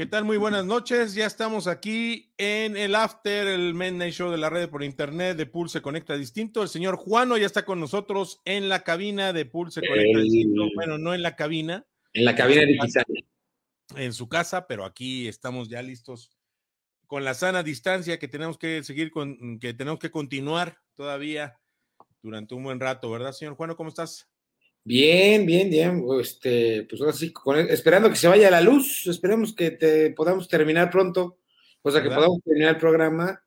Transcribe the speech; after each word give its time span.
¿Qué 0.00 0.06
tal? 0.06 0.24
Muy 0.24 0.38
buenas 0.38 0.64
noches. 0.64 1.12
Ya 1.12 1.26
estamos 1.26 1.66
aquí 1.66 2.32
en 2.38 2.74
el 2.78 2.94
After, 2.94 3.46
el 3.46 3.76
Night 3.76 4.14
Show 4.14 4.30
de 4.30 4.38
la 4.38 4.48
red 4.48 4.70
por 4.70 4.82
internet 4.82 5.36
de 5.36 5.44
Pulse 5.44 5.82
Conecta 5.82 6.16
Distinto. 6.16 6.62
El 6.62 6.70
señor 6.70 6.96
Juano 6.96 7.36
ya 7.36 7.44
está 7.44 7.66
con 7.66 7.80
nosotros 7.80 8.40
en 8.46 8.70
la 8.70 8.82
cabina 8.82 9.34
de 9.34 9.44
Pulse 9.44 9.82
Conecta 9.86 10.20
Distinto. 10.20 10.68
Bueno, 10.74 10.96
no 10.96 11.12
en 11.12 11.20
la 11.20 11.36
cabina. 11.36 11.86
En 12.14 12.24
la 12.24 12.34
cabina 12.34 12.62
digital. 12.62 13.04
En 13.94 14.14
su 14.14 14.26
casa, 14.26 14.66
pero 14.66 14.86
aquí 14.86 15.28
estamos 15.28 15.68
ya 15.68 15.82
listos 15.82 16.30
con 17.06 17.22
la 17.22 17.34
sana 17.34 17.62
distancia 17.62 18.18
que 18.18 18.26
tenemos 18.26 18.56
que 18.56 18.82
seguir 18.82 19.10
con, 19.10 19.58
que 19.58 19.74
tenemos 19.74 20.00
que 20.00 20.10
continuar 20.10 20.78
todavía 20.94 21.60
durante 22.22 22.54
un 22.54 22.64
buen 22.64 22.80
rato, 22.80 23.10
¿verdad, 23.10 23.32
señor 23.32 23.54
Juano? 23.54 23.76
¿Cómo 23.76 23.90
estás? 23.90 24.29
Bien, 24.90 25.46
bien, 25.46 25.70
bien. 25.70 26.04
Este, 26.20 26.84
pues 26.90 27.00
ahora 27.00 27.12
sí, 27.12 27.32
esperando 27.68 28.10
que 28.10 28.16
se 28.16 28.26
vaya 28.26 28.50
la 28.50 28.60
luz, 28.60 29.06
esperemos 29.06 29.54
que 29.54 29.70
te 29.70 30.10
podamos 30.10 30.48
terminar 30.48 30.90
pronto, 30.90 31.38
o 31.80 31.90
sea, 31.92 32.02
que 32.02 32.08
podamos 32.08 32.42
terminar 32.42 32.70
el 32.70 32.80
programa 32.80 33.40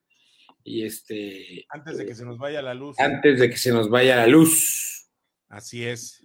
y 0.63 0.85
este. 0.85 1.66
Antes 1.67 1.97
de 1.97 2.05
que 2.05 2.16
se 2.16 2.23
nos 2.23 2.38
vaya 2.38 2.61
la 2.61 2.73
luz. 2.73 2.97
Antes 2.97 3.41
de 3.41 3.50
que 3.50 3.58
se 3.58 3.73
nos 3.73 3.89
vaya 3.89 4.16
la 4.16 4.27
luz. 4.27 5.09
Así 5.50 5.85
es. 5.85 6.23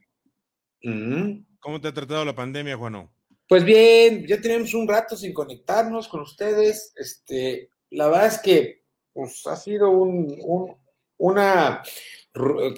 ¿Cómo 1.58 1.80
te 1.80 1.88
ha 1.88 1.92
tratado 1.92 2.24
la 2.24 2.36
pandemia, 2.36 2.76
Juano? 2.76 3.12
Pues 3.48 3.64
bien, 3.64 4.24
ya 4.24 4.40
tenemos 4.40 4.72
un 4.72 4.86
rato 4.86 5.16
sin 5.16 5.34
conectarnos 5.34 6.06
con 6.06 6.20
ustedes. 6.20 6.92
Este, 6.94 7.70
la 7.90 8.06
verdad 8.06 8.26
es 8.26 8.38
que 8.38 8.84
pues, 9.12 9.44
ha 9.48 9.56
sido 9.56 9.90
un, 9.90 10.32
un, 10.44 10.76
una, 11.16 11.82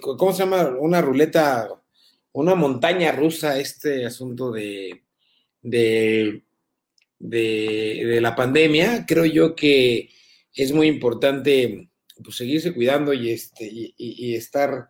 ¿cómo 0.00 0.32
se 0.32 0.44
llama? 0.44 0.74
Una 0.78 1.02
ruleta 1.02 1.76
una 2.32 2.54
montaña 2.54 3.12
rusa 3.12 3.58
este 3.58 4.04
asunto 4.04 4.52
de, 4.52 5.02
de, 5.62 6.42
de, 7.18 8.20
la 8.20 8.34
pandemia. 8.34 9.04
Creo 9.06 9.24
yo 9.24 9.54
que 9.54 10.10
es 10.54 10.72
muy 10.72 10.86
importante 10.86 11.90
pues, 12.22 12.36
seguirse 12.36 12.72
cuidando 12.72 13.12
y, 13.12 13.30
este, 13.30 13.68
y, 13.70 14.34
estar 14.34 14.88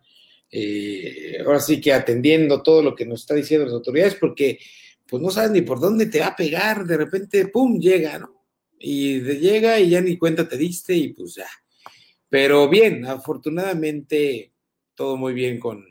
eh, 0.51 1.37
ahora 1.45 1.59
sí 1.59 1.79
que 1.79 1.93
atendiendo 1.93 2.61
todo 2.61 2.81
lo 2.83 2.95
que 2.95 3.05
nos 3.05 3.21
está 3.21 3.35
diciendo 3.35 3.65
las 3.65 3.73
autoridades, 3.73 4.15
porque 4.15 4.59
pues 5.07 5.21
no 5.21 5.29
sabes 5.29 5.51
ni 5.51 5.61
por 5.61 5.79
dónde 5.79 6.05
te 6.05 6.19
va 6.19 6.27
a 6.27 6.35
pegar, 6.35 6.85
de 6.85 6.97
repente, 6.97 7.47
¡pum!, 7.47 7.79
llega, 7.79 8.17
¿no? 8.17 8.45
Y 8.79 9.19
llega 9.19 9.79
y 9.79 9.89
ya 9.89 10.01
ni 10.01 10.17
cuenta 10.17 10.47
te 10.47 10.57
diste 10.57 10.95
y 10.95 11.09
pues 11.09 11.35
ya. 11.35 11.47
Pero 12.29 12.69
bien, 12.69 13.05
afortunadamente 13.05 14.53
todo 14.95 15.17
muy 15.17 15.33
bien 15.33 15.59
con, 15.59 15.90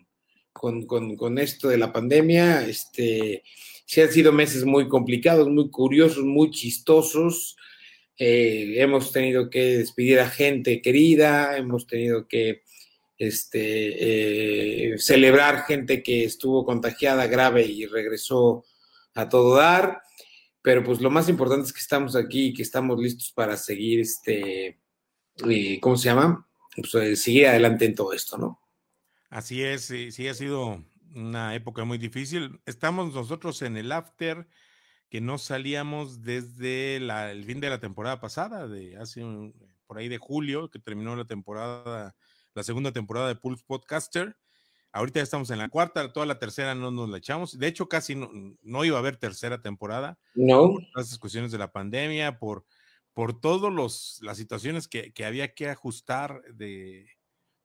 con, 0.60 1.38
esto 1.38 1.69
de 1.69 1.78
la 1.78 1.93
pandemia. 1.93 2.66
Este, 2.66 3.43
sí 3.87 4.00
han 4.00 4.12
sido 4.12 4.32
meses 4.32 4.65
muy 4.65 4.88
complicados, 4.88 5.48
muy 5.48 5.71
curiosos, 5.71 6.25
muy 6.25 6.50
chistosos. 6.50 7.56
Eh, 8.19 8.75
hemos 8.76 9.12
tenido 9.12 9.48
que 9.48 9.78
despedir 9.78 10.21
a 10.21 10.28
gente 10.28 10.82
querida, 10.82 11.56
hemos 11.56 11.87
tenido 11.87 12.28
que 12.28 12.62
este, 13.16 14.93
eh, 14.93 14.98
celebrar 14.98 15.65
gente 15.65 16.03
que 16.03 16.25
estuvo 16.25 16.65
contagiada 16.65 17.27
grave 17.27 17.65
y 17.65 17.87
regresó 17.87 18.65
a 19.15 19.28
todo 19.28 19.56
dar. 19.56 20.03
Pero 20.62 20.84
pues 20.84 21.00
lo 21.00 21.10
más 21.10 21.31
importante 21.31 21.66
es 21.66 21.72
que 21.72 21.81
estamos 21.81 22.15
aquí 22.16 22.48
y 22.48 22.53
que 22.53 22.62
estamos 22.62 23.00
listos 23.00 23.32
para 23.34 23.56
seguir, 23.56 24.00
este, 24.00 24.78
eh, 25.48 25.81
¿cómo 25.81 25.97
se 25.97 26.04
llama? 26.04 26.47
Pues, 26.77 27.22
seguir 27.22 27.47
adelante 27.47 27.87
en 27.87 27.94
todo 27.94 28.12
esto, 28.12 28.37
¿no? 28.37 28.60
Así 29.31 29.63
es, 29.63 29.85
sí, 29.85 30.27
ha 30.27 30.35
sido 30.35 30.85
una 31.15 31.55
época 31.55 31.85
muy 31.85 31.99
difícil. 31.99 32.61
Estamos 32.67 33.15
nosotros 33.15 33.63
en 33.63 33.77
el 33.77 33.93
after 33.93 34.49
que 35.09 35.21
no 35.21 35.39
salíamos 35.39 36.23
desde 36.23 36.97
el 36.97 37.45
fin 37.45 37.61
de 37.61 37.71
la 37.71 37.79
temporada 37.79 38.21
pasada, 38.21 38.67
de 38.67 38.97
hace 38.97 39.23
por 39.87 39.99
ahí 39.99 40.09
de 40.09 40.19
julio, 40.19 40.69
que 40.69 40.81
terminó 40.81 41.15
la 41.15 41.27
temporada, 41.27 42.17
la 42.55 42.63
segunda 42.65 42.91
temporada 42.93 43.29
de 43.29 43.37
Pulse 43.37 43.65
Podcaster. 43.65 44.37
Ahorita 44.93 45.21
ya 45.21 45.25
estamos 45.25 45.51
en 45.51 45.59
la 45.59 45.69
cuarta, 45.69 46.13
toda 46.13 46.27
la 46.27 46.41
tercera 46.41 46.75
no 46.75 46.91
nos 46.91 47.09
la 47.09 47.19
echamos. 47.19 47.57
De 47.57 47.69
hecho, 47.69 47.89
casi 47.89 48.17
no, 48.17 48.85
iba 48.85 48.97
a 48.97 49.01
haber 49.01 49.17
tercera 49.17 49.63
temporada. 49.63 50.19
No. 50.35 50.73
Por 50.73 50.83
las 50.97 51.17
cuestiones 51.19 51.53
de 51.53 51.59
la 51.59 51.71
pandemia, 51.71 52.41
por, 52.41 52.65
por 53.15 53.41
todas 53.41 54.21
las 54.23 54.37
situaciones 54.37 54.89
que, 54.89 55.13
que 55.13 55.25
había 55.25 55.55
que 55.55 55.69
ajustar 55.69 56.43
de, 56.53 57.07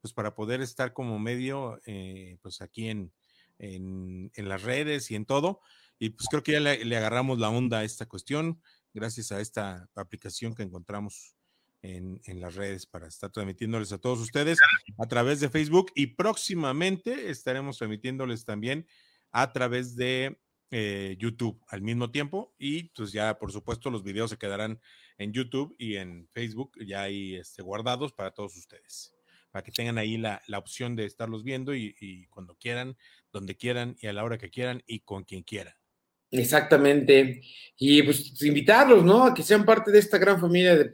pues 0.06 0.14
para 0.14 0.36
poder 0.36 0.62
estar 0.62 0.94
como 0.94 1.18
medio, 1.18 1.82
eh, 1.88 2.38
pues 2.44 2.62
aquí 2.62 2.90
en, 2.90 3.12
en, 3.58 4.30
las 4.36 4.62
redes 4.62 5.10
y 5.10 5.16
en 5.16 5.26
todo. 5.26 5.62
Y 5.98 6.12
pues 6.12 6.28
creo 6.30 6.44
que 6.44 6.52
ya 6.52 6.60
le, 6.60 6.96
agarramos 6.96 7.40
la 7.40 7.50
onda 7.50 7.80
a 7.80 7.84
esta 7.84 8.06
cuestión 8.06 8.62
gracias 8.94 9.32
a 9.32 9.42
esta 9.42 9.90
aplicación 9.96 10.54
que 10.54 10.62
encontramos 10.62 11.36
en, 11.82 12.22
en, 12.26 12.40
las 12.40 12.54
redes 12.54 12.86
para 12.86 13.08
estar 13.08 13.32
transmitiéndoles 13.32 13.94
a 13.94 13.98
todos 13.98 14.20
ustedes 14.20 14.60
a 15.00 15.08
través 15.08 15.40
de 15.40 15.50
Facebook 15.50 15.92
y 15.96 16.06
próximamente 16.06 17.32
estaremos 17.32 17.80
transmitiéndoles 17.80 18.46
también 18.46 18.86
a 19.32 19.52
través 19.54 19.96
de 19.96 20.40
eh, 20.70 21.16
YouTube 21.18 21.60
al 21.68 21.82
mismo 21.82 22.12
tiempo 22.12 22.54
y 22.60 22.90
pues 22.90 23.12
ya 23.12 23.40
por 23.40 23.52
supuesto 23.52 23.90
los 23.90 24.04
videos 24.04 24.30
se 24.30 24.38
quedarán 24.38 24.80
en 25.18 25.34
YouTube 25.34 25.76
y 25.80 25.96
en 25.96 26.28
Facebook 26.28 26.74
ya 26.86 27.02
ahí 27.02 27.34
este, 27.34 27.64
guardados 27.64 28.14
para 28.14 28.30
todos 28.36 28.56
ustedes 28.56 29.15
para 29.56 29.64
que 29.64 29.72
tengan 29.72 29.98
ahí 29.98 30.18
la, 30.18 30.42
opción 30.58 30.98
de 30.98 31.06
estarlos 31.06 31.46
viendo 31.46 31.74
y, 31.74 32.28
cuando 32.30 32.58
quieran, 32.58 32.98
donde 33.32 33.56
quieran 33.56 33.96
y 34.02 34.08
a 34.08 34.12
la 34.12 34.26
hora 34.26 34.38
que 34.38 34.50
quieran 34.50 34.84
y 34.86 35.00
con 35.00 35.24
quien 35.24 35.44
quieran. 35.44 35.74
Exactamente. 36.30 37.40
Y 37.78 38.04
pues 38.04 38.44
invitarlos, 38.44 39.06
¿no? 39.06 39.24
A 39.24 39.34
que 39.34 39.44
sean 39.44 39.64
parte 39.64 39.92
de 39.92 40.00
esta 40.00 40.18
gran 40.18 40.42
familia 40.42 40.76
de 40.76 40.92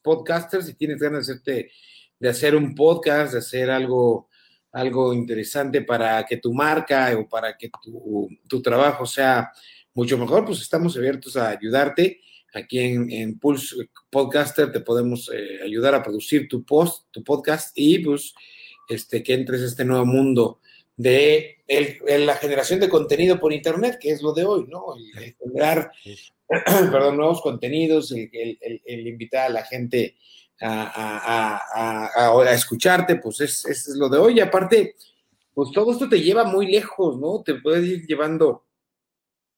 podcasters. 0.00 0.66
Si 0.66 0.74
tienes 0.74 1.00
ganas 1.00 1.26
de, 1.26 1.32
hacerte, 1.32 1.72
de 2.20 2.28
hacer 2.28 2.54
un 2.54 2.72
podcast, 2.76 3.32
de 3.32 3.40
hacer 3.40 3.68
algo, 3.68 4.28
algo 4.70 5.12
interesante 5.12 5.82
para 5.82 6.24
que 6.24 6.36
tu 6.36 6.54
marca 6.54 7.18
o 7.18 7.28
para 7.28 7.56
que 7.58 7.68
tu, 7.82 8.28
tu 8.46 8.62
trabajo 8.62 9.06
sea 9.06 9.50
mucho 9.92 10.16
mejor, 10.16 10.44
pues 10.44 10.60
estamos 10.60 10.96
abiertos 10.96 11.36
a 11.36 11.48
ayudarte. 11.48 12.20
Aquí 12.54 12.78
en, 12.78 13.38
Pulse 13.38 13.88
Podcaster 14.10 14.70
te 14.70 14.80
podemos 14.80 15.30
eh, 15.34 15.60
ayudar 15.64 15.94
a 15.94 16.02
producir 16.02 16.48
tu 16.48 16.64
post, 16.64 17.06
tu 17.10 17.24
podcast 17.24 17.72
y 17.74 17.98
pues 17.98 18.32
este, 18.88 19.22
que 19.22 19.34
entres 19.34 19.62
a 19.62 19.66
este 19.66 19.84
nuevo 19.84 20.06
mundo 20.06 20.60
de 20.96 21.64
la 21.66 22.36
generación 22.36 22.78
de 22.78 22.88
contenido 22.88 23.40
por 23.40 23.52
internet, 23.52 23.98
que 24.00 24.10
es 24.10 24.22
lo 24.22 24.32
de 24.32 24.44
hoy, 24.44 24.66
¿no? 24.68 24.94
El, 24.96 25.34
generar, 25.34 25.90
nuevos 27.14 27.40
contenidos, 27.40 28.12
el, 28.12 29.06
invitar 29.06 29.46
a 29.46 29.52
la 29.52 29.64
gente 29.64 30.16
a, 30.60 31.60
escucharte, 32.52 33.16
pues 33.16 33.40
es, 33.40 33.64
es, 33.64 33.88
lo 33.96 34.08
de 34.08 34.18
hoy. 34.18 34.36
Y 34.36 34.40
aparte, 34.40 34.94
pues 35.52 35.72
todo 35.72 35.92
esto 35.92 36.08
te 36.08 36.20
lleva 36.20 36.44
muy 36.44 36.70
lejos, 36.70 37.18
¿no? 37.18 37.42
Te 37.42 37.54
puede 37.54 37.84
ir 37.84 38.06
llevando 38.06 38.64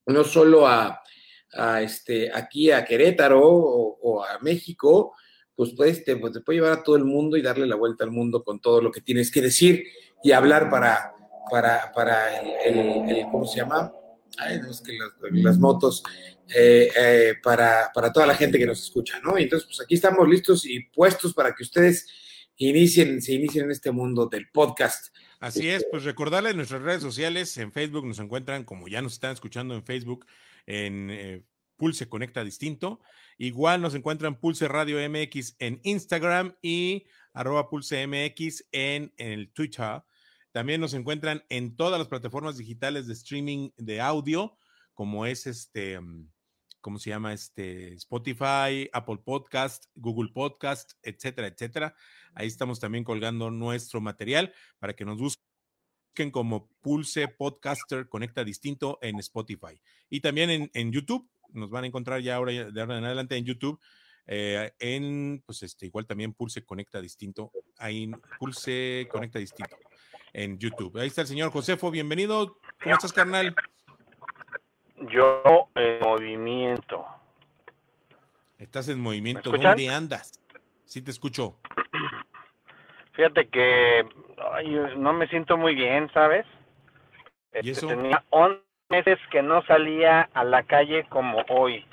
no 0.07 0.25
solo 0.25 0.67
a, 0.67 1.03
a 1.53 1.83
este, 1.83 2.31
aquí 2.33 2.71
a 2.71 2.85
Querétaro 2.85 3.41
o, 3.43 4.25
a 4.25 4.39
México, 4.41 5.15
pues, 5.55 5.73
pues, 5.77 6.05
te, 6.05 6.17
pues, 6.17 6.33
te 6.33 6.41
puede 6.41 6.59
llevar 6.59 6.79
a 6.79 6.83
todo 6.83 6.97
el 6.97 7.05
mundo 7.05 7.37
y 7.37 7.43
darle 7.43 7.67
la 7.67 7.77
vuelta 7.77 8.05
al 8.05 8.11
mundo 8.11 8.45
con 8.45 8.61
todo 8.61 8.81
lo 8.81 8.91
que 8.91 9.01
tienes 9.01 9.31
que 9.31 9.41
decir 9.41 9.85
y 10.23 10.33
hablar 10.33 10.71
para, 10.71 11.13
para, 11.51 11.93
para 11.93 12.41
el, 12.41 13.25
¿cómo 13.31 13.47
se 13.47 13.59
llama? 13.59 13.93
No, 14.63 14.71
es 14.71 14.83
que 14.83 14.93
las, 15.43 15.59
motos, 15.59 16.03
eh, 16.55 16.91
eh, 16.95 17.35
para, 17.43 17.91
para 17.95 18.13
toda 18.13 18.27
la 18.27 18.35
gente 18.35 18.59
que 18.59 18.67
nos 18.67 18.83
escucha, 18.83 19.19
¿no? 19.21 19.39
Entonces, 19.39 19.67
pues 19.67 19.81
aquí 19.81 19.95
estamos 19.95 20.29
listos 20.29 20.67
y 20.67 20.81
puestos 20.81 21.33
para 21.33 21.55
que 21.55 21.63
ustedes 21.63 22.07
inicien, 22.57 23.23
se 23.23 23.35
inicien 23.35 23.67
en 23.67 23.71
este 23.71 23.91
mundo 23.91 24.27
del 24.27 24.49
podcast. 24.51 25.15
Así 25.41 25.69
es, 25.69 25.87
pues 25.91 26.05
recordarles 26.05 26.55
nuestras 26.55 26.83
redes 26.83 27.03
sociales, 27.03 27.57
en 27.59 27.73
Facebook 27.73 28.07
nos 28.07 28.19
encuentran, 28.19 28.65
como 28.65 28.89
ya 28.89 29.03
nos 29.03 29.15
están 29.15 29.33
escuchando 29.33 29.75
en 29.75 29.85
Facebook, 29.85 30.27
en 30.67 31.11
eh, 31.11 31.45
Pulse 31.77 32.09
Conecta 32.09 32.45
Distinto. 32.45 33.01
Igual 33.39 33.83
nos 33.83 33.95
encuentran 33.95 34.41
Pulse 34.41 34.69
Radio 34.69 34.99
MX 35.09 35.57
en 35.59 35.81
Instagram 35.83 36.57
y 36.63 37.07
arroba 37.33 37.69
Pulse 37.69 38.07
MX 38.07 38.67
en, 38.73 39.13
el 39.17 39.53
Twitter. 39.53 40.03
También 40.53 40.81
nos 40.81 40.95
encuentran 40.95 41.45
en 41.49 41.77
todas 41.77 41.99
las 41.99 42.09
plataformas 42.09 42.57
digitales 42.57 43.07
de 43.07 43.13
streaming 43.13 43.71
de 43.77 44.01
audio, 44.01 44.57
como 44.95 45.27
es 45.27 45.47
este, 45.47 46.01
mm, 46.01 46.31
¿cómo 46.81 46.99
se 46.99 47.11
llama? 47.11 47.35
Este 47.35 47.93
Spotify, 47.95 48.89
Apple 48.93 49.19
Podcast, 49.23 49.85
Google 49.95 50.31
Podcast, 50.33 50.93
etcétera, 51.03 51.49
etcétera. 51.49 51.95
Ahí 52.35 52.47
estamos 52.47 52.81
también 52.81 53.05
colgando 53.05 53.51
nuestro 53.51 54.01
material 54.01 54.53
para 54.79 54.95
que 54.95 55.05
nos 55.05 55.19
busquen 55.19 55.56
como 56.31 56.69
Pulse 56.81 57.29
Podcaster 57.29 58.09
Conecta 58.09 58.43
Distinto 58.45 58.99
en 59.03 59.19
Spotify. 59.19 59.81
Y 60.09 60.21
también 60.21 60.51
en, 60.51 60.71
en 60.75 60.93
YouTube, 60.93 61.29
nos 61.53 61.71
van 61.71 61.85
a 61.85 61.87
encontrar 61.87 62.21
ya 62.21 62.37
ahora 62.37 62.53
de 62.53 62.81
ahora 62.81 62.99
en 62.99 63.05
adelante 63.05 63.37
en 63.37 63.45
YouTube. 63.45 63.79
Eh, 64.27 64.73
en, 64.81 65.43
pues 65.47 65.63
este, 65.63 65.87
igual 65.87 66.07
también 66.07 66.33
Pulse 66.33 66.65
Conecta 66.65 67.01
Distinto, 67.01 67.53
ahí 67.79 68.11
Pulse 68.41 69.07
Conecta 69.11 69.39
Distinto 69.39 69.77
en 70.33 70.59
YouTube. 70.59 70.99
Ahí 70.99 71.07
está 71.07 71.21
el 71.21 71.29
señor 71.29 71.51
Josefo, 71.51 71.91
bienvenido. 71.91 72.59
¿Cómo 72.83 72.95
estás, 72.95 73.13
carnal? 73.13 73.55
Yo 75.13 75.69
en 75.77 76.01
movimiento. 76.01 77.07
Estás 78.59 78.89
en 78.89 78.99
movimiento, 78.99 79.51
¿dónde 79.51 79.89
andas? 79.89 80.41
Sí 80.85 81.03
te 81.03 81.11
escucho. 81.11 81.59
Fíjate 83.17 83.49
que 83.49 84.07
no 84.99 85.15
me 85.15 85.27
siento 85.29 85.57
muy 85.57 85.75
bien, 85.75 86.11
¿sabes? 86.13 86.45
¿Y 87.55 87.71
este, 87.71 87.71
eso? 87.71 87.87
Tenía 87.89 88.23
11 88.29 88.61
meses 88.91 89.19
que 89.31 89.43
no 89.43 89.63
salía 89.63 90.29
a 90.35 90.45
la 90.45 90.63
calle 90.65 91.07
como 91.09 91.39
hoy. 91.49 91.87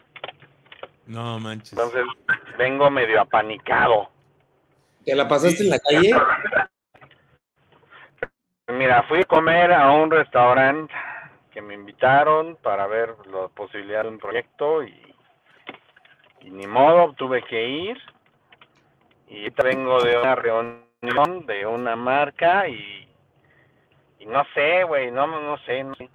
No 1.06 1.40
manches. 1.40 1.72
Entonces 1.72 2.04
vengo 2.58 2.90
medio 2.92 3.22
apanicado. 3.22 4.10
¿Te 5.06 5.16
la 5.16 5.26
pasaste 5.26 5.64
en 5.64 5.70
la 5.70 5.80
calle? 5.80 6.12
Mira, 8.68 9.04
fui 9.04 9.22
a 9.22 9.26
comer 9.26 9.72
a 9.72 9.92
un 9.92 10.12
restaurante 10.12 10.94
que 11.52 11.62
me 11.62 11.74
invitaron 11.74 12.58
para 12.62 12.86
ver 12.88 13.16
la 13.32 13.48
posibilidad 13.48 14.04
de 14.04 14.10
un 14.10 14.18
proyecto 14.18 14.84
y, 14.84 15.16
y 16.42 16.50
ni 16.50 16.68
modo, 16.68 17.14
tuve 17.14 17.44
que 17.44 17.66
ir. 17.66 17.98
Y 19.28 19.50
vengo 19.52 20.02
de 20.02 20.18
una 20.18 20.36
reunión 20.36 20.93
de 21.46 21.66
una 21.66 21.98
marca 21.98 22.68
y, 22.70 23.08
y 24.20 24.26
no 24.26 24.44
sé, 24.54 24.84
güey, 24.86 25.12
no, 25.12 25.28
no 25.28 25.58
sé, 25.60 25.84
no 25.84 25.94
sé. 25.96 26.10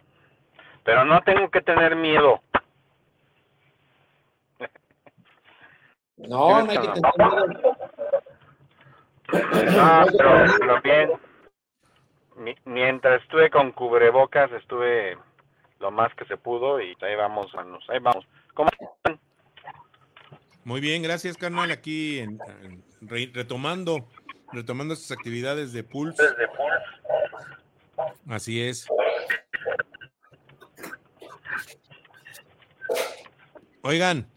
Pero 0.83 1.05
no 1.05 1.21
tengo 1.23 1.51
que 1.51 1.61
tener 1.61 1.95
miedo. 1.95 2.41
No, 6.17 6.65
no 6.65 6.71
hay 6.71 6.79
que 6.79 6.89
tener 6.89 7.49
miedo. 7.49 7.77
No, 9.77 10.07
pero, 10.17 10.81
bien. 10.83 11.11
Mientras 12.65 13.23
estuve 13.23 13.51
con 13.51 13.73
cubrebocas, 13.73 14.51
estuve 14.53 15.19
lo 15.81 15.91
más 15.91 16.15
que 16.15 16.25
se 16.25 16.39
pudo 16.39 16.81
y 16.81 16.97
ahí 17.03 17.15
vamos, 17.15 17.53
ahí 17.89 17.99
vamos. 17.99 18.27
¿Cómo 18.55 18.71
están? 18.71 19.21
Muy 20.65 20.81
bien, 20.81 21.03
gracias, 21.03 21.37
carnal. 21.37 21.71
Aquí 21.71 22.21
en, 22.21 22.39
retomando, 23.01 24.07
retomando 24.53 24.95
estas 24.95 25.13
actividades 25.13 25.73
de 25.73 25.83
Pulse. 25.83 26.23
Así 28.29 28.63
es. 28.63 28.87
Oigan. 33.83 34.29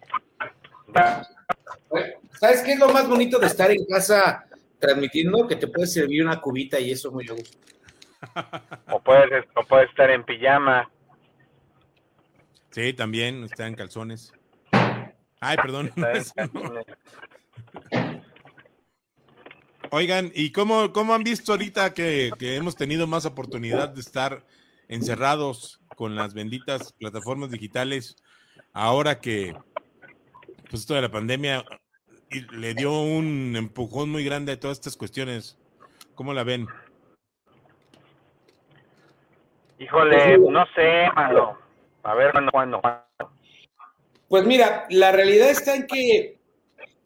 ¿Sabes 2.39 2.61
qué 2.61 2.73
es 2.73 2.79
lo 2.79 2.89
más 2.89 3.07
bonito 3.07 3.37
de 3.37 3.47
estar 3.47 3.71
en 3.71 3.85
casa 3.85 4.45
transmitiendo? 4.79 5.47
Que 5.47 5.55
te 5.55 5.67
puedes 5.67 5.93
servir 5.93 6.25
una 6.25 6.39
cubita 6.39 6.79
y 6.79 6.91
eso 6.91 7.11
muy 7.11 7.27
gusto. 7.27 7.57
O 8.89 9.01
puedes, 9.01 9.45
o 9.55 9.63
puedes 9.63 9.89
estar 9.89 10.09
en 10.09 10.23
pijama. 10.23 10.89
Sí, 12.71 12.93
también 12.93 13.43
está 13.43 13.67
en 13.67 13.75
calzones. 13.75 14.33
Ay, 15.39 15.57
perdón. 15.57 15.91
Oigan, 19.91 20.31
¿y 20.33 20.51
cómo, 20.51 20.91
cómo 20.93 21.13
han 21.13 21.23
visto 21.23 21.51
ahorita 21.51 21.93
que, 21.93 22.31
que 22.39 22.55
hemos 22.55 22.75
tenido 22.75 23.07
más 23.07 23.25
oportunidad 23.25 23.89
de 23.89 24.01
estar 24.01 24.45
encerrados 24.87 25.79
con 25.95 26.15
las 26.15 26.33
benditas 26.33 26.93
plataformas 26.93 27.51
digitales? 27.51 28.15
ahora 28.73 29.19
que 29.19 29.55
pues 30.69 30.81
esto 30.81 30.93
de 30.93 31.01
la 31.01 31.11
pandemia 31.11 31.65
le 32.51 32.73
dio 32.73 33.01
un 33.01 33.55
empujón 33.57 34.09
muy 34.09 34.23
grande 34.23 34.53
a 34.53 34.59
todas 34.59 34.77
estas 34.77 34.95
cuestiones. 34.95 35.57
¿Cómo 36.15 36.33
la 36.33 36.43
ven? 36.43 36.65
Híjole, 39.79 40.37
pues 40.37 40.49
no 40.49 40.65
sé, 40.73 41.09
mano. 41.13 41.57
A 42.03 42.13
ver, 42.13 42.31
¿cuándo, 42.31 42.51
cuándo, 42.51 42.81
Pues 44.29 44.45
mira, 44.45 44.85
la 44.89 45.11
realidad 45.11 45.49
está 45.49 45.75
en 45.75 45.87
que 45.87 46.39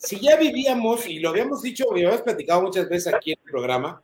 si 0.06 0.20
ya 0.20 0.38
vivíamos, 0.38 1.08
y 1.08 1.20
lo 1.20 1.30
habíamos 1.30 1.62
dicho, 1.62 1.86
y 1.92 2.00
habíamos 2.00 2.22
platicado 2.22 2.62
muchas 2.62 2.88
veces 2.88 3.14
aquí 3.14 3.34
en 3.34 3.40
el 3.44 3.52
programa, 3.52 4.02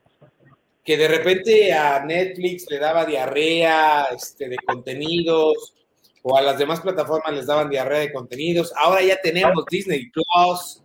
que 0.83 0.97
de 0.97 1.07
repente 1.07 1.73
a 1.73 2.03
Netflix 2.03 2.65
le 2.69 2.79
daba 2.79 3.05
diarrea 3.05 4.05
este, 4.15 4.49
de 4.49 4.57
contenidos, 4.57 5.75
o 6.23 6.37
a 6.37 6.41
las 6.41 6.57
demás 6.57 6.81
plataformas 6.81 7.33
les 7.33 7.47
daban 7.47 7.69
diarrea 7.69 7.99
de 7.99 8.11
contenidos. 8.11 8.73
Ahora 8.75 9.01
ya 9.01 9.19
tenemos 9.21 9.65
Disney 9.69 10.09
Plus, 10.09 10.83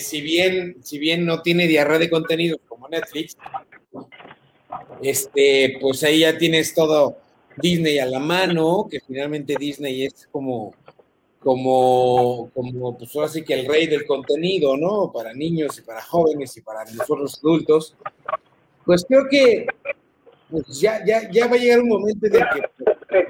si 0.00 0.20
bien, 0.20 0.76
si 0.82 0.98
bien 0.98 1.24
no 1.24 1.40
tiene 1.42 1.66
diarrea 1.66 1.98
de 1.98 2.10
contenidos 2.10 2.60
como 2.68 2.88
Netflix, 2.88 3.36
este, 5.02 5.78
pues 5.80 6.02
ahí 6.02 6.20
ya 6.20 6.36
tienes 6.36 6.74
todo 6.74 7.18
Disney 7.56 7.98
a 7.98 8.06
la 8.06 8.18
mano, 8.18 8.86
que 8.90 9.00
finalmente 9.00 9.54
Disney 9.58 10.04
es 10.04 10.28
como, 10.30 10.74
como, 11.40 12.50
como, 12.54 12.98
pues 12.98 13.14
ahora 13.14 13.28
sí 13.28 13.44
que 13.44 13.54
el 13.54 13.66
rey 13.66 13.86
del 13.86 14.06
contenido, 14.06 14.76
¿no? 14.76 15.12
Para 15.12 15.32
niños 15.32 15.78
y 15.78 15.82
para 15.82 16.02
jóvenes 16.02 16.56
y 16.56 16.62
para 16.62 16.84
nosotros 16.84 17.38
adultos. 17.38 17.94
Pues 18.84 19.04
creo 19.06 19.28
que 19.30 19.66
pues 20.50 20.80
ya, 20.80 21.04
ya, 21.04 21.30
ya 21.30 21.46
va 21.46 21.56
a 21.56 21.58
llegar 21.58 21.80
un 21.80 21.88
momento 21.88 22.26
en 22.26 22.36
el 22.36 22.42
que 22.54 22.62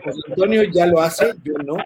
pues, 0.02 0.16
Antonio 0.28 0.62
ya 0.64 0.86
lo 0.86 1.00
hace, 1.00 1.34
yo 1.42 1.54
no, 1.54 1.76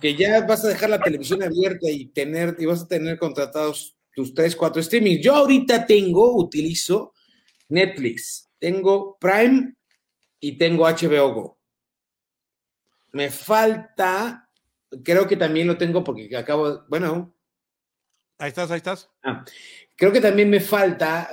que 0.00 0.14
ya 0.14 0.46
vas 0.46 0.64
a 0.64 0.68
dejar 0.68 0.90
la 0.90 1.00
televisión 1.00 1.42
abierta 1.42 1.90
y 1.90 2.06
tener, 2.06 2.56
y 2.58 2.66
vas 2.66 2.82
a 2.82 2.88
tener 2.88 3.18
contratados 3.18 3.96
tus 4.14 4.34
tres, 4.34 4.56
cuatro 4.56 4.82
streamings. 4.82 5.22
Yo 5.22 5.34
ahorita 5.34 5.86
tengo, 5.86 6.36
utilizo 6.36 7.12
Netflix, 7.68 8.48
tengo 8.58 9.16
Prime 9.18 9.74
y 10.40 10.56
tengo 10.56 10.84
HBO 10.88 11.34
Go. 11.34 11.58
Me 13.12 13.30
falta, 13.30 14.48
creo 15.04 15.26
que 15.26 15.36
también 15.36 15.66
lo 15.66 15.76
tengo 15.76 16.04
porque 16.04 16.34
acabo, 16.36 16.84
bueno. 16.88 17.34
Ahí 18.38 18.48
estás, 18.48 18.70
ahí 18.70 18.78
estás. 18.78 19.10
Ah, 19.22 19.44
Creo 20.00 20.12
que 20.12 20.20
también 20.22 20.48
me 20.48 20.60
falta, 20.60 21.28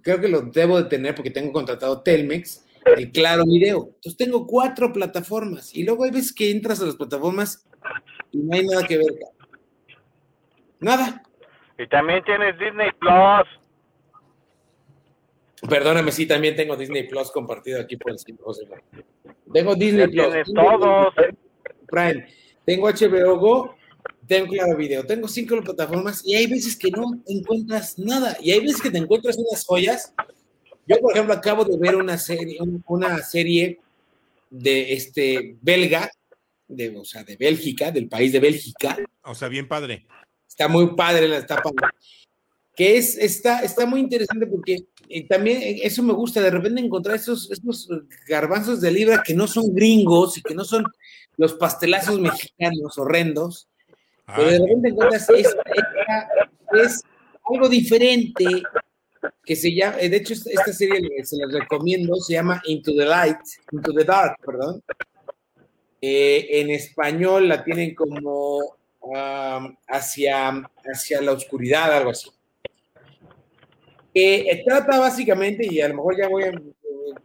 creo 0.00 0.20
que 0.20 0.28
lo 0.28 0.42
debo 0.42 0.80
de 0.80 0.88
tener 0.88 1.12
porque 1.12 1.32
tengo 1.32 1.52
contratado 1.52 2.02
Telmex, 2.02 2.64
el 2.96 3.10
Claro 3.10 3.42
Video. 3.44 3.86
Entonces 3.96 4.16
tengo 4.16 4.46
cuatro 4.46 4.92
plataformas 4.92 5.74
y 5.74 5.82
luego 5.82 6.04
hay 6.04 6.12
veces 6.12 6.32
que 6.32 6.52
entras 6.52 6.80
a 6.80 6.86
las 6.86 6.94
plataformas 6.94 7.68
y 8.30 8.38
no 8.38 8.54
hay 8.54 8.64
nada 8.64 8.86
que 8.86 8.98
ver. 8.98 9.12
Nada. 10.78 11.20
Y 11.76 11.88
también 11.88 12.22
tienes 12.22 12.56
Disney 12.60 12.92
Plus. 12.92 13.48
Perdóname, 15.68 16.12
sí, 16.12 16.26
también 16.26 16.54
tengo 16.54 16.76
Disney 16.76 17.08
Plus 17.08 17.32
compartido 17.32 17.80
aquí 17.80 17.96
por 17.96 18.12
el 18.12 18.18
José. 18.38 18.68
Tengo 19.52 19.74
Disney 19.74 20.06
Plus. 20.06 20.26
Tienes 20.28 20.52
todos. 20.54 21.12
Prime. 21.88 22.28
Tengo 22.66 22.88
HBO 22.88 23.38
Go 23.38 23.76
tengo 24.26 24.52
Claro 24.52 24.76
Video, 24.76 25.06
tengo 25.06 25.28
cinco 25.28 25.60
plataformas 25.62 26.22
y 26.24 26.34
hay 26.34 26.46
veces 26.46 26.76
que 26.76 26.90
no 26.90 27.22
encuentras 27.26 27.98
nada 27.98 28.36
y 28.40 28.50
hay 28.50 28.60
veces 28.60 28.80
que 28.80 28.90
te 28.90 28.98
encuentras 28.98 29.36
unas 29.38 29.64
joyas. 29.64 30.12
Yo, 30.86 30.98
por 31.00 31.12
ejemplo, 31.12 31.34
acabo 31.34 31.64
de 31.64 31.76
ver 31.78 31.96
una 31.96 32.18
serie, 32.18 32.58
una 32.86 33.22
serie 33.22 33.80
de 34.50 34.92
este 34.92 35.56
belga, 35.60 36.10
de, 36.68 36.96
o 36.96 37.04
sea, 37.04 37.24
de 37.24 37.36
Bélgica, 37.36 37.90
del 37.90 38.08
país 38.08 38.32
de 38.32 38.40
Bélgica. 38.40 38.96
O 39.22 39.34
sea, 39.34 39.48
bien 39.48 39.68
padre. 39.68 40.06
Está 40.48 40.68
muy 40.68 40.94
padre 40.94 41.28
la 41.28 41.38
etapa. 41.38 41.70
Que 42.74 42.96
es, 42.96 43.16
está, 43.16 43.60
está 43.60 43.86
muy 43.86 44.00
interesante 44.00 44.46
porque 44.46 44.84
eh, 45.08 45.26
también 45.26 45.62
eh, 45.62 45.80
eso 45.82 46.02
me 46.02 46.12
gusta, 46.12 46.42
de 46.42 46.50
repente 46.50 46.80
encontrar 46.80 47.16
esos, 47.16 47.50
esos 47.50 47.88
garbanzos 48.28 48.80
de 48.80 48.90
libra 48.90 49.22
que 49.24 49.34
no 49.34 49.46
son 49.46 49.74
gringos 49.74 50.36
y 50.36 50.42
que 50.42 50.54
no 50.54 50.64
son 50.64 50.84
los 51.36 51.54
pastelazos 51.54 52.20
mexicanos 52.20 52.98
horrendos, 52.98 53.68
pero 54.34 54.50
de 54.50 54.58
repente 54.58 54.88
encuentras 54.88 55.28
es 55.30 57.02
algo 57.48 57.68
diferente 57.68 58.44
que 59.44 59.56
se 59.56 59.74
llama, 59.74 59.96
de 59.96 60.16
hecho 60.16 60.34
esta 60.34 60.72
serie 60.72 61.24
se 61.24 61.36
la 61.36 61.60
recomiendo, 61.60 62.16
se 62.16 62.34
llama 62.34 62.60
Into 62.66 62.92
the 62.94 63.04
Light, 63.04 63.38
Into 63.70 63.92
the 63.92 64.04
Dark, 64.04 64.38
perdón. 64.44 64.82
Eh, 66.00 66.60
en 66.60 66.70
español 66.70 67.48
la 67.48 67.64
tienen 67.64 67.94
como 67.94 68.76
hacia, 69.88 70.62
hacia 70.84 71.20
la 71.22 71.32
oscuridad, 71.32 71.92
algo 71.92 72.10
así. 72.10 72.30
Eh, 74.12 74.62
trata 74.64 74.98
básicamente, 74.98 75.66
y 75.70 75.80
a 75.80 75.88
lo 75.88 75.96
mejor 75.96 76.16
ya 76.16 76.28
voy 76.28 76.44
a 76.44 76.52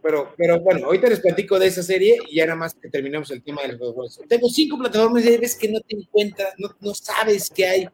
pero, 0.02 0.32
pero 0.36 0.60
bueno, 0.60 0.86
ahorita 0.86 1.08
les 1.08 1.20
platico 1.20 1.58
de 1.58 1.66
esa 1.66 1.82
serie 1.82 2.18
y 2.28 2.36
ya 2.36 2.46
nada 2.46 2.58
más 2.58 2.74
que 2.74 2.88
terminamos 2.88 3.30
el 3.30 3.42
tema 3.42 3.62
de 3.62 3.68
los 3.68 3.78
videojuegos. 3.78 4.20
Tengo 4.28 4.48
cinco 4.48 4.78
plataformas 4.78 5.24
y 5.24 5.36
ves 5.36 5.56
que 5.56 5.68
no 5.68 5.80
te 5.80 5.96
encuentras, 5.96 6.54
no, 6.58 6.68
no 6.80 6.94
sabes 6.94 7.50
qué 7.50 7.66
hay, 7.66 7.88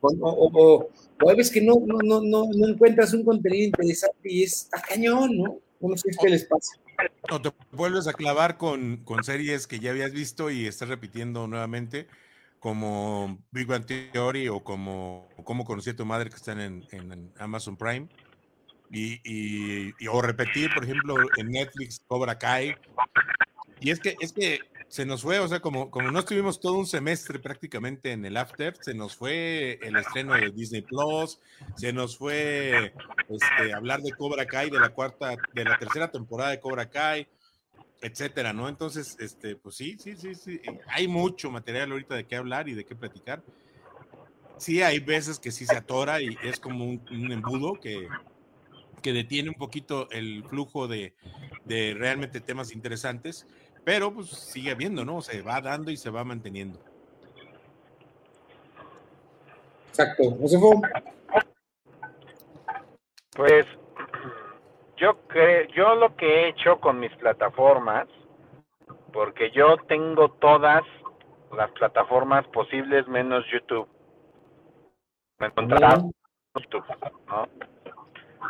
o, 0.00 0.08
o, 0.20 0.90
o, 1.22 1.36
ves 1.36 1.50
que 1.50 1.60
no, 1.60 1.74
no, 1.84 1.98
no, 2.02 2.20
no, 2.22 2.68
encuentras 2.68 3.12
un 3.14 3.24
contenido 3.24 3.66
interesante 3.66 4.18
y 4.24 4.42
es 4.44 4.68
cañón, 4.88 5.36
¿no? 5.36 5.58
No 5.80 5.96
sé 5.96 6.10
qué 6.20 6.28
les 6.28 6.44
pasa. 6.44 6.72
O 7.30 7.40
te 7.40 7.50
vuelves 7.72 8.08
a 8.08 8.12
clavar 8.12 8.56
con, 8.56 8.98
con 9.04 9.22
series 9.22 9.66
que 9.66 9.78
ya 9.78 9.90
habías 9.90 10.12
visto 10.12 10.50
y 10.50 10.66
estás 10.66 10.88
repitiendo 10.88 11.46
nuevamente, 11.46 12.08
como 12.58 13.38
Big 13.52 13.66
Bang 13.66 13.86
Theory 13.86 14.48
o 14.48 14.64
como 14.64 15.28
Cómo 15.44 15.64
conocí 15.64 15.90
a 15.90 15.96
tu 15.96 16.04
madre 16.04 16.30
que 16.30 16.36
están 16.36 16.60
en, 16.60 16.84
en 16.90 17.32
Amazon 17.38 17.76
Prime 17.76 18.08
y, 18.90 19.20
y, 19.24 20.06
o 20.08 20.22
repetir, 20.22 20.72
por 20.74 20.84
ejemplo, 20.84 21.16
en 21.36 21.50
Netflix 21.50 22.00
Cobra 22.06 22.38
Kai. 22.38 22.74
Y 23.80 23.90
es 23.90 24.00
que, 24.00 24.16
es 24.20 24.32
que 24.32 24.60
se 24.88 25.04
nos 25.04 25.22
fue, 25.22 25.38
o 25.38 25.46
sea, 25.46 25.60
como, 25.60 25.90
como 25.90 26.10
no 26.10 26.18
estuvimos 26.20 26.60
todo 26.60 26.74
un 26.74 26.86
semestre 26.86 27.38
prácticamente 27.38 28.12
en 28.12 28.24
el 28.24 28.36
After, 28.36 28.74
se 28.80 28.94
nos 28.94 29.14
fue 29.14 29.78
el 29.82 29.96
estreno 29.96 30.34
de 30.34 30.50
Disney 30.50 30.82
Plus, 30.82 31.38
se 31.76 31.92
nos 31.92 32.16
fue 32.16 32.94
este, 33.28 33.74
hablar 33.74 34.00
de 34.00 34.12
Cobra 34.12 34.46
Kai, 34.46 34.70
de 34.70 34.80
la 34.80 34.88
cuarta, 34.88 35.36
de 35.52 35.64
la 35.64 35.78
tercera 35.78 36.10
temporada 36.10 36.50
de 36.50 36.60
Cobra 36.60 36.88
Kai, 36.88 37.28
etcétera, 38.00 38.52
¿no? 38.52 38.68
Entonces, 38.68 39.16
este, 39.20 39.56
pues 39.56 39.76
sí, 39.76 39.98
sí, 39.98 40.16
sí, 40.16 40.34
sí, 40.34 40.60
hay 40.86 41.06
mucho 41.06 41.50
material 41.50 41.92
ahorita 41.92 42.14
de 42.14 42.26
qué 42.26 42.36
hablar 42.36 42.68
y 42.68 42.74
de 42.74 42.84
qué 42.84 42.96
platicar. 42.96 43.42
Sí, 44.56 44.82
hay 44.82 44.98
veces 44.98 45.38
que 45.38 45.52
sí 45.52 45.66
se 45.66 45.76
atora 45.76 46.20
y 46.20 46.36
es 46.42 46.58
como 46.58 46.84
un 46.86 47.32
embudo 47.32 47.74
que, 47.74 48.08
que 49.02 49.12
detiene 49.12 49.48
un 49.48 49.54
poquito 49.54 50.08
el 50.10 50.44
flujo 50.44 50.88
de, 50.88 51.14
de, 51.64 51.94
realmente 51.96 52.40
temas 52.40 52.72
interesantes, 52.72 53.46
pero 53.84 54.12
pues 54.12 54.28
sigue 54.28 54.70
habiendo, 54.70 55.04
¿no? 55.04 55.20
Se 55.20 55.42
va 55.42 55.60
dando 55.60 55.90
y 55.90 55.96
se 55.96 56.10
va 56.10 56.24
manteniendo. 56.24 56.78
Exacto. 59.88 60.36
Pues 63.34 63.66
yo 64.96 65.16
creo, 65.28 65.68
yo 65.68 65.94
lo 65.94 66.16
que 66.16 66.26
he 66.26 66.48
hecho 66.48 66.80
con 66.80 66.98
mis 66.98 67.14
plataformas, 67.16 68.08
porque 69.12 69.50
yo 69.52 69.76
tengo 69.88 70.30
todas 70.32 70.82
las 71.56 71.70
plataformas 71.72 72.46
posibles 72.48 73.06
menos 73.06 73.44
YouTube. 73.52 73.88
Me 75.38 75.46
encontrarás 75.46 76.02
YouTube, 76.56 76.84
¿no? 77.28 77.48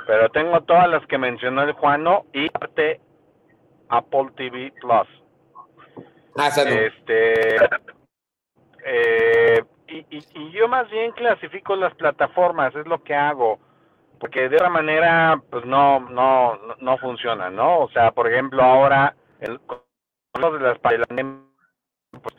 Pero 0.07 0.29
tengo 0.31 0.61
todas 0.63 0.89
las 0.89 1.07
que 1.07 1.19
mencionó 1.19 1.63
el 1.63 1.73
Juano 1.73 2.25
y 2.33 2.49
aparte 2.49 3.01
Apple 3.89 4.31
TV 4.37 4.73
Plus. 4.81 5.09
Ah, 6.37 6.49
este, 6.49 7.57
eh, 8.85 9.65
y, 9.89 10.07
y, 10.11 10.51
yo 10.53 10.69
más 10.69 10.89
bien 10.91 11.13
clasifico 11.13 11.75
las 11.75 11.95
plataformas, 11.95 12.75
es 12.77 12.87
lo 12.87 13.03
que 13.03 13.15
hago, 13.15 13.59
porque 14.21 14.49
de 14.49 14.57
otra 14.57 14.71
manera, 14.71 15.43
pues 15.51 15.65
no, 15.65 16.01
no, 16.01 16.59
no 16.79 16.99
funciona, 16.99 17.51
¿no? 17.51 17.81
O 17.81 17.91
sea, 17.91 18.13
por 18.13 18.31
ejemplo, 18.31 18.63
ahora, 18.63 19.17
el, 19.41 19.59
de 19.59 20.61
las 20.61 20.79
pues, 20.79 22.35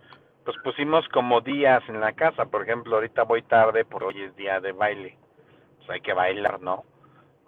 pues 0.45 0.57
pusimos 0.63 1.07
como 1.09 1.41
días 1.41 1.83
en 1.89 1.99
la 1.99 2.13
casa, 2.13 2.45
por 2.45 2.63
ejemplo, 2.63 2.95
ahorita 2.95 3.23
voy 3.23 3.41
tarde 3.41 3.83
porque 3.83 4.05
hoy 4.05 4.23
es 4.23 4.35
día 4.35 4.59
de 4.59 4.71
baile, 4.71 5.17
pues 5.77 5.89
hay 5.89 6.01
que 6.01 6.13
bailar, 6.13 6.61
¿no? 6.61 6.85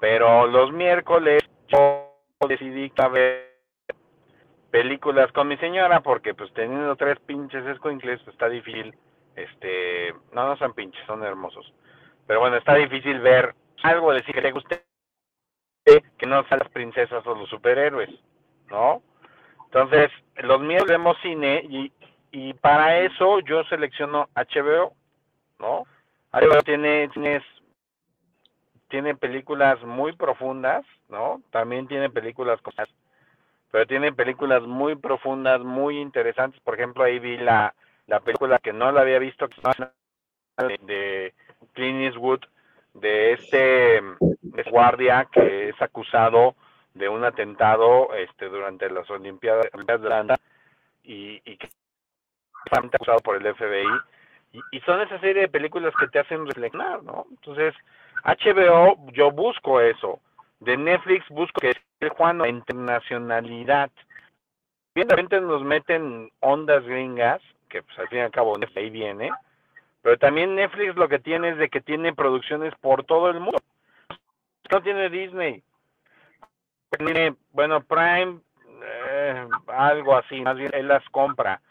Pero 0.02 0.48
los 0.48 0.74
miércoles 0.74 1.48
yo 1.68 2.12
decidí 2.50 2.92
ver 3.14 3.52
películas 4.72 5.32
con 5.32 5.48
mi 5.48 5.58
señora 5.58 6.02
porque 6.02 6.34
pues 6.34 6.52
teniendo 6.54 6.96
tres 6.96 7.20
pinches 7.20 7.64
escuincles 7.68 8.20
pues 8.24 8.34
está 8.34 8.50
difícil, 8.50 8.96
este, 9.36 10.12
no, 10.34 10.48
no 10.48 10.58
son 10.58 10.74
pinches, 10.74 11.06
son 11.06 11.24
hermosos. 11.24 11.72
Pero 12.26 12.40
bueno, 12.40 12.58
está 12.58 12.74
difícil 12.74 13.20
ver 13.20 13.54
algo 13.84 14.12
de 14.12 14.24
sí 14.24 14.34
que 14.34 14.42
le 14.42 14.52
guste 14.52 14.84
que 15.86 16.26
no 16.26 16.44
sean 16.46 16.62
las 16.62 16.70
princesas 16.70 17.26
o 17.28 17.36
los 17.36 17.50
superhéroes, 17.50 18.10
¿no? 18.70 19.04
Entonces, 19.66 20.10
los 20.38 20.62
míos 20.62 20.86
vemos 20.88 21.16
cine 21.22 21.64
y, 21.70 21.92
y 22.32 22.54
para 22.56 23.02
eso 23.02 23.40
yo 23.42 23.64
selecciono 23.66 24.30
HBO, 24.36 24.94
¿no? 25.60 25.86
HBO 26.32 26.64
tiene, 26.64 27.08
tienes 27.10 27.44
tiene 28.92 29.16
películas 29.16 29.82
muy 29.84 30.14
profundas, 30.14 30.86
¿no? 31.10 31.42
También 31.50 31.88
tiene 31.88 32.10
películas 32.10 32.60
pero 33.72 33.88
tiene 33.88 34.12
películas 34.12 34.64
muy 34.64 34.96
profundas, 34.96 35.62
muy 35.62 35.98
interesantes. 36.00 36.60
Por 36.62 36.76
ejemplo, 36.76 37.06
ahí 37.06 37.20
vi 37.20 37.38
la, 37.38 37.74
la 38.06 38.20
película 38.20 38.60
que 38.60 38.74
no 38.74 38.92
la 38.92 39.02
había 39.02 39.18
visto, 39.18 39.48
de 40.86 41.34
Clint 41.74 42.02
Eastwood, 42.02 42.42
de 42.94 43.32
este 43.32 44.02
guardia 44.70 45.26
que 45.32 45.70
es 45.70 45.82
acusado 45.82 46.56
de 46.94 47.08
un 47.08 47.24
atentado 47.24 48.14
este 48.16 48.50
durante 48.50 48.90
las 48.90 49.10
Olimpiadas, 49.10 49.68
de 49.72 49.94
Holanda 49.94 50.36
y, 51.04 51.42
y 51.46 51.56
que 51.56 51.70
está 52.66 52.80
acusado 52.80 53.20
por 53.20 53.38
el 53.38 53.56
FBI. 53.56 53.88
Y, 54.54 54.80
son 54.82 55.02
esa 55.02 55.20
serie 55.20 55.44
de 55.44 55.48
películas 55.48 55.94
que 55.98 56.08
te 56.08 56.20
hacen 56.20 56.46
reflexionar, 56.46 57.04
¿no? 57.04 57.26
Entonces, 57.30 57.74
HBO, 58.24 58.98
yo 59.14 59.32
busco 59.32 59.80
eso. 59.80 60.20
De 60.60 60.78
Netflix 60.78 61.28
busco 61.30 61.62
que 61.62 61.74
Juan 62.10 62.46
internacionalidad. 62.46 63.90
Bien, 64.94 65.08
de 65.08 65.16
repente 65.16 65.40
nos 65.40 65.64
meten 65.64 66.30
ondas 66.42 66.84
gringas, 66.84 67.42
que 67.70 67.82
pues 67.82 67.98
al 67.98 68.10
fin 68.10 68.20
y 68.20 68.22
al 68.22 68.32
cabo 68.32 68.58
ahí 68.76 68.90
viene, 68.90 69.32
pero 70.02 70.18
también 70.18 70.56
Netflix 70.56 70.96
lo 70.96 71.08
que 71.08 71.20
tiene 71.20 71.50
es 71.50 71.58
de 71.58 71.70
que 71.70 71.82
tiene 71.82 72.14
producciones 72.14 72.74
por 72.82 73.06
todo 73.06 73.30
el 73.30 73.40
mundo. 73.40 73.60
No 74.72 74.82
tiene 74.82 75.10
Disney. 75.10 75.64
Tiene, 76.98 77.36
bueno, 77.52 77.82
Prime, 77.82 78.40
eh, 78.84 79.48
algo 79.68 80.18
así, 80.18 80.42
más 80.42 80.58
bien 80.58 80.72
él 80.74 80.88
las 80.88 81.08
compra. 81.10 81.62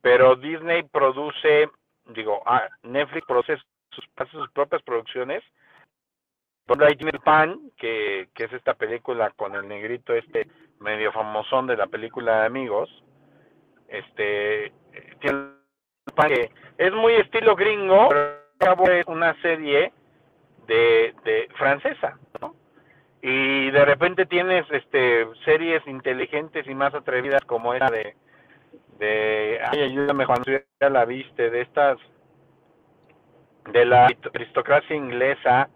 Pero 0.00 0.36
Disney 0.36 0.84
produce, 0.84 1.68
digo, 2.08 2.42
ah, 2.46 2.68
Netflix 2.82 3.26
produce 3.26 3.56
sus, 3.90 4.04
sus 4.30 4.50
propias 4.50 4.82
producciones 4.82 5.42
por 6.66 6.82
ahí 6.82 6.96
tiene 6.96 7.12
el 7.14 7.20
pan, 7.20 7.60
que, 7.76 8.28
que 8.34 8.44
es 8.44 8.52
esta 8.52 8.74
película 8.74 9.30
con 9.36 9.54
el 9.54 9.68
negrito 9.68 10.12
este 10.12 10.48
medio 10.80 11.12
famosón 11.12 11.68
de 11.68 11.76
la 11.76 11.86
película 11.86 12.40
de 12.40 12.46
amigos. 12.46 13.04
Este 13.88 14.72
tiene 15.20 15.38
el 16.06 16.12
pan 16.14 16.28
que 16.28 16.50
es 16.76 16.92
muy 16.92 17.14
estilo 17.14 17.54
gringo, 17.54 18.08
pero 18.58 18.92
es 18.92 19.06
una 19.06 19.40
serie 19.42 19.92
de, 20.66 21.14
de 21.24 21.48
francesa, 21.56 22.18
¿no? 22.40 22.56
Y 23.22 23.70
de 23.70 23.84
repente 23.84 24.26
tienes 24.26 24.66
este 24.70 25.26
series 25.44 25.86
inteligentes 25.86 26.66
y 26.66 26.74
más 26.74 26.94
atrevidas 26.94 27.44
como 27.44 27.74
esta 27.74 27.90
de 27.90 28.16
de 28.98 29.60
ay 29.62 29.82
ayúdame 29.82 30.24
Juan 30.24 30.42
ya 30.44 30.90
la 30.90 31.04
viste 31.04 31.50
de 31.50 31.62
estas 31.62 31.98
de 33.72 33.84
la 33.84 34.08
aristocracia 34.32 34.94
inglesa 34.94 35.68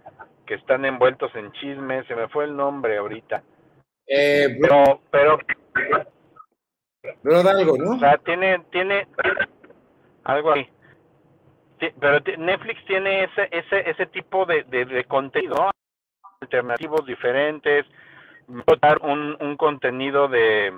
que 0.47 0.55
están 0.55 0.85
envueltos 0.85 1.35
en 1.37 1.53
chismes, 1.53 2.07
se 2.07 2.17
me 2.17 2.29
fue 2.29 2.45
el 2.45 2.57
nombre 2.57 2.97
ahorita. 2.99 3.43
Eh, 4.07 4.59
pero, 4.61 5.01
pero, 5.11 5.39
pero 7.23 7.49
algo, 7.49 7.77
¿no? 7.79 7.93
O 7.93 7.99
sea, 8.01 8.19
tiene, 8.19 8.59
tiene, 8.73 9.07
algo 10.25 10.53
ahí. 10.53 10.69
Pero 11.79 12.19
Netflix 12.39 12.85
tiene 12.87 13.25
ese, 13.25 13.49
ese, 13.53 13.89
ese 13.91 14.07
tipo 14.07 14.45
de, 14.45 14.65
de, 14.65 15.05
contenido, 15.05 15.71
alternativos 16.41 17.07
diferentes, 17.07 17.87
un, 19.03 19.37
un 19.41 19.57
contenido 19.57 20.27
de, 20.27 20.75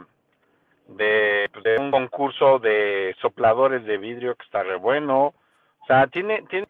de, 0.96 1.48
pues, 1.52 1.64
de 1.64 1.78
un 1.78 1.90
concurso 1.90 2.58
de 2.58 3.14
sopladores 3.20 3.84
de 3.84 3.98
vidrio 3.98 4.34
que 4.34 4.44
está 4.44 4.62
re 4.62 4.76
bueno. 4.76 5.34
O 5.80 5.86
sea, 5.86 6.06
tiene, 6.06 6.42
tiene 6.50 6.66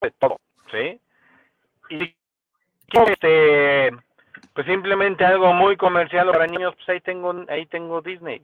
de 0.00 0.10
todo, 0.12 0.38
¿sí? 0.70 1.00
Y 1.90 2.16
este 2.92 3.90
pues 4.54 4.66
simplemente 4.66 5.24
algo 5.24 5.52
muy 5.52 5.76
comercial 5.76 6.30
para 6.30 6.46
niños 6.46 6.74
pues 6.76 6.88
ahí 6.88 7.00
tengo 7.00 7.34
ahí 7.48 7.66
tengo 7.66 8.00
Disney 8.00 8.42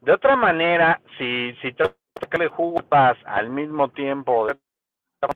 de 0.00 0.12
otra 0.12 0.36
manera 0.36 1.00
si 1.16 1.54
si 1.62 1.72
que 1.72 2.38
le 2.38 2.48
jugas 2.48 3.16
al 3.24 3.50
mismo 3.50 3.88
tiempo 3.88 4.48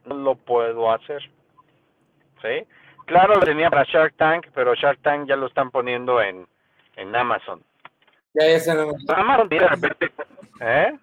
no 0.06 0.14
lo 0.16 0.34
puedo 0.34 0.90
hacer 0.90 1.22
sí 2.42 2.66
claro 3.06 3.34
lo 3.34 3.40
tenía 3.40 3.70
para 3.70 3.84
Shark 3.84 4.14
Tank 4.16 4.46
pero 4.54 4.74
Shark 4.74 5.00
Tank 5.02 5.28
ya 5.28 5.36
lo 5.36 5.46
están 5.46 5.70
poniendo 5.70 6.20
en 6.20 6.46
en 6.96 7.14
Amazon 7.14 7.62
Ya, 8.34 8.46
ya 8.46 8.56
están. 8.56 8.78
Amazon 9.08 9.48
de 9.48 9.58
repente, 9.58 10.12
¿eh? 10.60 10.98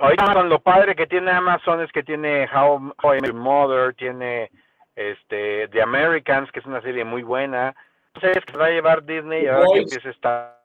Ahorita 0.00 0.32
con 0.32 0.48
lo 0.48 0.60
padre 0.62 0.96
que 0.96 1.06
tiene 1.06 1.30
Amazon 1.30 1.82
es 1.82 1.92
que 1.92 2.02
tiene 2.02 2.48
How, 2.52 2.94
How 3.02 3.14
I 3.14 3.20
Met 3.20 3.30
Your 3.30 3.34
Mother, 3.34 3.94
tiene 3.94 4.50
este 4.96 5.68
The 5.68 5.82
Americans, 5.82 6.50
que 6.50 6.60
es 6.60 6.66
una 6.66 6.80
serie 6.80 7.04
muy 7.04 7.22
buena. 7.22 7.74
Entonces, 8.14 8.44
que 8.44 8.52
se 8.52 8.58
va 8.58 8.66
a 8.66 8.70
llevar 8.70 9.04
Disney 9.04 9.42
The 9.42 9.50
ahora 9.50 9.66
que 9.66 9.80
Boys. 9.80 9.82
empieza 9.92 10.10
esta... 10.10 10.64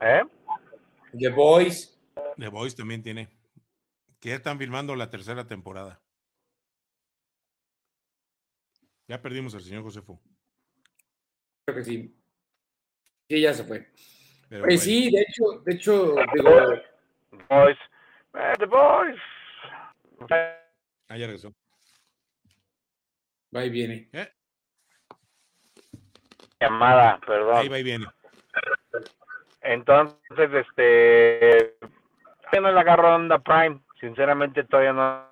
¿Eh? 0.00 0.22
The 1.18 1.28
Boys. 1.30 1.98
The 2.36 2.48
Voice 2.48 2.76
también 2.76 3.02
tiene. 3.02 3.28
Que 4.20 4.28
ya 4.28 4.34
están 4.36 4.58
filmando 4.58 4.94
la 4.94 5.10
tercera 5.10 5.46
temporada. 5.46 6.00
Ya 9.08 9.20
perdimos 9.20 9.54
al 9.54 9.62
señor 9.62 9.82
Josefo. 9.82 10.20
Creo 11.64 11.78
que 11.78 11.84
sí. 11.84 12.21
Sí, 13.32 13.40
ya 13.40 13.54
se 13.54 13.64
fue. 13.64 13.88
Pero 14.50 14.64
Oye, 14.64 14.76
bueno. 14.76 14.80
sí, 14.82 15.10
de 15.10 15.22
hecho, 15.22 15.62
de 15.64 15.74
hecho, 15.74 16.14
digo, 16.34 16.50
Boys. 17.48 17.78
The 18.58 18.66
Boys. 18.66 19.18
Ah, 20.28 21.16
ya 21.16 21.26
regresó. 21.28 21.54
va 23.56 23.64
y 23.64 23.70
viene. 23.70 24.10
Eh, 24.12 24.28
Llamada, 26.60 27.18
perdón. 27.26 27.56
ahí 27.56 27.68
va 27.70 27.78
y 27.78 27.82
viene. 27.82 28.04
Entonces, 29.62 30.52
este, 30.52 31.78
todavía 32.42 32.60
no 32.60 32.72
le 32.72 32.80
agarro 32.80 33.14
onda 33.14 33.38
Prime, 33.38 33.80
sinceramente 33.98 34.62
todavía 34.64 34.92
no 34.92 35.26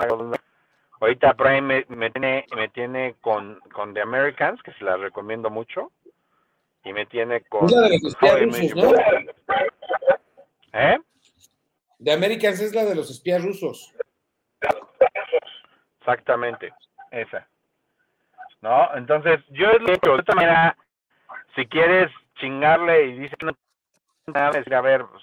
le 0.00 0.04
agarro 0.04 0.24
onda. 0.24 0.40
Ahorita 1.00 1.34
Prime 1.34 1.60
me, 1.60 1.86
me 1.96 2.10
tiene, 2.10 2.46
me 2.56 2.68
tiene 2.70 3.14
con, 3.20 3.60
con 3.72 3.94
The 3.94 4.00
Americans, 4.00 4.60
que 4.64 4.72
se 4.72 4.82
la 4.82 4.96
recomiendo 4.96 5.50
mucho, 5.50 5.92
y 6.84 6.92
me 6.92 7.06
tiene 7.06 7.40
con... 7.42 7.64
Es 7.64 7.72
la 7.72 7.82
de 7.88 7.98
los. 8.00 8.16
¿Eh? 10.72 10.98
Americans 12.12 12.60
es 12.60 12.74
la 12.74 12.84
de 12.84 12.94
los 12.94 13.10
espías 13.10 13.42
rusos. 13.42 13.94
Exactamente, 16.00 16.72
esa. 17.10 17.48
¿No? 18.60 18.94
Entonces, 18.94 19.40
yo 19.50 19.70
es 19.70 19.80
lo 19.80 19.98
que 19.98 20.10
de 20.10 20.16
esta 20.16 20.34
manera, 20.34 20.76
si 21.54 21.66
quieres 21.66 22.10
chingarle 22.36 23.06
y 23.06 23.18
dices 23.18 23.38
a 24.34 24.80
ver, 24.80 25.04
pues, 25.06 25.22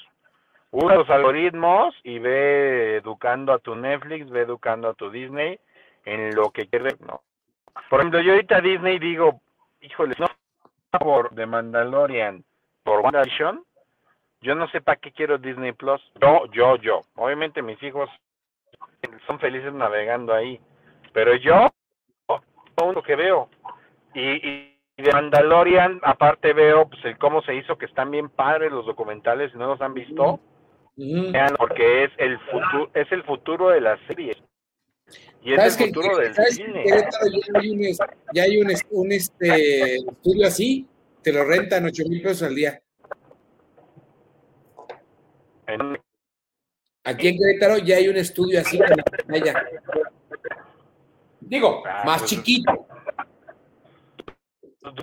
usa 0.71 0.95
los 0.95 1.09
algoritmos 1.09 1.95
y 2.03 2.19
ve 2.19 2.97
educando 2.97 3.53
a 3.53 3.59
tu 3.59 3.75
Netflix, 3.75 4.29
ve 4.29 4.41
educando 4.41 4.89
a 4.89 4.93
tu 4.93 5.09
Disney 5.11 5.59
en 6.05 6.33
lo 6.35 6.51
que 6.51 6.67
quieres, 6.67 6.99
¿no? 7.01 7.21
Por 7.89 7.99
ejemplo, 7.99 8.21
yo 8.21 8.33
ahorita 8.33 8.61
Disney 8.61 8.99
digo, 8.99 9.41
híjole, 9.81 10.15
no 10.17 10.27
por 10.99 11.33
The 11.35 11.45
Mandalorian, 11.45 12.43
por 12.83 13.01
WandaVision, 13.01 13.63
yo 14.41 14.55
no 14.55 14.67
sé 14.69 14.81
para 14.81 14.97
qué 14.97 15.11
quiero 15.11 15.37
Disney 15.37 15.71
Plus. 15.71 16.01
Yo, 16.21 16.45
yo, 16.51 16.75
yo. 16.77 17.01
Obviamente 17.15 17.61
mis 17.61 17.81
hijos 17.83 18.09
son 19.27 19.39
felices 19.39 19.73
navegando 19.73 20.33
ahí. 20.33 20.59
Pero 21.13 21.35
yo, 21.35 21.69
todo 22.75 22.93
lo 22.93 23.03
que 23.03 23.15
veo. 23.15 23.49
Y, 24.13 24.47
y 24.47 24.77
de 24.97 25.11
Mandalorian, 25.13 25.99
aparte 26.03 26.53
veo 26.53 26.87
pues, 26.87 27.03
el 27.05 27.17
cómo 27.17 27.41
se 27.43 27.55
hizo, 27.55 27.77
que 27.77 27.85
están 27.85 28.11
bien 28.11 28.29
padres 28.29 28.71
los 28.71 28.85
documentales, 28.85 29.51
si 29.51 29.57
no 29.57 29.67
los 29.67 29.81
han 29.81 29.93
visto, 29.93 30.39
Ujú. 30.97 31.31
vean, 31.31 31.55
porque 31.57 32.05
es 32.05 32.11
el 32.17 32.39
futuro, 32.39 32.89
es 32.93 33.11
el 33.11 33.23
futuro 33.23 33.69
de 33.69 33.81
la 33.81 33.97
serie. 34.07 34.35
Y 35.43 35.53
es 35.53 35.57
¿Sabes 35.57 35.73
el 35.73 35.77
que, 35.79 35.85
futuro 35.93 36.17
del 36.17 36.33
¿sabes 36.35 36.57
que 36.57 36.63
en 36.63 36.73
cine. 36.73 36.85
Ya 36.85 36.93
hay 37.59 37.69
un, 37.71 37.83
es- 37.83 37.99
ya 38.33 38.43
hay 38.43 38.57
un, 38.61 38.69
es- 38.71 38.85
un, 38.91 39.11
este, 39.11 39.95
estudio 39.95 40.47
así? 40.47 40.87
Te 41.23 41.33
lo 41.33 41.43
rentan 41.43 41.85
8 41.85 42.03
mil 42.07 42.21
pesos 42.21 42.43
al 42.43 42.55
día. 42.55 42.79
Aquí 47.03 47.27
en 47.29 47.37
Querétaro 47.37 47.77
ya 47.79 47.97
hay 47.97 48.07
un 48.07 48.17
estudio 48.17 48.59
así 48.59 48.77
con 48.77 48.89
la 48.89 49.03
pantalla. 49.03 49.63
Digo, 51.39 51.83
Ah, 51.85 52.03
más 52.05 52.19
pues, 52.19 52.29
chiquito. 52.31 52.87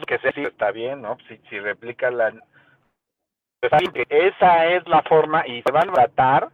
que 0.06 0.18
sé 0.18 0.32
si 0.34 0.42
está 0.42 0.70
bien, 0.70 1.02
¿no? 1.02 1.16
Si, 1.28 1.36
si 1.50 1.58
replica 1.58 2.10
la... 2.10 2.32
Que 3.60 4.06
Esa 4.08 4.66
es 4.66 4.86
la 4.86 5.02
forma 5.02 5.46
y 5.46 5.62
se 5.62 5.72
van 5.72 5.90
a 5.90 5.92
tratar 5.92 6.48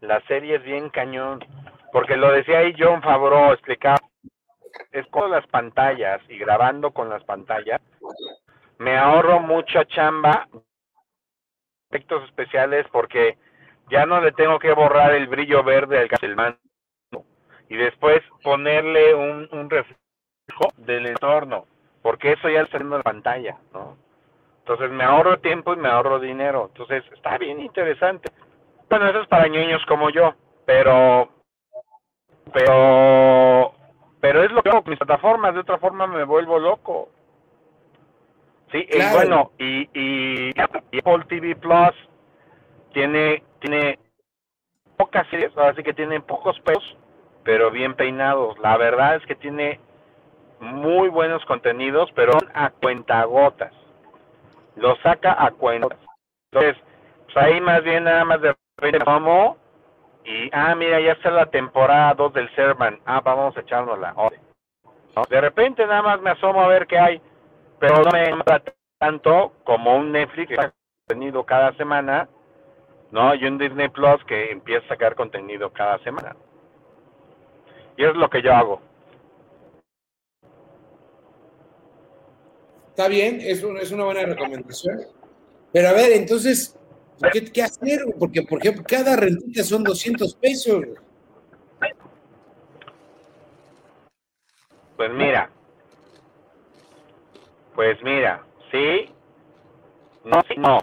las 0.00 0.24
series 0.24 0.62
bien 0.64 0.88
cañón. 0.88 1.40
Porque 1.94 2.16
lo 2.16 2.32
decía 2.32 2.58
ahí 2.58 2.74
John 2.76 3.00
Favreau, 3.02 3.52
explicaba, 3.52 3.98
es 4.90 5.06
con 5.06 5.30
las 5.30 5.46
pantallas 5.46 6.20
y 6.28 6.38
grabando 6.38 6.90
con 6.90 7.08
las 7.08 7.22
pantallas, 7.22 7.80
me 8.78 8.98
ahorro 8.98 9.38
mucha 9.38 9.84
chamba, 9.84 10.48
efectos 11.88 12.24
especiales, 12.24 12.84
porque 12.90 13.38
ya 13.88 14.06
no 14.06 14.20
le 14.20 14.32
tengo 14.32 14.58
que 14.58 14.72
borrar 14.72 15.14
el 15.14 15.28
brillo 15.28 15.62
verde 15.62 16.08
al 16.20 16.34
mando 16.34 16.58
y 17.68 17.76
después 17.76 18.20
ponerle 18.42 19.14
un, 19.14 19.48
un 19.52 19.70
reflejo 19.70 20.72
del 20.78 21.06
entorno 21.06 21.64
porque 22.02 22.32
eso 22.32 22.50
ya 22.50 22.62
está 22.62 22.78
en 22.78 22.90
la 22.90 23.02
pantalla, 23.02 23.56
¿no? 23.72 23.96
Entonces 24.58 24.90
me 24.90 25.04
ahorro 25.04 25.38
tiempo 25.38 25.72
y 25.72 25.76
me 25.76 25.88
ahorro 25.88 26.18
dinero. 26.18 26.66
Entonces 26.70 27.04
está 27.14 27.38
bien 27.38 27.60
interesante. 27.60 28.30
Bueno, 28.90 29.08
eso 29.08 29.22
es 29.22 29.28
para 29.28 29.48
ñoños 29.48 29.84
como 29.86 30.10
yo, 30.10 30.34
pero, 30.66 31.30
pero, 32.54 33.74
pero 34.20 34.44
es 34.44 34.52
lo 34.52 34.62
que 34.62 34.70
hago 34.70 34.82
con 34.82 34.90
mis 34.90 34.98
plataformas. 34.98 35.54
De 35.54 35.60
otra 35.60 35.78
forma 35.78 36.06
me 36.06 36.22
vuelvo 36.22 36.58
loco. 36.58 37.08
Sí, 38.70 38.86
y 38.88 39.12
bueno, 39.12 39.50
y, 39.58 39.88
y, 39.92 40.50
y 40.56 40.60
Apple 40.60 41.24
TV 41.28 41.56
Plus 41.56 41.92
tiene, 42.92 43.42
tiene 43.60 43.98
pocas 44.96 45.26
series, 45.28 45.56
así 45.58 45.82
que 45.82 45.92
tiene 45.92 46.20
pocos 46.20 46.58
pesos, 46.60 46.96
pero 47.42 47.72
bien 47.72 47.94
peinados. 47.94 48.56
La 48.60 48.76
verdad 48.76 49.16
es 49.16 49.26
que 49.26 49.34
tiene 49.34 49.80
muy 50.60 51.08
buenos 51.08 51.44
contenidos, 51.46 52.10
pero 52.14 52.32
son 52.32 52.50
a 52.54 52.70
cuentagotas. 52.70 53.72
Lo 54.76 54.94
saca 54.96 55.36
a 55.44 55.50
cuentagotas. 55.50 55.98
Entonces, 56.52 56.80
pues 57.24 57.36
ahí 57.36 57.60
más 57.60 57.82
bien 57.82 58.04
nada 58.04 58.24
más 58.24 58.40
de 58.40 58.54
repente 58.76 59.04
como 59.04 59.56
y, 60.24 60.48
ah, 60.52 60.74
mira, 60.74 61.00
ya 61.00 61.12
está 61.12 61.30
la 61.30 61.46
temporada 61.46 62.14
2 62.14 62.32
del 62.32 62.54
Servan. 62.54 62.98
Ah, 63.04 63.20
vamos 63.24 63.56
a 63.56 63.60
echárnosla. 63.60 64.12
¿No? 65.16 65.22
De 65.28 65.40
repente 65.40 65.86
nada 65.86 66.02
más 66.02 66.20
me 66.20 66.30
asomo 66.30 66.60
a 66.62 66.68
ver 66.68 66.86
qué 66.86 66.98
hay, 66.98 67.20
pero 67.78 68.02
no 68.02 68.10
me 68.10 68.30
tanto 68.98 69.52
como 69.64 69.96
un 69.96 70.12
Netflix 70.12 70.48
que 70.48 70.56
saca 70.56 70.74
contenido 71.06 71.44
cada 71.44 71.72
semana, 71.76 72.28
¿no? 73.10 73.34
Y 73.34 73.44
un 73.44 73.58
Disney 73.58 73.88
Plus 73.88 74.24
que 74.26 74.50
empieza 74.50 74.84
a 74.86 74.88
sacar 74.88 75.14
contenido 75.14 75.70
cada 75.72 75.98
semana. 75.98 76.34
Y 77.96 78.04
es 78.04 78.14
lo 78.16 78.28
que 78.30 78.42
yo 78.42 78.52
hago. 78.54 78.80
Está 82.88 83.08
bien, 83.08 83.38
es, 83.40 83.62
un- 83.62 83.76
es 83.76 83.90
una 83.92 84.04
buena 84.04 84.22
recomendación. 84.22 85.00
Pero 85.72 85.88
a 85.88 85.92
ver, 85.92 86.12
entonces, 86.12 86.78
¿qué, 87.32 87.44
qué 87.52 87.62
hacer? 87.62 88.00
Porque, 88.18 88.42
por 88.42 88.60
ejemplo, 88.60 88.84
cada 88.86 89.16
rentita 89.16 89.62
son 89.62 89.84
200 89.84 90.34
pesos. 90.36 90.84
Pues 94.96 95.10
mira, 95.10 95.50
pues 97.74 98.00
mira, 98.02 98.44
sí, 98.70 99.10
no, 100.24 100.40
sí, 100.48 100.54
no. 100.56 100.78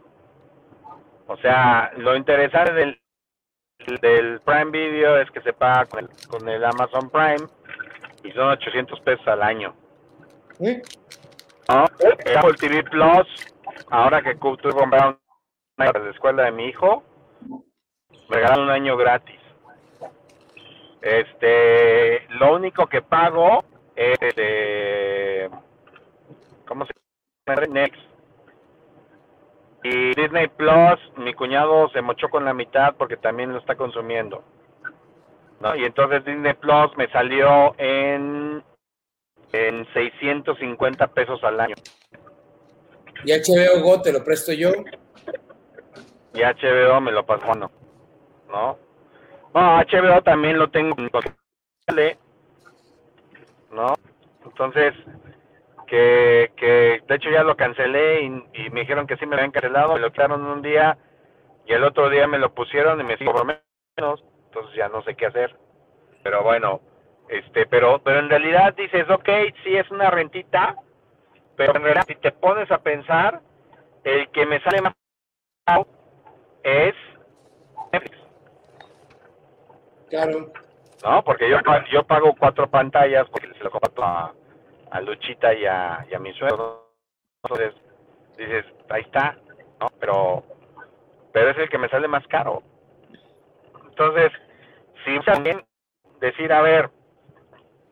O 1.28 1.38
sea, 1.38 1.94
lo 1.96 2.18
interesante 2.18 2.74
del, 2.74 3.02
del 4.02 4.42
Prime 4.42 4.72
Video 4.72 5.18
es 5.18 5.32
que 5.32 5.42
se 5.42 5.54
paga 5.54 5.86
con 5.86 6.00
el, 6.02 6.10
con 6.28 6.50
el 6.50 6.64
Amazon 6.66 7.10
Prime 7.10 7.48
y 8.26 8.32
son 8.34 8.50
800 8.50 9.00
pesos 9.00 9.28
al 9.28 9.42
año. 9.42 9.74
¿eh? 10.60 10.82
¿no? 11.70 11.86
El 12.26 12.38
Apple 12.38 12.54
TV 12.60 12.84
Plus, 12.84 13.28
ahora 13.90 14.22
que 14.22 14.36
tuve 14.36 14.58
que 14.58 14.70
comprar 14.70 15.08
un 15.10 15.21
para 15.86 16.00
la 16.00 16.12
escuela 16.12 16.44
de 16.44 16.52
mi 16.52 16.66
hijo, 16.66 17.04
me 18.30 18.36
regalaron 18.36 18.66
un 18.66 18.72
año 18.72 18.98
gratis. 18.98 19.40
Este, 21.02 22.28
lo 22.30 22.56
único 22.56 22.88
que 22.88 23.02
pago 23.02 23.64
es 23.96 24.18
este, 24.22 25.50
¿cómo 26.68 26.86
se 26.86 26.94
llama? 27.48 27.66
Next. 27.68 28.02
Y 29.84 30.14
Disney 30.14 30.48
Plus, 30.48 31.00
mi 31.18 31.34
cuñado 31.34 31.90
se 31.90 32.02
mochó 32.02 32.30
con 32.30 32.46
la 32.46 32.54
mitad 32.54 32.96
porque 32.98 33.18
también 33.18 33.52
lo 33.52 33.60
está 33.60 33.76
consumiendo. 33.76 34.44
¿no? 35.60 35.76
Y 35.76 35.86
entonces 35.86 36.24
Disney 36.24 36.54
Plus 36.54 36.96
me 36.98 37.08
salió 37.10 37.74
en 37.80 38.64
en 39.54 39.86
650 39.94 41.08
pesos 41.08 41.44
al 41.44 41.60
año. 41.60 41.76
Y 43.24 43.32
HBO 43.34 43.82
Go 43.82 44.02
te 44.02 44.12
lo 44.12 44.24
presto 44.24 44.54
yo. 44.54 44.72
Y 46.34 46.42
HBO 46.42 47.02
me 47.02 47.12
lo 47.12 47.26
pasó, 47.26 47.54
no. 47.56 47.72
¿No? 48.50 48.78
HBO 49.54 50.22
también 50.24 50.58
lo 50.58 50.70
tengo 50.70 50.96
con- 50.96 51.24
¿no? 53.72 53.96
Entonces, 54.46 54.94
que, 55.88 56.52
que 56.56 57.04
de 57.08 57.16
hecho 57.16 57.30
ya 57.30 57.44
lo 57.44 57.58
cancelé 57.58 58.22
y, 58.24 58.70
me 58.70 58.82
dijeron 58.82 59.08
que 59.08 59.18
sí 59.18 59.26
me 59.26 59.36
habían 59.36 59.52
cancelado, 59.52 59.94
me 59.94 60.00
lo 60.00 60.12
quitaron 60.12 60.46
un 60.46 60.62
día 60.62 60.98
y 61.66 61.74
el 61.74 61.84
otro 61.84 62.10
día 62.10 62.28
me 62.28 62.40
lo 62.40 62.54
pusieron 62.54 63.00
y 63.02 63.04
me 63.04 63.18
sigo 63.18 63.34
por 63.34 63.46
menos, 63.46 64.24
entonces 64.46 64.76
ya 64.76 64.88
no 64.88 65.04
sé 65.04 65.16
qué 65.16 65.26
hacer. 65.26 65.56
Pero 66.24 66.44
bueno, 66.44 66.80
este, 67.30 67.66
pero, 67.66 68.00
pero 68.04 68.20
en 68.20 68.30
realidad 68.30 68.74
dices, 68.76 69.10
ok, 69.10 69.30
sí 69.64 69.76
es 69.76 69.90
una 69.92 70.10
rentita, 70.10 70.76
pero 71.56 71.76
en 71.76 71.84
realidad 71.84 72.06
si 72.08 72.16
te 72.16 72.32
pones 72.32 72.72
a 72.72 72.78
pensar, 72.78 73.42
el 74.04 74.30
que 74.32 74.46
me 74.46 74.62
sale 74.62 74.82
más 74.82 74.94
es 76.64 76.96
Netflix. 77.92 78.18
Claro. 80.10 80.52
No, 81.04 81.24
porque 81.24 81.50
yo, 81.50 81.58
yo 81.92 82.04
pago 82.04 82.36
cuatro 82.38 82.70
pantallas 82.70 83.28
porque 83.30 83.52
se 83.54 83.64
lo 83.64 83.72
comparto 83.72 84.04
a, 84.04 84.34
a 84.92 85.02
Luchita 85.02 85.54
y 85.54 85.66
a, 85.66 86.06
y 86.10 86.14
a 86.14 86.20
mi 86.20 86.34
suegro. 86.34 86.92
Entonces, 87.44 87.74
dices, 88.38 88.66
ahí 88.90 89.02
está, 89.02 89.38
¿no? 89.80 89.88
Pero, 90.00 90.44
pero 91.32 91.50
es 91.50 91.58
el 91.58 91.70
que 91.70 91.78
me 91.78 91.90
sale 91.90 92.08
más 92.08 92.26
caro. 92.28 92.62
Entonces, 93.90 94.32
si 95.06 95.20
también 95.22 95.64
decir, 96.20 96.52
a 96.54 96.62
ver, 96.62 96.90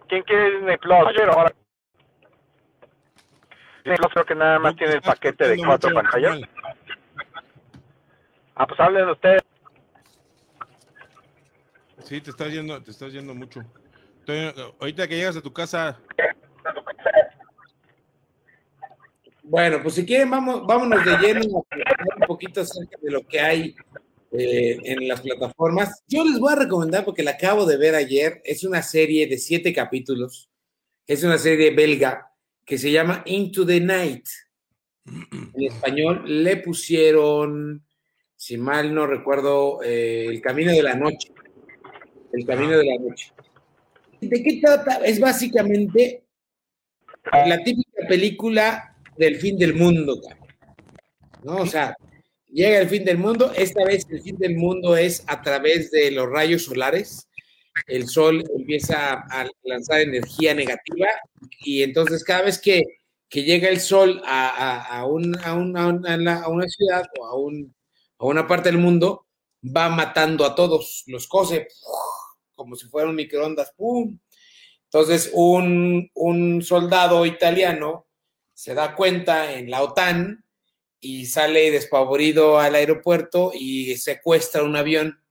¿quién 0.07 0.23
quiere 0.23 0.51
Disney 0.51 0.77
Plus? 0.77 1.13
Pero 1.15 1.33
ahora, 1.33 1.51
Disney 3.77 3.97
Plus 3.97 4.13
creo 4.13 4.25
que 4.25 4.35
nada 4.35 4.59
más 4.59 4.75
tiene 4.75 4.93
el 4.93 5.01
paquete 5.01 5.47
de 5.47 5.57
cuatro 5.65 5.93
pantallas. 5.93 6.39
Ah, 8.59 8.67
pues 8.67 8.77
hablen 8.81 9.07
ustedes. 9.07 9.41
Sí, 12.03 12.19
te 12.19 12.31
estás 12.31 12.51
yendo, 12.51 12.83
te 12.83 12.91
estás 12.91 13.13
yendo 13.13 13.33
mucho. 13.33 13.61
Estoy- 14.19 14.53
ahorita 14.81 15.07
que 15.07 15.15
llegas 15.15 15.37
a 15.37 15.41
tu 15.41 15.53
casa, 15.53 15.97
Bueno, 19.43 19.81
pues 19.81 19.95
si 19.95 20.05
quieren, 20.05 20.29
vamos, 20.29 20.67
vámonos 20.67 21.03
de 21.03 21.17
lleno 21.17 21.41
un 21.47 22.27
poquito 22.27 22.61
acerca 22.61 22.97
de 23.01 23.09
lo 23.09 23.25
que 23.25 23.39
hay 23.39 23.75
eh, 24.31 24.77
en 24.83 25.07
las 25.07 25.21
plataformas. 25.21 26.03
Yo 26.07 26.23
les 26.23 26.37
voy 26.37 26.53
a 26.53 26.57
recomendar, 26.57 27.03
porque 27.03 27.23
la 27.23 27.31
acabo 27.31 27.65
de 27.65 27.77
ver 27.77 27.95
ayer, 27.95 28.41
es 28.43 28.63
una 28.63 28.83
serie 28.83 29.25
de 29.25 29.39
siete 29.39 29.73
capítulos, 29.73 30.51
es 31.07 31.23
una 31.23 31.39
serie 31.39 31.73
belga 31.73 32.31
que 32.63 32.77
se 32.77 32.91
llama 32.91 33.23
Into 33.25 33.65
the 33.65 33.79
Night. 33.79 34.27
En 35.05 35.63
español 35.63 36.21
le 36.43 36.57
pusieron, 36.57 37.83
si 38.41 38.55
mal 38.57 38.93
no 38.95 39.05
recuerdo, 39.05 39.81
eh, 39.83 40.25
El 40.29 40.39
Camino 40.41 40.71
de 40.71 40.81
la 40.81 40.95
Noche. 40.95 41.33
El 42.31 42.45
Camino 42.45 42.77
de 42.77 42.85
la 42.85 42.95
Noche. 42.97 43.33
¿De 44.21 44.41
qué 44.41 44.61
trata? 44.63 44.95
Es 45.03 45.19
básicamente 45.19 46.23
la 47.33 47.61
típica 47.61 48.07
película 48.07 48.95
del 49.17 49.35
fin 49.35 49.57
del 49.57 49.73
mundo. 49.75 50.21
¿no? 51.43 51.57
O 51.57 51.65
sea, 51.65 51.93
llega 52.47 52.79
el 52.79 52.87
fin 52.87 53.03
del 53.03 53.17
mundo, 53.17 53.51
esta 53.57 53.83
vez 53.83 54.07
el 54.09 54.21
fin 54.21 54.37
del 54.37 54.55
mundo 54.55 54.95
es 54.95 55.21
a 55.27 55.41
través 55.41 55.91
de 55.91 56.09
los 56.11 56.29
rayos 56.29 56.63
solares, 56.63 57.27
el 57.87 58.07
sol 58.07 58.45
empieza 58.57 59.15
a 59.15 59.49
lanzar 59.63 59.99
energía 59.99 60.53
negativa 60.53 61.07
y 61.65 61.83
entonces 61.83 62.23
cada 62.23 62.43
vez 62.43 62.57
que, 62.57 62.83
que 63.27 63.43
llega 63.43 63.67
el 63.67 63.81
sol 63.81 64.21
a, 64.25 64.47
a- 64.49 64.97
a 64.99 65.05
un- 65.05 65.37
a 65.43 65.53
un- 65.55 65.77
a 65.77 65.87
un- 65.87 66.07
a 66.07 66.15
la- 66.17 66.41
a 66.43 66.47
una 66.49 66.67
ciudad 66.69 67.03
o 67.19 67.25
a, 67.25 67.37
un- 67.37 67.73
a 68.19 68.25
una 68.25 68.47
parte 68.47 68.69
del 68.69 68.77
mundo, 68.77 69.25
va 69.63 69.89
matando 69.89 70.45
a 70.45 70.53
todos, 70.53 71.03
los 71.07 71.27
cose 71.27 71.67
como 72.53 72.75
si 72.75 72.87
fueran 72.87 73.15
microondas, 73.15 73.71
¡pum! 73.75 74.19
Entonces, 74.83 75.31
un, 75.33 76.11
un 76.13 76.61
soldado 76.61 77.25
italiano 77.25 78.07
se 78.53 78.73
da 78.73 78.95
cuenta 78.95 79.53
en 79.53 79.69
la 79.69 79.81
OTAN 79.81 80.43
y 80.99 81.27
sale 81.27 81.71
despavorido 81.71 82.59
al 82.59 82.75
aeropuerto 82.75 83.51
y 83.53 83.95
secuestra 83.95 84.63
un 84.63 84.75
avión. 84.75 85.23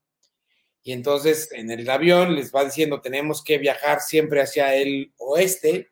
Y 0.83 0.92
entonces 0.92 1.51
en 1.53 1.70
el 1.70 1.90
avión 1.90 2.35
les 2.35 2.55
va 2.55 2.64
diciendo, 2.64 3.03
tenemos 3.03 3.44
que 3.44 3.59
viajar 3.59 4.01
siempre 4.01 4.40
hacia 4.40 4.74
el 4.74 5.12
oeste 5.18 5.90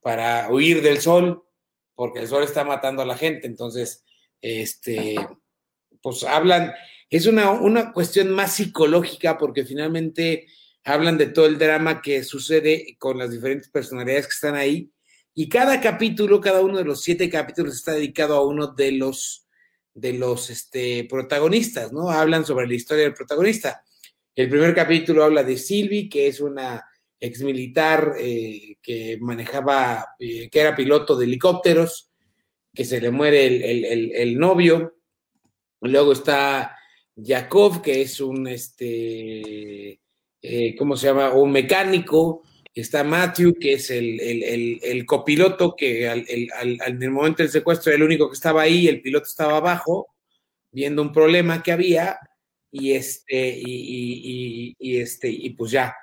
para 0.00 0.50
huir 0.50 0.82
del 0.82 1.00
sol, 1.00 1.44
porque 1.94 2.20
el 2.20 2.28
sol 2.28 2.42
está 2.42 2.64
matando 2.64 3.00
a 3.00 3.06
la 3.06 3.16
gente. 3.16 3.46
Entonces, 3.46 4.04
este, 4.42 5.16
pues 6.10 6.24
hablan, 6.24 6.72
es 7.10 7.26
una, 7.26 7.50
una 7.50 7.92
cuestión 7.92 8.30
más 8.30 8.54
psicológica 8.54 9.38
porque 9.38 9.64
finalmente 9.64 10.46
hablan 10.84 11.18
de 11.18 11.26
todo 11.26 11.46
el 11.46 11.58
drama 11.58 12.00
que 12.00 12.24
sucede 12.24 12.96
con 12.98 13.18
las 13.18 13.30
diferentes 13.30 13.68
personalidades 13.68 14.26
que 14.26 14.34
están 14.34 14.54
ahí. 14.54 14.90
Y 15.34 15.48
cada 15.48 15.80
capítulo, 15.80 16.40
cada 16.40 16.62
uno 16.62 16.78
de 16.78 16.84
los 16.84 17.02
siete 17.02 17.28
capítulos 17.30 17.74
está 17.74 17.92
dedicado 17.92 18.36
a 18.36 18.46
uno 18.46 18.68
de 18.68 18.92
los, 18.92 19.46
de 19.94 20.14
los 20.14 20.50
este, 20.50 21.04
protagonistas, 21.04 21.92
¿no? 21.92 22.10
Hablan 22.10 22.44
sobre 22.44 22.66
la 22.66 22.74
historia 22.74 23.04
del 23.04 23.14
protagonista. 23.14 23.82
El 24.34 24.48
primer 24.48 24.74
capítulo 24.74 25.24
habla 25.24 25.44
de 25.44 25.56
Sylvie, 25.56 26.08
que 26.08 26.26
es 26.26 26.40
una 26.40 26.84
exmilitar 27.20 28.14
eh, 28.18 28.76
que 28.80 29.18
manejaba, 29.20 30.06
eh, 30.18 30.48
que 30.48 30.60
era 30.60 30.76
piloto 30.76 31.16
de 31.16 31.26
helicópteros, 31.26 32.10
que 32.74 32.84
se 32.84 33.00
le 33.00 33.10
muere 33.10 33.46
el, 33.46 34.12
el 34.12 34.38
novio. 34.38 34.97
Luego 35.80 36.12
está 36.12 36.76
Jakov, 37.16 37.82
que 37.82 38.02
es 38.02 38.20
un, 38.20 38.46
este, 38.48 40.00
eh, 40.42 40.76
¿cómo 40.76 40.96
se 40.96 41.06
llama? 41.08 41.32
Un 41.32 41.52
mecánico. 41.52 42.42
Está 42.74 43.02
Matthew, 43.02 43.54
que 43.58 43.72
es 43.72 43.90
el, 43.90 44.20
el, 44.20 44.78
el, 44.82 45.06
copiloto, 45.06 45.74
que 45.74 46.08
al, 46.08 46.24
al, 46.54 46.78
al, 46.80 47.02
el 47.02 47.10
momento 47.10 47.42
del 47.42 47.50
secuestro 47.50 47.90
era 47.90 47.96
el 47.96 48.04
único 48.04 48.28
que 48.28 48.34
estaba 48.34 48.62
ahí, 48.62 48.86
el 48.86 49.00
piloto 49.02 49.26
estaba 49.26 49.56
abajo, 49.56 50.14
viendo 50.70 51.02
un 51.02 51.12
problema 51.12 51.60
que 51.60 51.72
había, 51.72 52.18
y 52.70 52.92
este, 52.92 53.58
y 53.58 54.76
este, 54.98 55.28
y 55.28 55.50
pues 55.50 55.72
ya, 55.72 55.96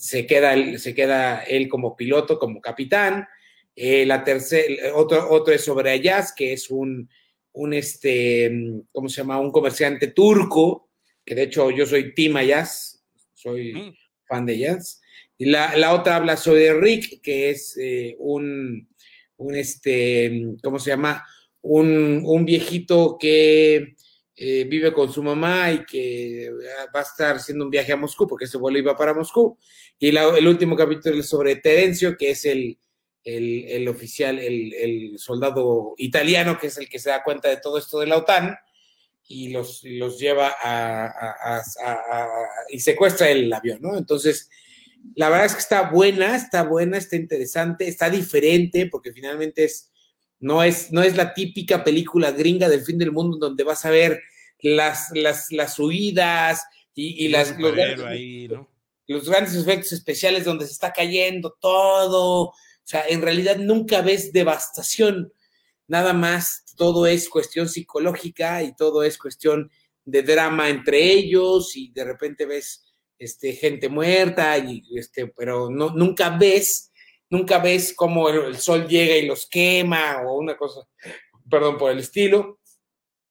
se 0.00 0.26
queda, 0.26 0.78
se 0.78 0.94
queda 0.94 1.42
él 1.42 1.68
como 1.68 1.94
piloto, 1.94 2.38
como 2.38 2.60
capitán. 2.60 3.28
Eh, 3.76 4.06
la 4.06 4.24
tercera, 4.24 4.94
otro, 4.94 5.30
otro 5.30 5.52
es 5.52 5.62
sobre 5.62 5.90
Ayaz, 5.90 6.32
que 6.34 6.54
es 6.54 6.70
un, 6.70 7.10
un, 7.52 7.74
este, 7.74 8.50
¿cómo 8.92 9.08
se 9.08 9.22
llama? 9.22 9.40
Un 9.40 9.50
comerciante 9.50 10.08
turco, 10.08 10.90
que 11.24 11.34
de 11.34 11.44
hecho 11.44 11.70
yo 11.70 11.86
soy 11.86 12.14
Tim 12.14 12.36
Ayaz, 12.36 13.02
soy 13.34 13.74
mm. 13.74 13.94
fan 14.26 14.46
de 14.46 14.52
Ayaz. 14.54 15.00
Y 15.38 15.46
la, 15.46 15.76
la, 15.76 15.94
otra 15.94 16.16
habla 16.16 16.36
sobre 16.36 16.72
Rick, 16.78 17.22
que 17.22 17.50
es 17.50 17.76
eh, 17.78 18.14
un, 18.18 18.88
un, 19.38 19.54
este, 19.54 20.54
¿cómo 20.62 20.78
se 20.78 20.90
llama? 20.90 21.24
Un, 21.62 22.22
un 22.24 22.44
viejito 22.44 23.16
que 23.18 23.94
eh, 24.36 24.64
vive 24.64 24.92
con 24.92 25.12
su 25.12 25.22
mamá 25.22 25.72
y 25.72 25.84
que 25.84 26.50
va 26.94 27.00
a 27.00 27.02
estar 27.02 27.36
haciendo 27.36 27.64
un 27.64 27.70
viaje 27.70 27.92
a 27.92 27.96
Moscú, 27.96 28.26
porque 28.26 28.44
ese 28.44 28.58
vuelo 28.58 28.78
iba 28.78 28.96
para 28.96 29.14
Moscú. 29.14 29.58
Y 29.98 30.12
la, 30.12 30.36
el 30.36 30.46
último 30.46 30.76
capítulo 30.76 31.16
es 31.16 31.26
sobre 31.26 31.56
Terencio, 31.56 32.16
que 32.16 32.30
es 32.30 32.44
el, 32.44 32.78
el, 33.24 33.64
el 33.68 33.88
oficial, 33.88 34.38
el, 34.38 34.72
el, 34.74 35.18
soldado 35.18 35.94
italiano, 35.98 36.58
que 36.58 36.68
es 36.68 36.78
el 36.78 36.88
que 36.88 36.98
se 36.98 37.10
da 37.10 37.22
cuenta 37.22 37.48
de 37.48 37.58
todo 37.58 37.78
esto 37.78 38.00
de 38.00 38.06
la 38.06 38.16
OTAN 38.16 38.56
y 39.28 39.50
los, 39.50 39.82
los 39.84 40.18
lleva 40.18 40.54
a, 40.60 41.06
a, 41.06 41.62
a, 41.84 42.28
y 42.68 42.80
secuestra 42.80 43.30
el 43.30 43.52
avión, 43.52 43.80
¿no? 43.80 43.96
Entonces, 43.96 44.50
la 45.14 45.28
verdad 45.28 45.46
es 45.46 45.52
que 45.54 45.60
está 45.60 45.90
buena, 45.90 46.36
está 46.36 46.62
buena, 46.62 46.98
está 46.98 47.16
interesante, 47.16 47.86
está 47.86 48.10
diferente, 48.10 48.86
porque 48.86 49.12
finalmente 49.12 49.64
es, 49.64 49.92
no 50.40 50.62
es, 50.62 50.90
no 50.90 51.02
es 51.02 51.16
la 51.16 51.32
típica 51.34 51.84
película 51.84 52.32
gringa 52.32 52.68
del 52.68 52.82
fin 52.82 52.98
del 52.98 53.12
mundo 53.12 53.36
donde 53.36 53.64
vas 53.64 53.84
a 53.84 53.90
ver 53.90 54.20
las, 54.60 55.10
las, 55.14 55.52
las 55.52 55.78
huidas 55.78 56.62
y, 56.94 57.24
y 57.26 57.28
las, 57.28 57.58
los, 57.58 57.72
grandes, 57.72 58.04
ahí, 58.04 58.48
¿no? 58.48 58.68
los 59.06 59.28
grandes 59.28 59.54
efectos 59.54 59.92
especiales 59.92 60.44
donde 60.44 60.66
se 60.66 60.72
está 60.72 60.92
cayendo 60.92 61.56
todo. 61.60 62.52
O 62.90 62.92
sea, 62.92 63.04
en 63.08 63.22
realidad 63.22 63.56
nunca 63.56 64.02
ves 64.02 64.32
devastación, 64.32 65.32
nada 65.86 66.12
más 66.12 66.64
todo 66.76 67.06
es 67.06 67.28
cuestión 67.28 67.68
psicológica 67.68 68.64
y 68.64 68.74
todo 68.74 69.04
es 69.04 69.16
cuestión 69.16 69.70
de 70.04 70.24
drama 70.24 70.68
entre 70.68 71.00
ellos 71.00 71.76
y 71.76 71.92
de 71.92 72.02
repente 72.02 72.46
ves 72.46 72.84
este, 73.16 73.52
gente 73.52 73.88
muerta, 73.88 74.58
y, 74.58 74.82
este, 74.98 75.28
pero 75.28 75.70
no, 75.70 75.90
nunca 75.90 76.36
ves, 76.36 76.90
nunca 77.28 77.60
ves 77.60 77.94
cómo 77.94 78.28
el, 78.28 78.40
el, 78.46 78.56
sol 78.56 78.88
llega 78.88 79.16
y 79.18 79.26
los 79.26 79.46
quema 79.46 80.22
o 80.26 80.36
una 80.36 80.56
cosa, 80.56 80.80
perdón, 81.48 81.78
por 81.78 81.92
el 81.92 82.00
estilo. 82.00 82.58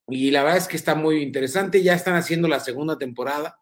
Y 0.08 0.32
la 0.32 0.44
verdad 0.44 0.60
es 0.60 0.70
que 0.70 0.78
está 0.78 0.96
muy 0.96 1.22
interesante, 1.22 1.84
ya 1.84 1.96
están 1.96 2.16
haciendo 2.16 2.48
la 2.48 2.62
segunda 2.62 2.98
temporada. 2.98 3.60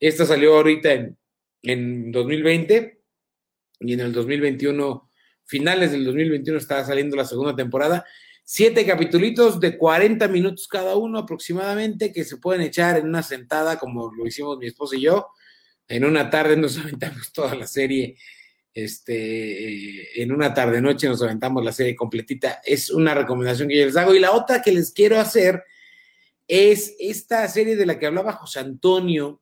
Esta 0.00 0.24
salió 0.24 0.56
ahorita 0.56 0.90
en, 0.90 1.18
en 1.64 2.12
2020 2.12 3.02
y 3.80 3.92
en 3.92 4.00
el 4.00 4.14
2021, 4.14 5.10
finales 5.44 5.92
del 5.92 6.04
2021 6.04 6.58
está 6.58 6.84
saliendo 6.84 7.16
la 7.16 7.24
segunda 7.24 7.54
temporada. 7.54 8.04
Siete 8.42 8.84
capitulitos 8.84 9.58
de 9.60 9.78
40 9.78 10.28
minutos 10.28 10.68
cada 10.68 10.96
uno 10.96 11.18
aproximadamente 11.18 12.12
que 12.12 12.24
se 12.24 12.36
pueden 12.36 12.62
echar 12.62 12.98
en 12.98 13.08
una 13.08 13.22
sentada 13.22 13.78
como 13.78 14.12
lo 14.12 14.26
hicimos 14.26 14.58
mi 14.58 14.66
esposa 14.66 14.96
y 14.96 15.02
yo 15.02 15.28
en 15.88 16.04
una 16.04 16.28
tarde 16.28 16.56
nos 16.56 16.78
aventamos 16.78 17.32
toda 17.32 17.54
la 17.54 17.66
serie 17.66 18.16
Este, 18.72 20.20
en 20.20 20.32
una 20.32 20.52
tarde 20.52 20.80
noche 20.80 21.08
nos 21.08 21.22
aventamos 21.22 21.64
la 21.64 21.72
serie 21.72 21.94
completita. 21.94 22.60
Es 22.64 22.90
una 22.90 23.14
recomendación 23.14 23.68
que 23.68 23.78
yo 23.78 23.86
les 23.86 23.96
hago. 23.96 24.14
Y 24.14 24.20
la 24.20 24.32
otra 24.32 24.60
que 24.62 24.72
les 24.72 24.92
quiero 24.92 25.18
hacer 25.20 25.62
es 26.48 26.94
esta 26.98 27.46
serie 27.48 27.76
de 27.76 27.86
la 27.86 27.98
que 27.98 28.06
hablaba 28.06 28.32
José 28.32 28.60
Antonio 28.60 29.40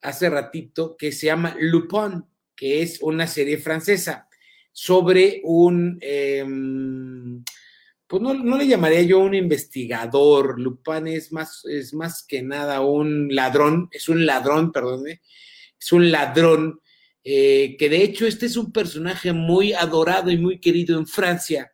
hace 0.00 0.30
ratito, 0.30 0.96
que 0.96 1.12
se 1.12 1.26
llama 1.26 1.54
Lupin, 1.60 2.24
que 2.56 2.82
es 2.82 3.00
una 3.02 3.26
serie 3.26 3.58
francesa 3.58 4.28
sobre 4.72 5.40
un, 5.44 5.98
em, 6.00 7.44
pues 8.06 8.22
no, 8.22 8.34
no, 8.34 8.58
le 8.58 8.66
llamaría 8.66 9.02
yo 9.02 9.20
un 9.20 9.34
investigador, 9.34 10.60
Lupin 10.60 11.06
es 11.06 11.32
más, 11.32 11.64
es 11.64 11.94
más 11.94 12.24
que 12.26 12.42
nada 12.42 12.80
un 12.80 13.34
ladrón, 13.34 13.88
es 13.92 14.08
un 14.08 14.26
ladrón, 14.26 14.72
perdón, 14.72 15.06
es 15.08 15.92
un 15.92 16.10
ladrón, 16.10 16.80
eh, 17.24 17.76
que 17.78 17.88
de 17.88 18.02
hecho 18.02 18.26
este 18.26 18.46
es 18.46 18.56
un 18.56 18.72
personaje 18.72 19.32
muy 19.32 19.72
adorado 19.72 20.30
y 20.30 20.38
muy 20.38 20.60
querido 20.60 20.98
en 20.98 21.06
Francia, 21.06 21.72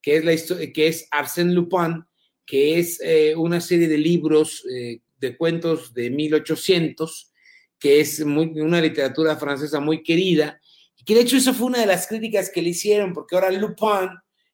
que 0.00 0.16
es, 0.16 0.24
la 0.24 0.72
que 0.72 0.86
es 0.86 1.08
Arsène 1.10 1.52
Lupin, 1.52 2.04
que 2.46 2.78
es 2.78 3.00
eh, 3.02 3.34
una 3.36 3.60
serie 3.60 3.88
de 3.88 3.98
libros, 3.98 4.64
eh, 4.70 5.00
de 5.18 5.36
cuentos 5.36 5.94
de 5.94 6.10
1800, 6.10 7.32
que 7.78 8.00
es 8.00 8.24
muy, 8.24 8.60
una 8.60 8.80
literatura 8.80 9.36
francesa 9.36 9.80
muy 9.80 10.02
querida, 10.02 10.60
que 11.04 11.14
de 11.14 11.20
hecho 11.20 11.36
eso 11.36 11.54
fue 11.54 11.66
una 11.66 11.80
de 11.80 11.86
las 11.86 12.06
críticas 12.06 12.50
que 12.50 12.62
le 12.62 12.70
hicieron, 12.70 13.12
porque 13.12 13.34
ahora 13.34 13.50
Lupin 13.50 14.10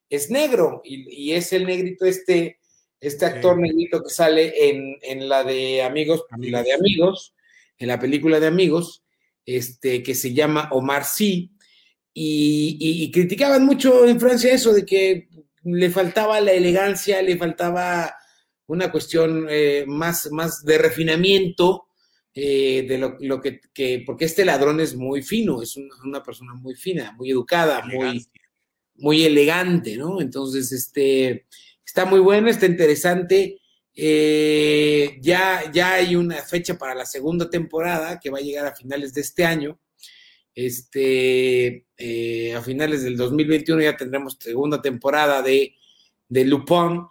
es 0.09 0.29
negro, 0.29 0.81
y, 0.83 1.27
y 1.27 1.33
es 1.33 1.53
el 1.53 1.65
negrito 1.65 2.05
este, 2.05 2.59
este 2.99 3.25
actor 3.25 3.55
sí. 3.55 3.61
negrito 3.61 4.03
que 4.03 4.09
sale 4.09 4.69
en, 4.69 4.97
en, 5.01 5.29
la 5.29 5.43
de 5.43 5.81
Amigos, 5.81 6.23
Amigos, 6.29 6.51
la 6.51 6.63
de 6.63 6.73
Amigos, 6.73 7.33
en 7.77 7.87
la 7.87 7.99
película 7.99 8.39
de 8.39 8.47
Amigos, 8.47 9.03
este, 9.45 10.03
que 10.03 10.13
se 10.15 10.33
llama 10.33 10.69
Omar 10.71 11.05
Sy, 11.05 11.51
y, 12.13 12.77
y, 12.79 13.03
y 13.03 13.11
criticaban 13.11 13.65
mucho 13.65 14.05
en 14.05 14.19
Francia 14.19 14.53
eso 14.53 14.73
de 14.73 14.85
que 14.85 15.29
le 15.63 15.89
faltaba 15.89 16.41
la 16.41 16.51
elegancia, 16.51 17.21
le 17.21 17.37
faltaba 17.37 18.13
una 18.67 18.91
cuestión 18.91 19.47
eh, 19.49 19.85
más, 19.87 20.29
más 20.31 20.63
de 20.63 20.77
refinamiento 20.77 21.87
eh, 22.33 22.85
de 22.87 22.97
lo, 22.97 23.17
lo 23.19 23.41
que, 23.41 23.59
que, 23.73 24.03
porque 24.05 24.25
este 24.25 24.45
ladrón 24.45 24.79
es 24.79 24.95
muy 24.95 25.21
fino, 25.21 25.61
es 25.61 25.75
una, 25.77 25.95
una 26.03 26.23
persona 26.23 26.53
muy 26.53 26.75
fina, 26.75 27.11
muy 27.13 27.31
educada, 27.31 27.83
muy, 27.85 28.25
muy 28.95 29.23
elegante, 29.23 29.97
¿no? 29.97 30.21
Entonces, 30.21 30.71
este, 30.71 31.45
está 31.85 32.05
muy 32.05 32.19
bueno, 32.19 32.49
está 32.49 32.65
interesante. 32.65 33.59
Eh, 33.93 35.17
ya, 35.21 35.69
ya 35.73 35.95
hay 35.95 36.15
una 36.15 36.37
fecha 36.37 36.77
para 36.77 36.95
la 36.95 37.05
segunda 37.05 37.49
temporada 37.49 38.19
que 38.19 38.29
va 38.29 38.37
a 38.37 38.41
llegar 38.41 38.65
a 38.65 38.75
finales 38.75 39.13
de 39.13 39.21
este 39.21 39.43
año 39.43 39.79
este, 40.55 41.85
eh, 41.97 42.53
a 42.53 42.61
finales 42.61 43.03
del 43.03 43.17
2021 43.17 43.81
ya 43.81 43.95
tendremos 43.95 44.37
segunda 44.39 44.81
temporada 44.81 45.41
de, 45.41 45.75
de 46.27 46.45
Lupin 46.45 47.03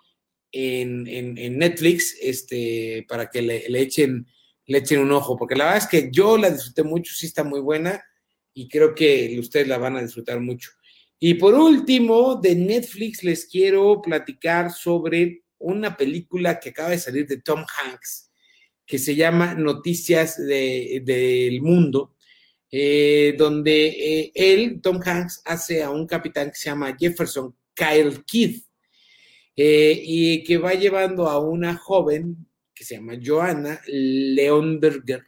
en, 0.52 1.06
en, 1.06 1.38
en, 1.38 1.59
Netflix, 1.59 2.16
este, 2.20 3.06
para 3.09 3.30
que 3.30 3.40
le, 3.42 3.68
le, 3.68 3.80
echen, 3.80 4.26
le 4.70 4.78
echen 4.78 5.00
un 5.00 5.11
ojo, 5.11 5.37
porque 5.37 5.56
la 5.56 5.64
verdad 5.64 5.83
es 5.83 5.88
que 5.88 6.11
yo 6.12 6.38
la 6.38 6.48
disfruté 6.48 6.85
mucho, 6.85 7.12
sí 7.12 7.26
está 7.26 7.42
muy 7.42 7.59
buena 7.59 8.04
y 8.54 8.68
creo 8.68 8.94
que 8.94 9.37
ustedes 9.40 9.66
la 9.66 9.78
van 9.78 9.96
a 9.96 10.02
disfrutar 10.02 10.38
mucho. 10.38 10.70
Y 11.18 11.35
por 11.35 11.54
último, 11.54 12.37
de 12.37 12.54
Netflix 12.54 13.24
les 13.24 13.46
quiero 13.46 14.00
platicar 14.00 14.70
sobre 14.70 15.42
una 15.59 15.96
película 15.96 16.61
que 16.61 16.68
acaba 16.68 16.90
de 16.90 17.00
salir 17.00 17.26
de 17.26 17.38
Tom 17.38 17.64
Hanks, 17.64 18.30
que 18.87 19.00
se 19.00 19.16
llama 19.16 19.54
Noticias 19.54 20.38
del 20.38 21.04
de, 21.04 21.59
Mundo 21.61 22.14
eh, 22.70 23.35
donde 23.37 23.88
eh, 23.88 24.33
él, 24.37 24.80
Tom 24.80 25.00
Hanks, 25.04 25.42
hace 25.46 25.83
a 25.83 25.90
un 25.90 26.06
capitán 26.06 26.50
que 26.50 26.56
se 26.56 26.66
llama 26.66 26.96
Jefferson 26.96 27.52
Kyle 27.74 28.24
Keith 28.24 28.64
eh, 29.56 30.00
y 30.00 30.44
que 30.44 30.59
va 30.59 30.74
llevando 30.74 31.28
a 31.28 31.40
una 31.40 31.76
joven 31.76 32.46
que 32.80 32.86
se 32.86 32.94
llama 32.94 33.12
Joanna 33.22 33.78
Leonberger, 33.88 35.22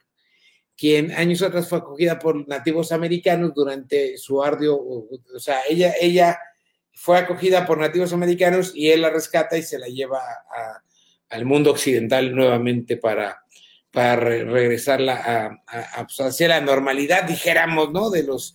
quien 0.74 1.12
años 1.12 1.42
atrás 1.42 1.68
fue 1.68 1.76
acogida 1.76 2.18
por 2.18 2.48
nativos 2.48 2.92
americanos 2.92 3.52
durante 3.54 4.16
su 4.16 4.42
arduo, 4.42 5.06
o 5.34 5.38
sea, 5.38 5.60
ella, 5.68 5.92
ella 6.00 6.38
fue 6.94 7.18
acogida 7.18 7.66
por 7.66 7.76
nativos 7.76 8.14
americanos 8.14 8.72
y 8.74 8.88
él 8.88 9.02
la 9.02 9.10
rescata 9.10 9.58
y 9.58 9.62
se 9.62 9.78
la 9.78 9.88
lleva 9.88 10.22
al 11.28 11.44
mundo 11.44 11.72
occidental 11.72 12.34
nuevamente 12.34 12.96
para, 12.96 13.44
para 13.90 14.16
re 14.16 14.44
regresarla 14.44 15.16
a, 15.16 15.98
a, 16.00 16.06
pues 16.06 16.18
hacia 16.20 16.48
la 16.48 16.62
normalidad, 16.62 17.24
dijéramos, 17.24 17.92
¿no? 17.92 18.08
De 18.08 18.22
los, 18.22 18.54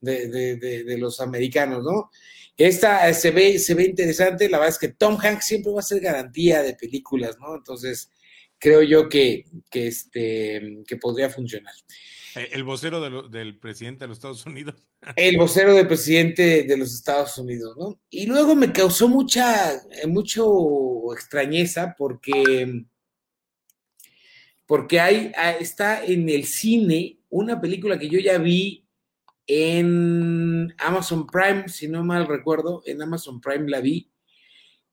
de, 0.00 0.26
de, 0.56 0.96
los 0.96 1.20
americanos, 1.20 1.84
¿no? 1.84 2.10
Esta 2.56 3.12
se 3.12 3.30
ve, 3.30 3.58
se 3.58 3.74
ve 3.74 3.84
interesante, 3.84 4.48
la 4.48 4.56
verdad 4.56 4.72
es 4.72 4.78
que 4.78 4.94
Tom 4.94 5.18
Hanks 5.22 5.44
siempre 5.44 5.70
va 5.70 5.80
a 5.80 5.82
ser 5.82 6.00
garantía 6.00 6.62
de 6.62 6.72
películas, 6.72 7.36
¿no? 7.38 7.54
Entonces, 7.54 8.10
creo 8.58 8.82
yo 8.82 9.08
que, 9.08 9.44
que, 9.70 9.86
este, 9.88 10.82
que 10.86 10.96
podría 10.96 11.30
funcionar. 11.30 11.74
El 12.34 12.64
vocero 12.64 13.00
de 13.00 13.10
lo, 13.10 13.28
del 13.28 13.58
presidente 13.58 14.04
de 14.04 14.08
los 14.08 14.18
Estados 14.18 14.46
Unidos. 14.46 14.74
El 15.16 15.38
vocero 15.38 15.74
del 15.74 15.86
presidente 15.86 16.64
de 16.64 16.76
los 16.76 16.94
Estados 16.94 17.38
Unidos, 17.38 17.76
¿no? 17.78 18.00
Y 18.10 18.26
luego 18.26 18.54
me 18.54 18.72
causó 18.72 19.08
mucha, 19.08 19.80
mucho 20.06 21.12
extrañeza 21.12 21.94
porque 21.96 22.84
porque 24.68 25.00
hay, 25.00 25.32
está 25.60 26.04
en 26.04 26.28
el 26.28 26.44
cine 26.44 27.20
una 27.30 27.58
película 27.58 27.98
que 27.98 28.10
yo 28.10 28.18
ya 28.18 28.36
vi 28.36 28.86
en 29.46 30.74
Amazon 30.76 31.26
Prime, 31.26 31.70
si 31.70 31.88
no 31.88 32.04
mal 32.04 32.26
recuerdo, 32.26 32.82
en 32.84 33.00
Amazon 33.00 33.40
Prime 33.40 33.70
la 33.70 33.80
vi. 33.80 34.10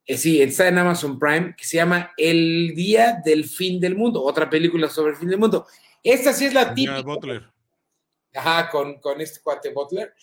Eh, 0.05 0.17
sí, 0.17 0.41
está 0.41 0.67
en 0.67 0.77
Amazon 0.77 1.17
Prime, 1.17 1.55
que 1.57 1.65
se 1.65 1.77
llama 1.77 2.11
El 2.15 2.73
Día 2.75 3.21
del 3.25 3.45
Fin 3.45 3.79
del 3.79 3.95
Mundo, 3.95 4.21
otra 4.23 4.49
película 4.49 4.87
sobre 4.89 5.11
el 5.11 5.17
fin 5.17 5.29
del 5.29 5.39
mundo. 5.39 5.65
Esta 6.03 6.31
sí 6.31 6.45
es 6.45 6.53
la 6.53 6.73
típica. 6.73 7.01
Butler. 7.01 7.43
Ajá, 8.35 8.69
con, 8.69 8.99
con 8.99 9.19
este 9.21 9.39
cuate 9.41 9.73
Butler. 9.73 10.13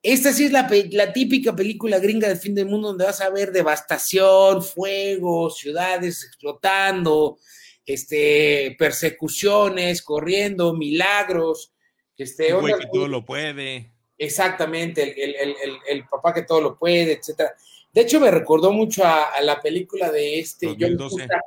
Esta 0.00 0.32
sí 0.32 0.44
es 0.44 0.52
la, 0.52 0.68
la, 0.90 1.12
típica 1.12 1.54
película 1.54 1.98
gringa 1.98 2.28
del 2.28 2.36
fin 2.36 2.54
del 2.54 2.66
mundo 2.66 2.88
donde 2.88 3.04
vas 3.04 3.20
a 3.20 3.30
ver 3.30 3.52
devastación, 3.52 4.62
fuego, 4.62 5.48
ciudades 5.48 6.24
explotando, 6.24 7.38
este, 7.86 8.74
persecuciones, 8.78 10.02
corriendo, 10.02 10.74
milagros. 10.74 11.72
Este, 12.16 12.48
el 12.48 12.56
güey 12.56 12.74
que 12.78 12.86
todo 12.92 13.08
lo 13.08 13.24
puede. 13.24 13.92
Exactamente, 14.18 15.02
el, 15.02 15.34
el, 15.34 15.56
el, 15.62 15.76
el, 15.88 16.08
papá 16.08 16.34
que 16.34 16.42
todo 16.42 16.60
lo 16.60 16.78
puede, 16.78 17.12
etcétera. 17.12 17.54
De 17.92 18.00
hecho, 18.00 18.20
me 18.20 18.30
recordó 18.30 18.72
mucho 18.72 19.04
a, 19.04 19.24
a 19.24 19.42
la 19.42 19.60
película 19.60 20.10
de 20.10 20.40
este 20.40 20.66
2012. 20.66 20.96
John 20.96 21.08
Cusack, 21.08 21.42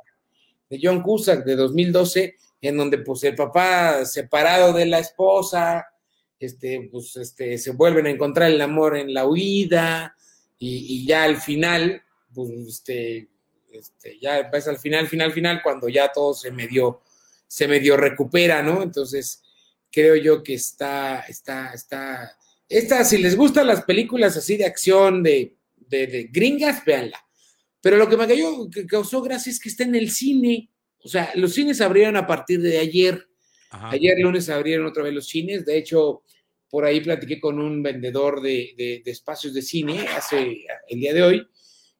de 0.70 0.80
John 0.82 1.02
Cusack 1.02 1.44
de 1.44 1.56
2012, 1.56 2.36
en 2.60 2.76
donde 2.76 2.98
pues 2.98 3.24
el 3.24 3.34
papá 3.34 4.04
separado 4.04 4.72
de 4.72 4.86
la 4.86 4.98
esposa, 5.00 5.86
este, 6.38 6.88
pues 6.90 7.16
este, 7.16 7.58
se 7.58 7.72
vuelven 7.72 8.06
a 8.06 8.10
encontrar 8.10 8.50
el 8.50 8.60
amor 8.60 8.96
en 8.96 9.12
la 9.12 9.26
huida, 9.26 10.16
y, 10.58 11.02
y 11.02 11.06
ya 11.06 11.24
al 11.24 11.36
final, 11.36 12.02
pues 12.32 12.50
este, 12.50 13.28
este, 13.72 14.18
ya 14.20 14.48
ves 14.50 14.68
al 14.68 14.78
final, 14.78 15.06
final, 15.08 15.32
final, 15.32 15.62
cuando 15.62 15.88
ya 15.88 16.10
todo 16.12 16.32
se 16.34 16.50
medio, 16.50 17.02
se 17.46 17.68
medio 17.68 17.96
recupera, 17.96 18.62
¿no? 18.62 18.82
Entonces, 18.82 19.42
creo 19.90 20.16
yo 20.16 20.42
que 20.42 20.54
está, 20.54 21.20
está, 21.20 21.72
está, 21.72 22.36
esta, 22.68 23.04
si 23.04 23.18
les 23.18 23.36
gustan 23.36 23.66
las 23.66 23.82
películas 23.84 24.36
así 24.36 24.56
de 24.56 24.64
acción 24.64 25.22
de, 25.22 25.55
de, 25.88 26.06
de 26.06 26.24
gringas, 26.32 26.84
véanla. 26.84 27.24
Pero 27.80 27.96
lo 27.96 28.08
que 28.08 28.16
me 28.16 28.26
cayó, 28.26 28.68
que 28.70 28.86
causó 28.86 29.22
gracia 29.22 29.50
es 29.50 29.60
que 29.60 29.68
está 29.68 29.84
en 29.84 29.94
el 29.94 30.10
cine. 30.10 30.70
O 30.98 31.08
sea, 31.08 31.30
los 31.34 31.54
cines 31.54 31.80
abrieron 31.80 32.16
a 32.16 32.26
partir 32.26 32.60
de 32.60 32.78
ayer. 32.78 33.28
Ajá. 33.70 33.90
Ayer 33.90 34.18
lunes 34.18 34.48
abrieron 34.48 34.86
otra 34.86 35.02
vez 35.02 35.12
los 35.12 35.28
cines. 35.28 35.64
De 35.64 35.76
hecho, 35.76 36.22
por 36.68 36.84
ahí 36.84 37.00
platiqué 37.00 37.40
con 37.40 37.60
un 37.60 37.82
vendedor 37.82 38.40
de, 38.40 38.74
de, 38.76 39.02
de 39.04 39.10
espacios 39.10 39.54
de 39.54 39.62
cine 39.62 40.06
hace 40.16 40.64
el 40.88 41.00
día 41.00 41.14
de 41.14 41.22
hoy 41.22 41.46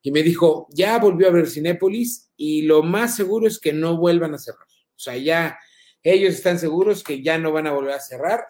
y 0.07 0.13
me 0.13 0.23
dijo, 0.23 0.69
ya 0.71 1.01
volvió 1.01 1.27
a 1.27 1.33
ver 1.33 1.49
Cinépolis 1.49 2.31
y 2.37 2.63
lo 2.63 2.85
más 2.85 3.17
seguro 3.17 3.49
es 3.49 3.59
que 3.59 3.73
no 3.73 3.97
vuelvan 3.97 4.35
a 4.35 4.39
cerrar. 4.39 4.69
O 4.95 4.99
sea, 4.99 5.17
ya 5.17 5.59
ellos 6.01 6.35
están 6.35 6.61
seguros 6.61 7.03
que 7.03 7.25
ya 7.25 7.39
no 7.39 7.51
van 7.51 7.67
a 7.67 7.73
volver 7.73 7.95
a 7.95 8.01
cerrar 8.01 8.47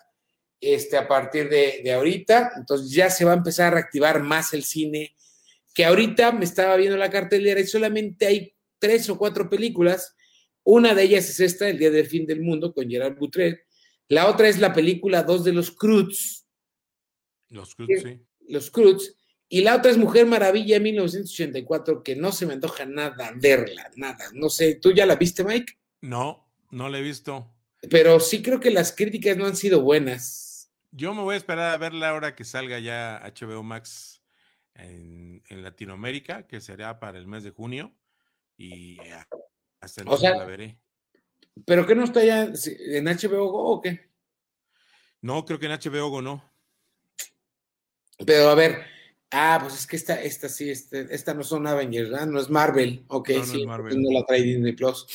este, 0.61 0.99
a 0.99 1.09
partir 1.09 1.49
de, 1.49 1.81
de 1.83 1.95
ahorita. 1.95 2.53
Entonces 2.59 2.91
ya 2.91 3.09
se 3.09 3.25
va 3.25 3.33
a 3.33 3.37
empezar 3.37 3.69
a 3.69 3.77
reactivar 3.77 4.23
más 4.23 4.53
el 4.53 4.65
cine, 4.65 5.17
que 5.77 5.85
ahorita 5.85 6.33
me 6.33 6.47
estaba 6.47 6.75
viendo 6.77 6.97
la 6.97 7.11
cartelera 7.11 7.61
y 7.61 7.67
solamente 7.67 8.27
hay 8.27 8.55
tres 8.79 9.11
o 9.11 9.19
cuatro 9.19 9.51
películas. 9.51 10.17
Una 10.65 10.95
de 10.95 11.03
ellas 11.03 11.29
es 11.29 11.39
esta, 11.39 11.69
El 11.69 11.79
Día 11.79 11.91
del 11.91 12.07
Fin 12.07 12.25
del 12.25 12.41
Mundo, 12.41 12.73
con 12.73 12.89
Gerard 12.89 13.19
Butret. 13.19 13.61
La 14.09 14.27
otra 14.31 14.49
es 14.49 14.59
la 14.59 14.73
película 14.73 15.23
Dos 15.23 15.45
de 15.45 15.53
los 15.53 15.71
Cruz. 15.71 16.47
Los 17.51 17.75
Cruz, 17.75 17.91
sí. 18.03 18.19
Los 18.49 18.71
Cruz 18.71 19.19
y 19.51 19.61
la 19.61 19.77
otra 19.77 19.91
es 19.91 19.99
Mujer 19.99 20.25
Maravilla 20.25 20.81
1984, 20.81 22.03
que 22.03 22.17
no 22.17 22.33
se 22.33 22.47
me 22.47 22.55
antoja 22.55 22.87
nada 22.87 23.35
verla, 23.37 23.91
nada. 23.97 24.31
No 24.33 24.49
sé, 24.49 24.77
¿tú 24.77 24.93
ya 24.93 25.05
la 25.05 25.17
viste, 25.17 25.45
Mike? 25.45 25.75
No, 26.01 26.49
no 26.71 26.89
la 26.89 27.01
he 27.01 27.03
visto. 27.03 27.53
Pero 27.91 28.19
sí 28.19 28.43
creo 28.43 28.61
que 28.61 28.71
las 28.71 28.93
críticas 28.93 29.37
no 29.37 29.45
han 29.45 29.57
sido 29.57 29.83
buenas. 29.83 30.73
Yo 30.91 31.13
me 31.13 31.21
voy 31.21 31.35
a 31.35 31.37
esperar 31.37 31.75
a 31.75 31.77
verla 31.77 32.09
ahora 32.09 32.35
que 32.35 32.45
salga 32.45 32.79
ya 32.79 33.21
HBO 33.39 33.63
Max 33.63 34.16
en, 34.79 35.43
Latinoamérica, 35.49 36.47
que 36.47 36.61
será 36.61 36.99
para 36.99 37.19
el 37.19 37.27
mes 37.27 37.45
de 37.45 37.51
junio. 37.51 37.93
Y 38.57 38.99
hasta 39.81 40.03
entonces 40.03 40.31
la 40.31 40.45
veré. 40.45 40.79
¿Pero 41.65 41.87
qué 41.87 41.95
no 41.95 42.05
está 42.05 42.25
ya 42.25 42.45
en 42.45 43.05
HBO 43.05 43.51
Go 43.51 43.65
o 43.65 43.81
qué? 43.81 44.11
No, 45.23 45.45
creo 45.45 45.59
que 45.59 45.67
en 45.67 45.73
HBO 45.73 46.11
Go 46.11 46.23
no. 46.23 46.45
Pero 48.25 48.49
a 48.49 48.55
ver, 48.55 48.83
ah, 49.31 49.59
pues 49.61 49.75
es 49.75 49.87
que 49.87 49.97
esta, 49.97 50.21
esta 50.23 50.49
sí, 50.49 50.71
este, 50.71 51.07
esta 51.11 51.35
no 51.35 51.43
son 51.43 51.67
Avengers, 51.67 52.11
¿verdad? 52.11 52.27
No 52.27 52.41
es 52.41 52.51
Marvel. 52.51 53.05
Ok, 53.09 53.31
no, 53.31 53.45
sí, 53.45 53.67
no, 53.67 53.79
no 53.79 54.13
la 54.13 54.25
trae 54.25 54.43
Disney 54.43 54.73
Plus. 54.73 55.07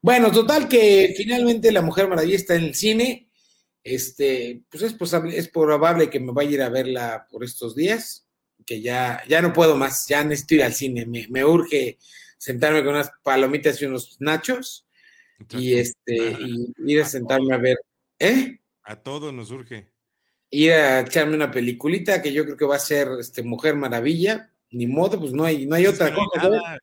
Bueno, 0.00 0.32
total 0.32 0.68
que 0.68 1.14
finalmente 1.16 1.70
La 1.70 1.82
Mujer 1.82 2.08
Maravilla 2.08 2.36
está 2.36 2.56
en 2.56 2.64
el 2.64 2.74
cine. 2.74 3.28
Este, 3.84 4.62
pues 4.68 4.82
es, 4.82 4.94
posible, 4.94 5.36
es 5.36 5.48
probable 5.48 6.10
que 6.10 6.20
me 6.20 6.32
vaya 6.32 6.50
a 6.50 6.52
ir 6.52 6.62
a 6.62 6.68
verla 6.68 7.26
por 7.30 7.44
estos 7.44 7.74
días, 7.74 8.26
que 8.64 8.80
ya, 8.80 9.22
ya 9.28 9.42
no 9.42 9.52
puedo 9.52 9.76
más, 9.76 10.06
ya 10.08 10.24
necesito 10.24 10.56
ir 10.56 10.64
al 10.64 10.74
cine, 10.74 11.06
me, 11.06 11.26
me 11.28 11.44
urge 11.44 11.98
sentarme 12.38 12.84
con 12.84 12.94
unas 12.94 13.10
palomitas 13.22 13.80
y 13.80 13.86
unos 13.86 14.16
nachos 14.20 14.86
y 15.50 15.74
este, 15.74 16.36
y 16.40 16.72
ir 16.86 17.02
a 17.02 17.04
sentarme 17.04 17.54
a 17.54 17.58
ver, 17.58 17.76
¿eh? 18.18 18.58
A 18.82 18.96
todos 18.96 19.32
nos 19.32 19.50
urge. 19.50 19.88
Ir 20.50 20.72
a 20.72 21.00
echarme 21.00 21.34
una 21.34 21.50
peliculita 21.50 22.20
que 22.20 22.32
yo 22.32 22.44
creo 22.44 22.56
que 22.56 22.64
va 22.64 22.76
a 22.76 22.80
ser 22.80 23.08
este 23.20 23.42
Mujer 23.42 23.76
Maravilla. 23.76 24.50
Ni 24.70 24.86
modo, 24.86 25.20
pues 25.20 25.32
no 25.32 25.44
hay, 25.44 25.66
no 25.66 25.76
hay 25.76 25.86
otra 25.86 26.14
cosa. 26.14 26.78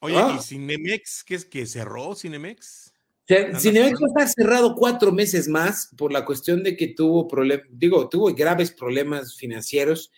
Oye, 0.00 0.16
¿y 0.16 0.42
Cinemex 0.42 1.22
qué 1.24 1.34
es 1.36 1.44
que 1.44 1.66
cerró 1.66 2.14
Cinemex? 2.14 2.92
Cinemex 3.26 4.00
va 4.00 4.06
a 4.06 4.24
estar 4.24 4.28
cerrado 4.28 4.74
cuatro 4.74 5.12
meses 5.12 5.46
más 5.46 5.90
por 5.96 6.12
la 6.12 6.24
cuestión 6.24 6.62
de 6.62 6.76
que 6.76 6.88
tuvo 6.88 7.28
problemas, 7.28 7.66
digo, 7.70 8.08
tuvo 8.08 8.34
graves 8.34 8.72
problemas 8.72 9.36
financieros. 9.36 10.10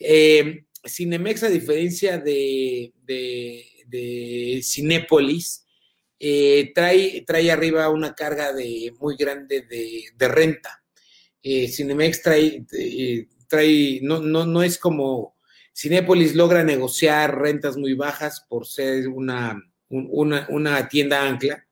Eh, 0.00 0.64
Cinemex, 0.84 1.42
a 1.42 1.48
diferencia 1.48 2.18
de, 2.18 2.92
de, 3.04 4.60
Cinépolis, 4.64 5.66
eh, 6.18 6.72
trae, 6.74 7.22
trae 7.26 7.50
arriba 7.50 7.88
una 7.90 8.14
carga 8.14 8.52
de, 8.52 8.92
muy 8.98 9.16
grande 9.16 9.62
de, 9.62 10.28
renta. 10.28 10.82
Eh, 11.42 11.68
Cinemex 11.68 12.22
trae, 12.22 12.64
trae 13.48 14.00
no, 14.02 14.20
no, 14.20 14.46
no 14.46 14.62
es 14.62 14.78
como 14.78 15.36
Cinépolis 15.74 16.34
logra 16.34 16.62
negociar 16.64 17.38
rentas 17.38 17.76
muy 17.76 17.94
bajas 17.94 18.44
por 18.48 18.66
ser 18.66 19.08
una, 19.08 19.62
una, 19.88 20.88
tienda 20.88 21.26
ancla 21.26 21.66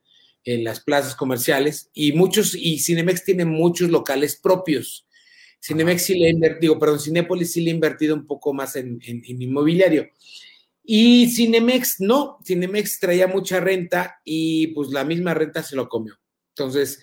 en 0.44 0.64
las 0.64 0.80
plazas 0.80 1.14
comerciales 1.14 1.90
y 1.92 2.12
muchos, 2.12 2.54
y 2.54 2.78
Cinemex 2.78 3.24
tiene 3.24 3.44
muchos 3.44 3.90
locales 3.90 4.36
propios. 4.36 5.06
Cinemex 5.60 6.02
sí 6.02 6.18
le 6.18 6.30
invertido, 6.30 6.78
perdón, 6.78 7.00
Cinépolis 7.00 7.52
sí 7.52 7.60
le 7.60 7.70
ha 7.70 7.74
invertido 7.74 8.14
un 8.14 8.26
poco 8.26 8.52
más 8.52 8.76
en, 8.76 8.98
en 9.02 9.42
inmobiliario. 9.42 10.08
Y 10.82 11.30
Cinemex 11.30 12.00
no, 12.00 12.38
Cinemex 12.44 12.98
traía 12.98 13.26
mucha 13.26 13.60
renta 13.60 14.20
y 14.24 14.68
pues 14.68 14.88
la 14.88 15.04
misma 15.04 15.34
renta 15.34 15.62
se 15.62 15.76
lo 15.76 15.88
comió. 15.88 16.14
Entonces, 16.56 17.00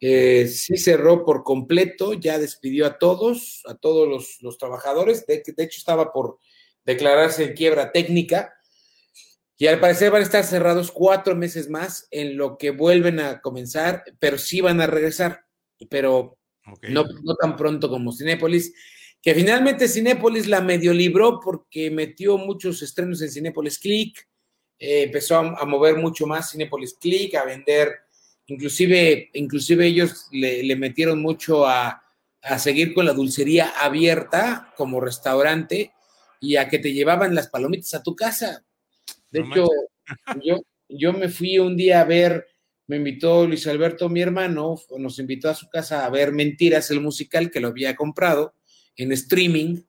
eh, 0.00 0.46
sí 0.48 0.76
cerró 0.76 1.24
por 1.24 1.42
completo, 1.42 2.12
ya 2.12 2.38
despidió 2.38 2.86
a 2.86 2.98
todos, 2.98 3.62
a 3.66 3.74
todos 3.74 4.38
los, 4.40 4.58
trabajadores. 4.58 5.26
De, 5.26 5.42
de, 5.44 5.64
hecho, 5.64 5.78
estaba 5.78 6.12
por 6.12 6.38
declararse 6.84 7.44
en 7.44 7.54
quiebra 7.54 7.92
técnica. 7.92 8.54
Y 9.58 9.68
al 9.68 9.80
parecer 9.80 10.10
van 10.10 10.22
a 10.22 10.24
estar 10.24 10.44
cerrados 10.44 10.90
cuatro 10.90 11.34
meses 11.34 11.70
más 11.70 12.08
en 12.10 12.36
lo 12.36 12.58
que 12.58 12.70
vuelven 12.70 13.20
a 13.20 13.40
comenzar, 13.40 14.04
pero 14.18 14.36
sí 14.36 14.60
van 14.60 14.80
a 14.82 14.86
regresar, 14.86 15.46
pero 15.88 16.38
no, 16.88 17.04
no 17.22 17.34
tan 17.36 17.56
pronto 17.56 17.88
como 17.88 18.12
Cinépolis 18.12 18.72
que 19.26 19.34
finalmente 19.34 19.88
Cinépolis 19.88 20.46
la 20.46 20.60
medio 20.60 20.92
libró 20.92 21.40
porque 21.40 21.90
metió 21.90 22.38
muchos 22.38 22.80
estrenos 22.80 23.20
en 23.22 23.28
Cinépolis 23.28 23.80
Click, 23.80 24.24
eh, 24.78 25.02
empezó 25.02 25.38
a, 25.38 25.64
mover 25.64 25.96
mucho 25.96 26.28
más 26.28 26.52
Cinépolis 26.52 26.94
Click, 26.94 27.34
a 27.34 27.44
vender, 27.44 27.92
inclusive, 28.46 29.30
inclusive 29.32 29.84
ellos 29.84 30.28
le, 30.30 30.76
metieron 30.76 31.20
mucho 31.20 31.66
a, 31.66 32.04
seguir 32.58 32.94
con 32.94 33.04
la 33.04 33.14
dulcería 33.14 33.70
abierta 33.80 34.72
como 34.76 35.00
restaurante 35.00 35.92
y 36.40 36.54
a 36.54 36.68
que 36.68 36.78
te 36.78 36.92
llevaban 36.92 37.34
las 37.34 37.48
palomitas 37.48 37.94
a 37.94 38.04
tu 38.04 38.14
casa. 38.14 38.64
De 39.32 39.40
hecho, 39.40 39.66
yo, 40.44 40.60
yo 40.88 41.12
me 41.12 41.28
fui 41.28 41.58
un 41.58 41.76
día 41.76 42.02
a 42.02 42.04
ver, 42.04 42.46
me 42.86 42.96
invitó 42.96 43.46
Luis 43.46 43.66
Alberto, 43.66 44.08
mi 44.08 44.20
hermano, 44.20 44.76
nos 44.98 45.18
invitó 45.18 45.50
a 45.50 45.54
su 45.54 45.68
casa 45.68 46.04
a 46.04 46.10
ver 46.10 46.32
Mentiras, 46.32 46.90
el 46.90 47.00
musical 47.00 47.50
que 47.50 47.60
lo 47.60 47.68
había 47.68 47.96
comprado 47.96 48.54
en 48.96 49.12
streaming 49.12 49.82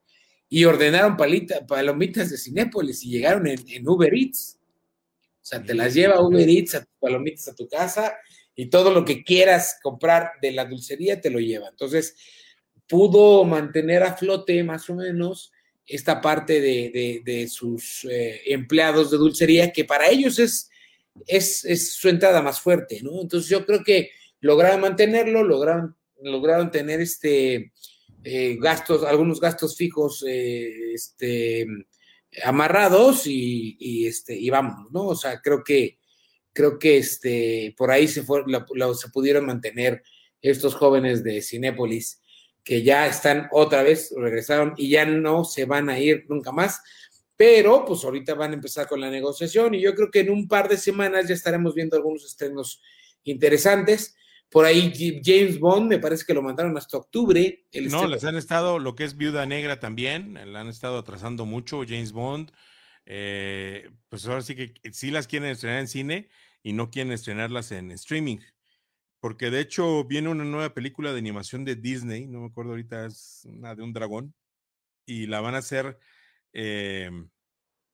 y 0.50 0.66
ordenaron 0.66 1.18
palita, 1.18 1.66
palomitas 1.66 2.30
de 2.30 2.38
Cinépolis 2.38 3.04
y 3.04 3.12
llegaron 3.12 3.48
en, 3.48 3.88
Uber 3.88 4.14
Eats. 4.14 4.58
O 5.42 5.46
sea, 5.46 5.64
te 5.64 5.74
las 5.74 5.94
lleva 5.94 6.22
Uber 6.22 6.50
Eats 6.50 6.76
a 6.76 6.80
tus 6.84 6.96
palomitas 7.00 7.48
a 7.50 7.56
tu 7.56 7.68
casa 7.68 8.16
y 8.56 8.68
todo 8.68 8.92
lo 8.92 9.06
que 9.06 9.24
quieras 9.24 9.78
comprar 9.84 10.32
de 10.42 10.52
la 10.52 10.66
dulcería 10.66 11.22
te 11.22 11.30
lo 11.30 11.40
lleva. 11.40 11.70
Entonces, 11.70 12.16
pudo 12.88 13.44
mantener 13.44 14.04
a 14.04 14.16
flote 14.16 14.64
más 14.64 14.90
o 14.90 14.96
menos 14.96 15.52
esta 15.86 16.20
parte 16.20 16.60
de, 16.60 17.48
sus 17.50 18.06
eh, 18.06 18.42
empleados 18.48 19.12
de 19.12 19.18
dulcería, 19.18 19.72
que 19.72 19.86
para 19.86 20.10
ellos 20.10 20.40
es, 20.40 20.70
es, 21.25 21.65
es, 21.65 21.93
su 21.93 22.10
entrada 22.10 22.41
más 22.41 22.60
fuerte, 22.60 23.01
¿no? 23.01 23.21
Entonces 23.21 23.49
yo 23.49 23.65
creo 23.65 23.84
que 23.84 24.12
lograron 24.39 24.82
mantenerlo, 24.82 25.43
lograron, 25.43 25.95
lograron 26.21 26.71
tener 26.71 27.01
este, 27.01 27.71
eh, 28.23 28.58
gastos, 28.60 29.03
algunos 29.03 29.39
gastos 29.39 29.75
fijos 29.77 30.23
este, 30.27 31.65
amarrados 32.43 33.23
y, 33.25 34.06
este, 34.06 34.36
y 34.36 34.49
vamos, 34.49 34.91
¿no? 34.91 35.08
O 35.08 35.15
sea, 35.15 35.41
creo 35.41 35.63
que, 35.63 35.99
creo 36.53 36.77
que 36.77 36.97
este, 36.97 37.73
por 37.77 37.91
ahí 37.91 38.08
se, 38.08 38.23
fue, 38.23 38.43
se 38.95 39.10
pudieron 39.10 39.45
mantener 39.45 40.03
estos 40.41 40.75
jóvenes 40.75 41.23
de 41.23 41.41
Cinépolis 41.41 42.21
que 42.63 42.84
ya 42.84 43.08
están 43.08 43.47
otra 43.51 43.82
vez, 43.82 44.13
regresaron 44.15 44.73
y 44.75 44.89
ya 44.89 45.06
no 45.06 45.45
se 45.45 45.63
van 45.63 45.89
a 45.89 45.99
ir 45.99 46.25
nunca 46.27 46.51
más, 46.51 46.82
pero 47.38 47.86
pues 47.86 48.04
ahorita 48.04 48.34
van 48.34 48.52
a 48.52 48.56
empezar 48.56 48.88
con 48.88 49.00
la 49.00 49.12
negociación 49.12 49.76
y 49.76 49.82
yo 49.82 49.93
creo 49.93 50.10
que 50.10 50.21
en 50.21 50.32
un 50.32 50.47
par 50.47 50.67
de 50.67 50.76
semanas 50.76 51.28
ya 51.28 51.36
estaremos 51.36 51.76
viendo 51.76 51.95
algunos 51.95 52.26
estrenos 52.26 52.82
interesantes. 53.23 54.17
Por 54.50 54.65
ahí 54.65 54.91
James 55.23 55.60
Bond, 55.60 55.88
me 55.88 56.00
parece 56.00 56.26
que 56.26 56.34
lo 56.34 56.41
mandaron 56.41 56.76
hasta 56.78 56.97
octubre. 56.97 57.65
no, 57.89 58.08
les 58.08 58.23
han 58.23 58.38
estado, 58.38 58.80
lo 58.80 58.95
que 58.95 59.04
es 59.04 59.15
Viuda 59.15 59.45
Negra 59.45 59.80
también, 59.80 60.34
le 60.34 60.58
han 60.58 60.67
estado 60.67 60.97
atrasando 60.97 61.45
mucho 61.45 61.84
James 61.88 62.12
Bond. 62.12 62.52
Eh, 63.06 63.89
pues 64.10 64.26
ahora 64.26 64.41
sí 64.41 64.56
que 64.56 64.73
sí 64.91 65.12
las 65.12 65.28
quieren 65.28 65.50
estrenar 65.50 65.80
en 65.80 65.88
cine 65.88 66.30
y 66.63 66.73
no 66.73 66.89
quieren 66.89 67.13
estrenarlas 67.13 67.71
en 67.71 67.91
streaming. 67.91 68.39
Porque 69.19 69.52
de 69.52 69.60
hecho 69.60 70.06
viene 70.06 70.30
una 70.30 70.43
nueva 70.43 70.73
película 70.73 71.12
de 71.12 71.19
animación 71.19 71.65
de 71.65 71.76
Disney, 71.76 72.26
no 72.26 72.39
me 72.39 72.47
acuerdo 72.47 72.71
ahorita, 72.71 73.06
es 73.06 73.43
una 73.45 73.76
de 73.76 73.84
un 73.84 73.93
dragón, 73.93 74.34
y 75.06 75.28
la 75.28 75.41
van 75.41 75.56
a 75.56 75.60
hacer 75.60 76.00
eh, 76.60 77.12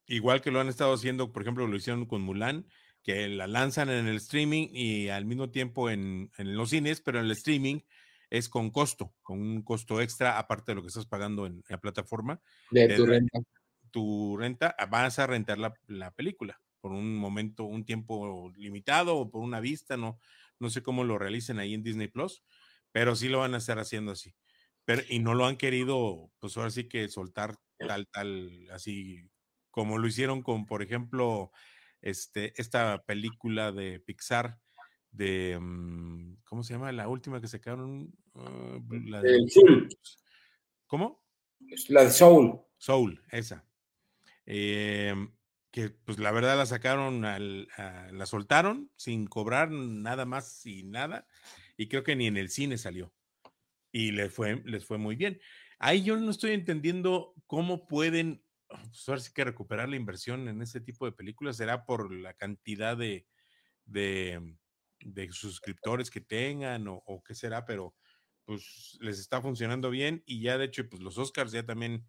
igual 0.08 0.42
que 0.42 0.50
lo 0.50 0.62
han 0.62 0.70
estado 0.70 0.94
haciendo, 0.94 1.34
por 1.34 1.42
ejemplo, 1.42 1.68
lo 1.68 1.76
hicieron 1.76 2.06
con 2.06 2.22
Mulan, 2.22 2.66
que 3.04 3.28
la 3.28 3.46
lanzan 3.46 3.90
en 3.90 4.08
el 4.08 4.16
streaming 4.16 4.70
y 4.72 5.10
al 5.10 5.26
mismo 5.26 5.50
tiempo 5.50 5.90
en, 5.90 6.32
los 6.38 6.70
cines, 6.70 7.02
pero 7.02 7.20
en 7.20 7.26
el 7.26 7.32
streaming 7.32 7.82
es 8.30 8.48
con 8.48 8.72
costo, 8.72 9.14
con 9.22 9.42
un 9.42 9.64
costo 9.64 10.00
extra, 10.00 10.40
aparte 10.40 10.72
de 10.72 10.76
lo 10.76 10.82
que 10.82 10.88
estás 10.88 11.06
pagando 11.06 11.46
en, 11.46 11.62
la 11.68 11.78
plataforma. 11.78 12.42
De 12.72 12.96
tu 12.96 13.06
renta. 13.06 13.40
Tu 13.92 14.38
renta, 14.38 14.74
ah, 14.80 14.86
vas 14.86 15.20
a 15.20 15.28
rentar 15.28 15.58
la, 15.60 16.12
película 16.12 16.60
por 16.80 16.94
un 16.94 17.18
momento, 17.18 17.66
un 17.66 17.84
tiempo 17.84 18.50
limitado 18.56 19.18
o 19.18 19.30
por 19.30 19.42
una 19.42 19.60
vista, 19.60 19.98
no, 19.98 20.20
no 20.60 20.70
sé 20.70 20.82
cómo 20.82 21.04
lo 21.04 21.18
realicen 21.18 21.60
ahí 21.60 21.74
en 21.74 21.84
Disney 21.84 22.08
Plus, 22.08 22.44
pero 22.94 23.16
sí 23.18 23.28
lo 23.28 23.40
van 23.40 23.56
a 23.56 23.58
estar 23.58 23.78
haciendo 23.78 24.14
así. 24.14 24.34
Pero, 24.86 25.02
y 25.10 25.20
no 25.20 25.34
lo 25.34 25.46
han 25.46 25.58
querido, 25.58 26.32
pues 26.40 26.56
ahora 26.56 26.72
sí 26.72 26.86
que 26.86 27.10
soltar 27.10 27.58
tal, 27.88 28.08
tal, 28.08 28.68
así 28.72 29.30
como 29.72 29.98
lo 29.98 30.08
hicieron 30.08 30.44
con, 30.44 30.66
por 30.66 30.84
ejemplo, 30.84 31.52
este, 32.02 32.54
esta 32.62 33.04
película 33.06 33.72
de 33.72 34.00
Pixar 34.00 34.60
de, 35.14 35.58
mm, 35.60 36.38
¿cómo 36.44 36.64
se 36.64 36.74
llama? 36.74 36.92
La 36.92 37.08
última 37.08 37.40
que 37.40 37.48
sacaron. 37.48 38.14
Ah, 38.36 38.80
la 39.06 39.22
de, 39.22 39.48
Soul. 39.50 39.88
¿Cómo? 40.88 41.24
La 41.90 42.04
de 42.04 42.12
Soul. 42.12 42.60
Soul, 42.78 43.22
esa. 43.32 43.66
Em, 44.46 45.32
que 45.72 45.90
pues 45.90 46.20
la 46.20 46.32
verdad 46.32 46.58
la 46.58 46.66
sacaron, 46.66 47.22
la 47.22 48.26
soltaron 48.26 48.92
sin 48.96 49.26
cobrar 49.26 49.72
nada 49.72 50.26
más 50.26 50.66
y 50.66 50.84
nada, 50.84 51.28
y 51.78 51.88
creo 51.88 52.04
que 52.04 52.16
ni 52.16 52.28
en 52.28 52.38
el 52.38 52.50
cine 52.50 52.78
salió. 52.78 53.12
Y 53.92 54.12
les 54.12 54.32
fue, 54.32 54.62
les 54.66 54.86
fue 54.86 54.98
muy 54.98 55.16
bien. 55.16 55.40
Ahí 55.86 56.02
yo 56.02 56.16
no 56.16 56.32
estoy 56.32 56.52
entendiendo 56.52 57.36
cómo 57.46 57.88
pueden 57.88 58.42
pues 59.06 59.30
que 59.30 59.44
recuperar 59.44 59.90
la 59.90 59.98
inversión 59.98 60.48
en 60.48 60.62
ese 60.62 60.80
tipo 60.80 61.06
de 61.06 61.12
películas 61.12 61.58
será 61.58 61.86
por 61.86 62.10
la 62.14 62.34
cantidad 62.36 62.96
de, 62.96 63.28
de, 63.84 64.40
suscriptores 65.32 66.10
que 66.10 66.22
tengan 66.22 66.86
o, 66.88 67.22
qué 67.28 67.36
será, 67.36 67.66
pero 67.66 67.94
pues 68.46 68.98
les 69.02 69.20
está 69.20 69.42
funcionando 69.42 69.90
bien 69.90 70.24
y 70.26 70.40
ya 70.40 70.58
de 70.58 70.64
hecho 70.64 70.88
pues 70.88 71.02
los 71.02 71.18
Oscars 71.18 71.52
ya 71.52 71.66
también 71.66 72.08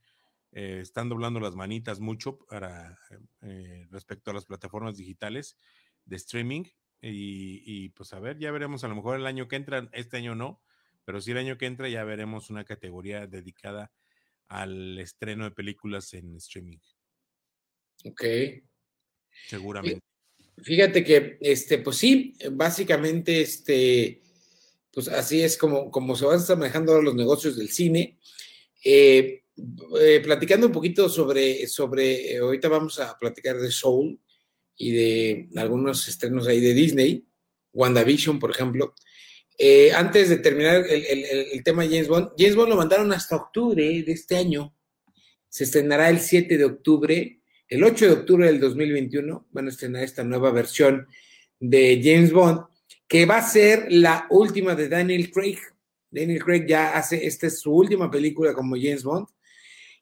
eh, 0.52 0.78
están 0.80 1.08
doblando 1.08 1.40
las 1.40 1.56
manitas 1.56 1.98
mucho 1.98 2.38
para 2.46 2.96
eh, 3.40 3.88
respecto 3.90 4.30
a 4.30 4.34
las 4.34 4.44
plataformas 4.44 4.96
digitales 4.96 5.58
de 6.04 6.14
streaming 6.14 6.62
y, 7.00 7.60
y, 7.66 7.88
pues 7.88 8.12
a 8.12 8.20
ver, 8.20 8.38
ya 8.38 8.52
veremos 8.52 8.84
a 8.84 8.88
lo 8.88 8.94
mejor 8.94 9.16
el 9.18 9.26
año 9.26 9.48
que 9.48 9.56
entra, 9.56 9.88
este 9.92 10.18
año 10.18 10.36
no, 10.36 10.62
pero 11.04 11.20
sí 11.20 11.30
el 11.30 11.38
año 11.38 11.58
que 11.58 11.66
entra 11.66 11.88
ya 11.88 12.04
veremos 12.04 12.50
una 12.50 12.64
categoría 12.64 13.26
dedicada 13.26 13.92
al 14.48 14.98
estreno 14.98 15.44
de 15.44 15.50
películas 15.50 16.12
en 16.14 16.36
streaming. 16.36 16.78
Ok. 18.04 18.24
Seguramente. 19.48 20.04
Fíjate 20.62 21.02
que, 21.02 21.38
este, 21.40 21.78
pues 21.78 21.96
sí, 21.96 22.34
básicamente, 22.52 23.40
este, 23.40 24.22
pues 24.92 25.08
así 25.08 25.42
es 25.42 25.58
como, 25.58 25.90
como 25.90 26.14
se 26.14 26.24
van 26.24 26.36
a 26.36 26.40
estar 26.40 26.56
manejando 26.56 26.92
ahora 26.92 27.04
los 27.04 27.14
negocios 27.16 27.56
del 27.56 27.70
cine. 27.70 28.18
Eh, 28.84 29.42
eh, 30.00 30.20
platicando 30.22 30.66
un 30.66 30.72
poquito 30.72 31.08
sobre, 31.08 31.66
sobre 31.66 32.34
eh, 32.34 32.38
ahorita 32.38 32.68
vamos 32.68 32.98
a 32.98 33.16
platicar 33.18 33.56
de 33.58 33.70
Soul 33.70 34.20
y 34.76 34.92
de 34.92 35.48
algunos 35.56 36.06
estrenos 36.08 36.46
ahí 36.46 36.60
de 36.60 36.74
Disney, 36.74 37.24
WandaVision, 37.72 38.38
por 38.38 38.50
ejemplo. 38.50 38.94
Antes 39.94 40.28
de 40.28 40.38
terminar 40.38 40.84
el, 40.88 41.04
el, 41.04 41.24
el, 41.52 41.62
tema 41.62 41.84
James 41.84 42.08
Bond, 42.08 42.30
James 42.36 42.56
Bond 42.56 42.70
lo 42.70 42.76
mandaron 42.76 43.12
hasta 43.12 43.36
octubre 43.36 44.02
de 44.02 44.12
este 44.12 44.36
año. 44.36 44.74
Se 45.48 45.64
estrenará 45.64 46.10
el 46.10 46.20
7 46.20 46.58
de 46.58 46.64
octubre. 46.64 47.40
El 47.68 47.84
8 47.84 48.06
de 48.06 48.12
octubre 48.12 48.46
del 48.46 48.60
2021 48.60 49.46
van 49.52 49.66
a 49.66 49.70
estrenar 49.70 50.02
esta 50.02 50.24
nueva 50.24 50.50
versión 50.50 51.06
de 51.60 52.00
James 52.02 52.32
Bond 52.32 52.62
que 53.08 53.26
va 53.26 53.38
a 53.38 53.48
ser 53.48 53.86
la 53.90 54.26
última 54.30 54.74
de 54.74 54.88
Daniel 54.88 55.30
Craig. 55.30 55.58
Daniel 56.10 56.42
Craig 56.42 56.66
ya 56.66 56.96
hace, 56.96 57.26
esta 57.26 57.46
es 57.46 57.60
su 57.60 57.72
última 57.72 58.10
película 58.10 58.54
como 58.54 58.76
James 58.76 59.04
Bond. 59.04 59.26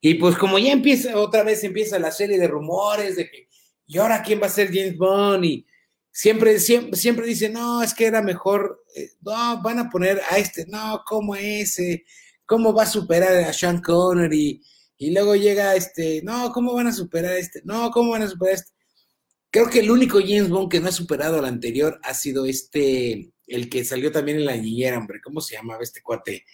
Y 0.01 0.15
pues 0.15 0.37
como 0.37 0.59
ya 0.59 0.73
empieza, 0.73 1.17
otra 1.19 1.43
vez 1.43 1.63
empieza 1.65 1.99
la 1.99 2.11
serie 2.11 2.39
de 2.39 2.49
rumores 2.49 3.17
de 3.17 3.31
que, 3.31 3.49
¿y 3.87 3.99
ahora 3.99 4.23
quién 4.23 4.41
va 4.41 4.47
a 4.47 4.51
ser 4.51 4.69
James 4.69 4.97
Bond? 4.97 5.45
Y 5.45 5.67
siempre, 6.13 6.61
siempre, 6.61 6.97
siempre 6.97 7.27
dice, 7.27 7.49
no, 7.49 7.83
es 7.83 7.95
que 7.95 8.07
era 8.07 8.23
mejor, 8.23 8.85
eh, 8.95 9.11
no, 9.23 9.61
van 9.63 9.79
a 9.81 9.91
poner 9.91 10.21
a 10.31 10.39
este, 10.39 10.67
no, 10.67 11.03
¿cómo 11.07 11.35
ese? 11.35 12.05
¿Cómo 12.47 12.73
va 12.73 12.85
a 12.85 12.87
superar 12.87 13.35
a 13.45 13.53
Sean 13.53 13.81
Connery? 13.81 14.63
Y 14.99 15.11
luego 15.11 15.35
llega 15.35 15.75
este, 15.75 16.23
no, 16.23 16.53
¿cómo 16.53 16.75
van 16.75 16.87
a 16.87 16.93
superar 16.93 17.33
a 17.33 17.39
este? 17.39 17.63
No, 17.65 17.91
¿cómo 17.91 18.13
van 18.13 18.23
a 18.23 18.29
superar 18.29 18.53
a 18.53 18.57
este? 18.59 18.73
Creo 19.51 19.69
que 19.69 19.81
el 19.81 19.91
único 19.91 20.21
James 20.21 20.49
Bond 20.49 20.71
que 20.71 20.81
no 20.81 20.89
ha 20.89 20.93
superado 20.93 21.39
al 21.39 21.45
anterior 21.45 21.99
ha 22.05 22.15
sido 22.15 22.47
este, 22.47 23.33
el 23.47 23.69
que 23.69 23.85
salió 23.85 24.13
también 24.13 24.39
en 24.39 24.47
la 24.47 24.57
niñera, 24.57 24.99
hombre. 24.99 25.21
¿Cómo 25.23 25.41
se 25.41 25.57
llamaba 25.57 25.83
este 25.83 26.03
cuate? 26.03 26.45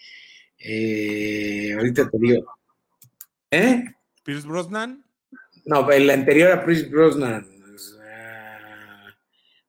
Eh, 0.58 1.74
ahorita 1.76 2.10
te 2.10 2.18
digo. 2.18 2.44
¿Eh? 3.50 3.84
¿Pierce 4.24 4.46
Brosnan? 4.46 5.04
No, 5.64 5.88
el 5.90 6.10
anterior 6.10 6.50
a 6.50 6.64
Pierce 6.64 6.88
Brosnan. 6.88 7.57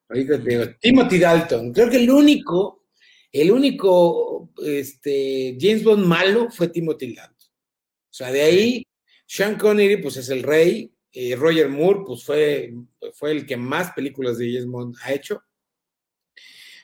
Ahorita 0.10 0.44
te 0.44 0.50
digo. 0.50 0.64
Timothy 0.82 1.20
Dalton. 1.20 1.72
Creo 1.72 1.90
que 1.90 1.98
el 1.98 2.10
único, 2.10 2.86
el 3.32 3.52
único 3.52 4.52
este, 4.64 5.58
James 5.60 5.84
Bond 5.84 6.06
malo 6.06 6.50
fue 6.50 6.68
Timothy 6.68 7.14
Dalton. 7.14 7.36
O 7.36 8.14
sea, 8.14 8.32
de 8.32 8.42
ahí, 8.42 8.88
Sean 9.26 9.56
Connery, 9.56 9.98
pues 9.98 10.18
es 10.18 10.30
el 10.30 10.44
rey, 10.44 10.92
eh, 11.14 11.36
Roger 11.36 11.70
Moore, 11.70 12.02
pues 12.06 12.24
fue, 12.24 12.74
fue 13.14 13.32
el 13.32 13.46
que 13.46 13.56
más 13.56 13.92
películas 13.92 14.38
de 14.38 14.52
James 14.52 14.68
Bond 14.68 14.96
ha 15.04 15.14
hecho. 15.14 15.42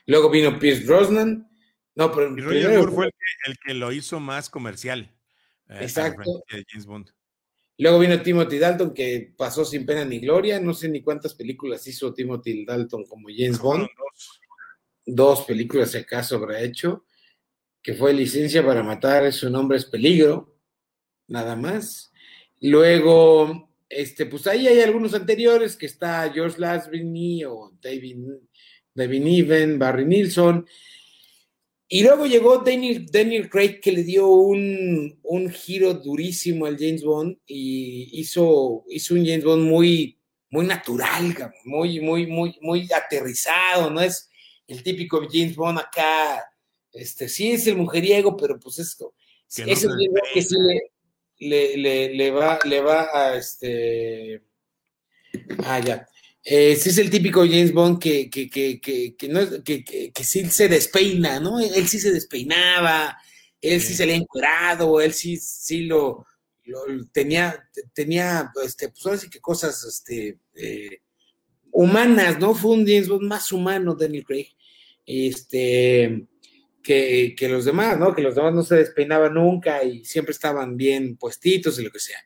Luego 0.06 0.30
vino 0.30 0.58
Pierce 0.58 0.86
Brosnan. 0.86 1.48
No, 1.94 2.12
pero 2.12 2.36
y 2.36 2.40
Roger 2.40 2.78
Moore 2.78 2.92
fue 2.92 3.10
el 3.46 3.56
que, 3.58 3.74
lo 3.74 3.90
hizo 3.92 4.20
más 4.20 4.48
comercial. 4.48 5.12
Eh, 5.68 5.78
exacto. 5.80 6.44
James 6.48 6.86
Bond. 6.86 7.15
Luego 7.78 7.98
vino 7.98 8.20
Timothy 8.22 8.58
Dalton, 8.58 8.94
que 8.94 9.34
pasó 9.36 9.64
sin 9.64 9.84
pena 9.84 10.04
ni 10.04 10.18
gloria. 10.20 10.58
No 10.60 10.72
sé 10.72 10.88
ni 10.88 11.02
cuántas 11.02 11.34
películas 11.34 11.86
hizo 11.86 12.14
Timothy 12.14 12.64
Dalton 12.64 13.04
como 13.04 13.28
James 13.28 13.58
Bond. 13.58 13.86
Dos. 15.04 15.44
películas, 15.44 15.90
si 15.90 15.98
acaso, 15.98 16.36
habrá 16.36 16.60
hecho. 16.62 17.04
Que 17.82 17.94
fue 17.94 18.12
Licencia 18.12 18.64
para 18.64 18.82
Matar, 18.82 19.32
su 19.32 19.50
nombre 19.50 19.76
es 19.76 19.84
Peligro. 19.84 20.56
Nada 21.28 21.54
más. 21.54 22.12
Luego 22.60 23.66
este, 23.88 24.26
pues 24.26 24.46
ahí 24.46 24.66
hay 24.66 24.80
algunos 24.80 25.14
anteriores, 25.14 25.76
que 25.76 25.86
está 25.86 26.30
George 26.32 26.58
Lazenby 26.58 27.44
o 27.44 27.72
David, 27.80 28.18
David 28.94 29.22
Niven, 29.22 29.78
Barry 29.78 30.04
Nilsson. 30.04 30.66
Y 31.88 32.02
luego 32.02 32.26
llegó 32.26 32.58
Daniel, 32.58 33.06
Daniel 33.06 33.48
Craig, 33.48 33.80
que 33.80 33.92
le 33.92 34.02
dio 34.02 34.28
un, 34.28 35.20
un, 35.22 35.50
giro 35.50 35.94
durísimo 35.94 36.66
al 36.66 36.76
James 36.76 37.04
Bond 37.04 37.38
y 37.46 38.20
hizo, 38.20 38.84
hizo 38.88 39.14
un 39.14 39.24
James 39.24 39.44
Bond 39.44 39.62
muy, 39.68 40.18
muy 40.50 40.66
natural, 40.66 41.36
muy, 41.64 42.00
muy, 42.00 42.26
muy, 42.26 42.58
muy 42.60 42.88
aterrizado, 42.92 43.90
no 43.90 44.00
es 44.00 44.28
el 44.66 44.82
típico 44.82 45.20
James 45.30 45.54
Bond 45.54 45.78
acá, 45.78 46.44
este, 46.92 47.28
sí 47.28 47.52
es 47.52 47.66
el 47.68 47.76
mujeriego, 47.76 48.36
pero 48.36 48.58
pues 48.58 48.80
es, 48.80 48.96
es 49.64 49.84
el 49.84 49.90
que 50.34 50.42
sí 50.42 50.56
le, 50.58 50.90
le, 51.38 51.76
le, 51.76 52.14
le, 52.14 52.30
va, 52.32 52.58
le 52.64 52.80
va 52.80 53.08
a 53.12 53.36
este. 53.36 54.42
Ah, 55.64 55.78
ya. 55.78 56.08
Eh, 56.48 56.76
sí 56.76 56.90
es 56.90 56.98
el 56.98 57.10
típico 57.10 57.40
James 57.40 57.72
Bond 57.72 57.98
que, 57.98 58.30
que, 58.30 58.48
que, 58.48 58.80
que, 58.80 59.28
no, 59.28 59.40
sí 60.22 60.44
se 60.48 60.68
despeina, 60.68 61.40
¿no? 61.40 61.58
Él 61.58 61.88
sí 61.88 61.98
se 61.98 62.12
despeinaba, 62.12 63.18
él 63.60 63.80
sí, 63.80 63.94
se 63.94 64.06
le 64.06 64.12
ha 64.12 64.16
encuerado, 64.16 65.00
él 65.00 65.12
sí, 65.12 65.38
sí 65.38 65.86
lo, 65.86 66.24
lo 66.64 66.84
tenía, 67.12 67.68
tenía, 67.92 68.52
este, 68.64 68.90
pues 68.90 69.04
ahora 69.04 69.18
sí 69.18 69.28
que 69.28 69.40
cosas, 69.40 69.82
este, 69.82 70.38
eh, 70.54 71.00
humanas, 71.72 72.38
¿no? 72.38 72.54
Fue 72.54 72.70
un 72.70 72.86
James 72.86 73.08
Bond 73.08 73.26
más 73.26 73.50
humano, 73.50 73.96
Daniel 73.96 74.24
Craig. 74.24 74.46
Este, 75.04 76.28
que, 76.80 77.48
los 77.50 77.64
demás, 77.64 77.98
¿no? 77.98 78.14
Que 78.14 78.22
los 78.22 78.36
demás 78.36 78.54
no 78.54 78.62
se 78.62 78.76
despeinaban 78.76 79.34
nunca 79.34 79.82
y 79.82 80.04
siempre 80.04 80.30
estaban 80.30 80.76
bien 80.76 81.16
puestitos 81.16 81.78
y 81.80 81.82
lo 81.82 81.90
que 81.90 81.98
sea. 81.98 82.18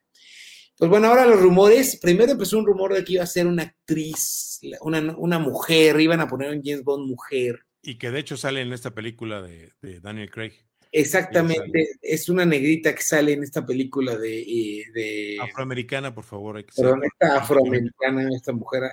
Pues 0.80 0.88
bueno, 0.88 1.08
ahora 1.08 1.26
los 1.26 1.42
rumores, 1.42 1.98
primero 2.00 2.32
empezó 2.32 2.58
un 2.58 2.64
rumor 2.64 2.94
de 2.94 3.04
que 3.04 3.12
iba 3.12 3.22
a 3.22 3.26
ser 3.26 3.46
una 3.46 3.64
actriz, 3.64 4.60
una, 4.80 5.38
mujer, 5.38 6.00
iban 6.00 6.20
a 6.20 6.26
poner 6.26 6.56
un 6.56 6.62
James 6.64 6.82
Bond 6.82 7.06
mujer. 7.06 7.66
Y 7.82 7.98
que 7.98 8.10
de 8.10 8.20
hecho 8.20 8.38
sale 8.38 8.62
en 8.62 8.72
esta 8.72 8.94
película 8.94 9.42
de, 9.42 9.74
Daniel 10.00 10.30
Craig. 10.30 10.52
Exactamente, 10.90 11.86
es 12.00 12.30
una 12.30 12.46
negrita 12.46 12.94
que 12.94 13.02
sale 13.02 13.34
en 13.34 13.42
esta 13.42 13.66
película 13.66 14.16
de... 14.16 14.80
Eh, 14.94 15.38
afroamericana, 15.38 16.14
por 16.14 16.24
favor. 16.24 16.64
Perdón, 16.74 17.04
esta 17.04 17.36
afroamericana, 17.36 18.30
esta 18.34 18.52
mujer 18.52 18.84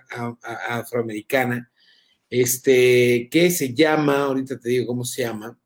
afroamericana 0.68 1.72
este, 2.30 3.30
que 3.32 3.50
se 3.50 3.74
llama, 3.74 4.24
ahorita 4.24 4.60
te 4.60 4.68
digo 4.68 4.88
cómo 4.88 5.06
se 5.06 5.22
llama. 5.22 5.58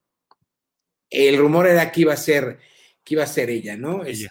El 1.10 1.40
rumor 1.40 1.66
era 1.66 1.92
que 1.92 2.02
iba 2.02 2.14
a 2.14 2.18
ser, 2.18 2.60
que 3.04 3.16
iba 3.16 3.24
a 3.24 3.28
ser 3.28 3.50
ella, 3.50 3.76
¿no? 3.76 4.04
Este, 4.06 4.30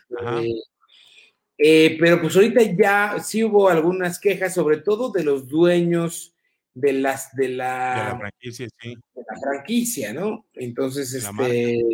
eh, 1.63 1.97
pero 2.01 2.23
pues 2.23 2.35
ahorita 2.37 2.63
ya 2.63 3.19
sí 3.23 3.45
hubo 3.45 3.69
algunas 3.69 4.19
quejas, 4.19 4.55
sobre 4.55 4.79
todo 4.79 5.13
de 5.13 5.25
los 5.25 5.47
dueños 5.47 6.35
de 6.73 6.95
las 6.95 7.35
de 7.37 7.49
la, 7.51 8.17
franquicia, 8.19 8.69
sí. 8.81 8.95
De 9.15 9.23
la 9.29 9.41
franquicia, 9.41 10.13
¿no? 10.15 10.47
Entonces, 10.55 11.13
este, 11.13 11.85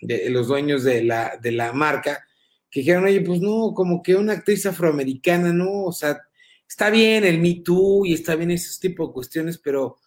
de 0.00 0.30
los 0.30 0.48
dueños 0.48 0.82
de 0.82 1.04
la, 1.04 1.38
de 1.40 1.52
la 1.52 1.72
marca, 1.72 2.26
que 2.68 2.80
dijeron, 2.80 3.04
oye, 3.04 3.20
pues 3.20 3.40
no, 3.40 3.72
como 3.74 4.02
que 4.02 4.16
una 4.16 4.32
actriz 4.32 4.66
afroamericana, 4.66 5.52
¿no? 5.52 5.84
O 5.84 5.92
sea, 5.92 6.20
está 6.68 6.90
bien 6.90 7.24
el 7.24 7.38
Me 7.38 7.60
Too 7.64 8.06
y 8.06 8.14
está 8.14 8.34
bien 8.34 8.50
ese 8.50 8.80
tipo 8.80 9.06
de 9.06 9.12
cuestiones, 9.12 9.56
pero 9.58 9.98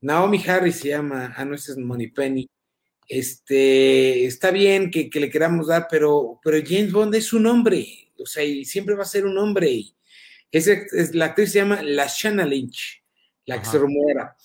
Naomi 0.00 0.40
Harris 0.46 0.76
se 0.76 0.90
llama, 0.90 1.34
ah, 1.36 1.44
no, 1.44 1.56
ese 1.56 1.72
es 1.72 1.78
Money 1.78 2.12
Penny. 2.12 2.48
Este, 3.08 4.24
está 4.24 4.52
bien 4.52 4.90
que, 4.90 5.10
le 5.12 5.30
queramos 5.30 5.66
dar, 5.66 5.88
pero, 5.90 6.38
pero 6.44 6.58
James 6.64 6.92
Bond 6.92 7.14
es 7.16 7.32
un 7.32 7.46
hombre, 7.46 8.05
o 8.18 8.26
sea, 8.26 8.44
y 8.44 8.64
siempre 8.64 8.94
va 8.94 9.02
a 9.02 9.06
ser 9.06 9.26
un 9.26 9.38
hombre. 9.38 9.82
Es, 10.50 10.66
es, 10.68 11.14
la 11.14 11.26
actriz 11.26 11.52
se 11.52 11.58
llama 11.58 11.82
Lashana 11.82 12.44
Lynch, 12.44 13.02
la 13.44 13.60
que 13.60 13.66
se 13.66 13.78
rumora. 13.78 14.36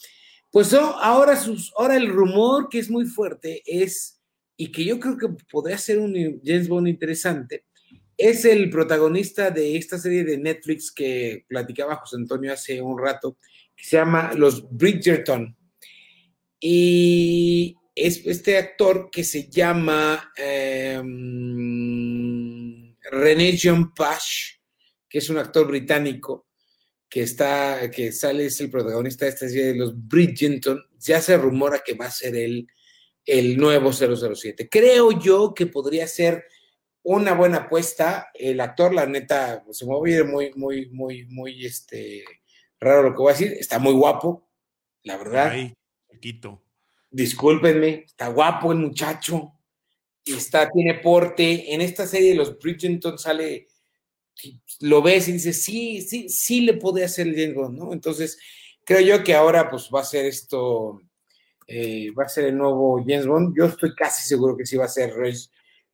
Pues 0.52 0.74
ahora, 0.74 1.36
sus, 1.38 1.72
ahora 1.78 1.96
el 1.96 2.10
rumor 2.10 2.68
que 2.70 2.80
es 2.80 2.90
muy 2.90 3.06
fuerte 3.06 3.62
es, 3.66 4.22
y 4.58 4.72
que 4.72 4.84
yo 4.84 5.00
creo 5.00 5.18
que 5.18 5.30
podría 5.50 5.78
ser 5.78 6.00
un 6.00 6.14
James 6.44 6.68
Bond 6.68 6.88
interesante, 6.88 7.66
es 8.18 8.46
el 8.46 8.70
protagonista 8.70 9.50
de 9.50 9.78
esta 9.78 9.98
serie 9.98 10.24
de 10.24 10.38
Netflix 10.38 10.92
que 10.92 11.46
platicaba 11.48 11.96
José 11.96 12.18
Antonio 12.18 12.54
hace 12.54 12.82
un 12.82 13.00
rato, 13.00 13.38
que 13.76 13.84
se 13.84 13.98
llama 13.98 14.34
Los 14.36 14.70
Bridgerton. 14.70 15.58
Y 16.60 17.76
es 17.96 18.26
este 18.26 18.58
actor 18.58 19.10
que 19.12 19.24
se 19.24 19.50
llama 19.50 20.32
em, 20.38 21.12
René 23.12 23.60
John 23.62 23.94
Pash, 23.94 24.54
que 25.08 25.18
es 25.18 25.30
un 25.30 25.38
actor 25.38 25.68
británico 25.68 26.48
que 27.10 27.24
está, 27.24 27.92
que 27.92 28.14
sale, 28.14 28.46
es 28.46 28.62
el 28.62 28.72
protagonista 28.72 29.26
de 29.26 29.32
esta 29.32 29.50
serie 29.50 29.66
de 29.66 29.76
los 29.76 29.94
Bridgerton. 30.08 30.82
Ya 30.98 31.20
se 31.22 31.38
rumora 31.38 31.82
que 31.86 31.94
va 31.94 32.06
a 32.06 32.12
ser 32.12 32.36
él 32.38 32.68
el 33.26 33.58
nuevo 33.58 33.92
007. 33.92 34.70
Creo 34.70 35.12
yo 35.12 35.54
que 35.54 35.68
podría 35.68 36.08
ser 36.08 36.46
una 37.04 37.34
buena 37.34 37.58
apuesta. 37.58 38.30
El 38.34 38.62
actor, 38.62 38.94
la 38.94 39.06
neta, 39.06 39.66
se 39.72 39.86
me 39.86 39.94
va 39.94 40.00
a 40.06 40.10
ir 40.10 40.24
muy, 40.24 40.54
muy, 40.56 40.90
muy, 40.90 41.26
muy, 41.26 41.66
este, 41.66 42.24
raro 42.80 43.04
lo 43.04 43.12
que 43.12 43.22
voy 43.22 43.32
a 43.32 43.34
decir. 43.34 43.58
Está 43.60 43.78
muy 43.78 43.94
guapo, 43.94 44.50
la 45.04 45.18
verdad. 45.18 45.52
Ay, 45.52 45.74
chiquito. 46.10 46.64
Discúlpenme, 47.10 48.06
está 48.08 48.30
guapo 48.30 48.72
el 48.72 48.78
muchacho. 48.78 49.60
Está, 50.26 50.70
tiene 50.70 50.96
porte. 50.96 51.74
En 51.74 51.82
esta 51.82 52.06
serie 52.06 52.30
de 52.30 52.36
los 52.36 52.58
Bridgerton 52.58 53.18
sale, 53.18 53.68
lo 54.82 55.02
ves 55.02 55.28
y 55.28 55.34
dices, 55.34 55.64
sí, 55.64 56.02
sí, 56.02 56.30
sí 56.30 56.62
le 56.62 56.76
puede 56.76 57.04
hacer 57.04 57.28
el 57.28 57.36
James 57.36 57.56
Bond, 57.56 57.78
¿no? 57.78 57.94
Entonces, 57.94 58.40
creo 58.84 59.02
yo 59.02 59.24
que 59.24 59.36
ahora 59.36 59.70
pues 59.70 59.90
va 59.94 60.02
a 60.02 60.06
ser 60.06 60.26
esto, 60.26 61.02
eh, 61.68 62.12
va 62.12 62.26
a 62.26 62.30
ser 62.30 62.46
el 62.46 62.58
nuevo 62.58 63.04
James 63.06 63.28
Bond. 63.28 63.56
Yo 63.58 63.66
estoy 63.66 63.94
casi 63.96 64.28
seguro 64.28 64.56
que 64.56 64.66
sí 64.66 64.78
va 64.78 64.86
a 64.86 64.90
ser 64.90 65.14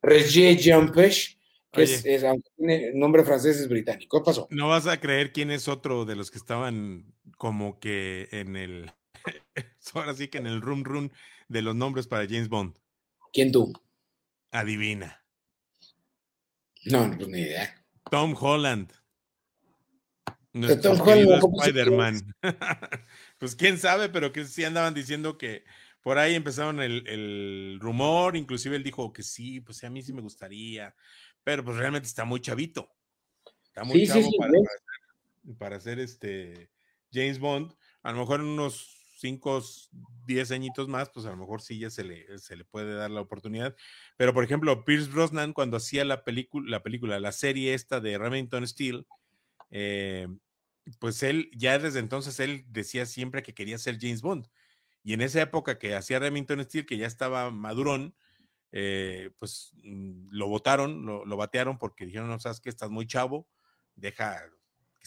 Roger 0.02 0.58
Jampesh, 0.60 1.38
que 1.72 1.82
es, 1.82 2.04
es, 2.04 2.24
aunque 2.24 2.50
tiene 2.56 2.92
nombre 2.94 3.24
francés, 3.24 3.58
es 3.58 3.68
británico. 3.68 4.18
¿Qué 4.18 4.24
pasó? 4.24 4.46
No 4.50 4.68
vas 4.68 4.86
a 4.86 5.00
creer 5.00 5.32
quién 5.32 5.50
es 5.50 5.68
otro 5.68 6.04
de 6.04 6.16
los 6.16 6.30
que 6.30 6.38
estaban 6.38 7.12
como 7.36 7.78
que 7.78 8.28
en 8.32 8.56
el, 8.56 8.90
ahora 9.94 10.14
sí 10.14 10.28
que 10.28 10.38
en 10.38 10.46
el 10.46 10.60
room 10.60 10.84
room 10.84 11.10
de 11.48 11.62
los 11.62 11.74
nombres 11.74 12.06
para 12.06 12.26
James 12.26 12.48
Bond. 12.48 12.74
¿Quién 13.32 13.52
tú? 13.52 13.72
Adivina. 14.50 15.24
No, 16.86 17.14
pues 17.16 17.28
ni 17.28 17.40
idea. 17.40 17.74
Tom 18.10 18.34
Holland. 18.38 18.92
Nuestro 20.52 20.94
Tom 20.96 21.06
Holland 21.06 21.42
Spider-Man. 21.60 22.34
pues 23.38 23.54
quién 23.54 23.78
sabe, 23.78 24.08
pero 24.08 24.32
que 24.32 24.44
sí 24.44 24.64
andaban 24.64 24.94
diciendo 24.94 25.36
que 25.36 25.64
por 26.00 26.18
ahí 26.18 26.34
empezaron 26.34 26.80
el, 26.80 27.06
el, 27.06 27.78
rumor, 27.80 28.36
inclusive 28.36 28.76
él 28.76 28.82
dijo 28.82 29.12
que 29.12 29.22
sí, 29.22 29.60
pues 29.60 29.84
a 29.84 29.90
mí 29.90 30.02
sí 30.02 30.12
me 30.12 30.22
gustaría, 30.22 30.94
pero 31.44 31.64
pues 31.64 31.76
realmente 31.76 32.08
está 32.08 32.24
muy 32.24 32.40
chavito. 32.40 32.90
Está 33.64 33.84
muy 33.84 34.00
Sí, 34.00 34.06
chavo 34.06 34.22
sí, 34.22 34.30
sí, 34.30 34.38
para, 34.38 34.52
¿ves? 34.52 34.60
para 34.62 34.76
hacer, 34.76 35.58
para 35.58 35.76
hacer 35.76 35.98
este 35.98 36.70
James 37.12 37.38
Bond. 37.38 37.74
A 38.02 38.12
lo 38.12 38.18
mejor 38.20 38.40
en 38.40 38.46
unos 38.46 38.97
5, 39.18 39.62
10 40.26 40.50
añitos 40.52 40.88
más, 40.88 41.10
pues 41.10 41.26
a 41.26 41.30
lo 41.30 41.36
mejor 41.36 41.60
sí 41.60 41.78
ya 41.78 41.90
se 41.90 42.04
le, 42.04 42.38
se 42.38 42.56
le 42.56 42.64
puede 42.64 42.94
dar 42.94 43.10
la 43.10 43.20
oportunidad. 43.20 43.74
Pero, 44.16 44.32
por 44.32 44.44
ejemplo, 44.44 44.84
Pierce 44.84 45.10
Brosnan, 45.10 45.52
cuando 45.52 45.76
hacía 45.76 46.04
la 46.04 46.24
película, 46.24 46.70
la 46.70 46.82
película, 46.82 47.18
la 47.20 47.32
serie 47.32 47.74
esta 47.74 48.00
de 48.00 48.16
Remington 48.18 48.66
Steel, 48.66 49.06
eh, 49.70 50.28
pues 51.00 51.22
él, 51.22 51.50
ya 51.54 51.78
desde 51.78 51.98
entonces, 52.00 52.40
él 52.40 52.64
decía 52.68 53.06
siempre 53.06 53.42
que 53.42 53.54
quería 53.54 53.78
ser 53.78 53.98
James 54.00 54.22
Bond. 54.22 54.48
Y 55.02 55.14
en 55.14 55.22
esa 55.22 55.42
época 55.42 55.78
que 55.78 55.94
hacía 55.94 56.18
Remington 56.20 56.62
Steel, 56.64 56.86
que 56.86 56.98
ya 56.98 57.06
estaba 57.06 57.50
madurón, 57.50 58.14
eh, 58.72 59.30
pues 59.38 59.72
mm, 59.82 60.28
lo 60.30 60.48
votaron, 60.48 61.06
lo, 61.06 61.24
lo 61.24 61.36
batearon 61.36 61.78
porque 61.78 62.06
dijeron, 62.06 62.28
no 62.28 62.38
sabes 62.38 62.60
que 62.60 62.70
estás 62.70 62.90
muy 62.90 63.06
chavo, 63.06 63.48
deja 63.96 64.42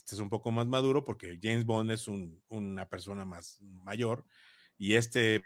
que 0.01 0.05
estés 0.05 0.19
un 0.19 0.29
poco 0.29 0.51
más 0.51 0.67
maduro 0.67 1.03
porque 1.03 1.39
James 1.41 1.65
Bond 1.65 1.91
es 1.91 2.07
un, 2.07 2.41
una 2.49 2.89
persona 2.89 3.25
más 3.25 3.59
mayor 3.61 4.25
y 4.77 4.95
este 4.95 5.43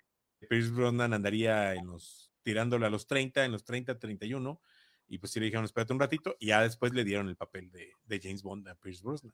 Pierce 0.49 0.71
Brosnan 0.71 1.13
andaría 1.13 1.73
en 1.73 1.87
los, 1.87 2.31
tirándole 2.43 2.85
a 2.85 2.89
los 2.89 3.07
30, 3.07 3.45
en 3.45 3.51
los 3.51 3.63
30, 3.63 3.99
31 3.99 4.61
y 5.07 5.17
pues 5.17 5.31
sí 5.31 5.39
le 5.39 5.45
dijeron, 5.45 5.65
espérate 5.65 5.93
un 5.93 5.99
ratito 5.99 6.35
y 6.39 6.47
ya 6.47 6.61
después 6.61 6.93
le 6.93 7.03
dieron 7.03 7.27
el 7.29 7.35
papel 7.35 7.69
de, 7.71 7.91
de 8.05 8.19
James 8.21 8.43
Bond 8.43 8.67
a 8.67 8.75
Pierce 8.75 9.03
Brosnan. 9.03 9.33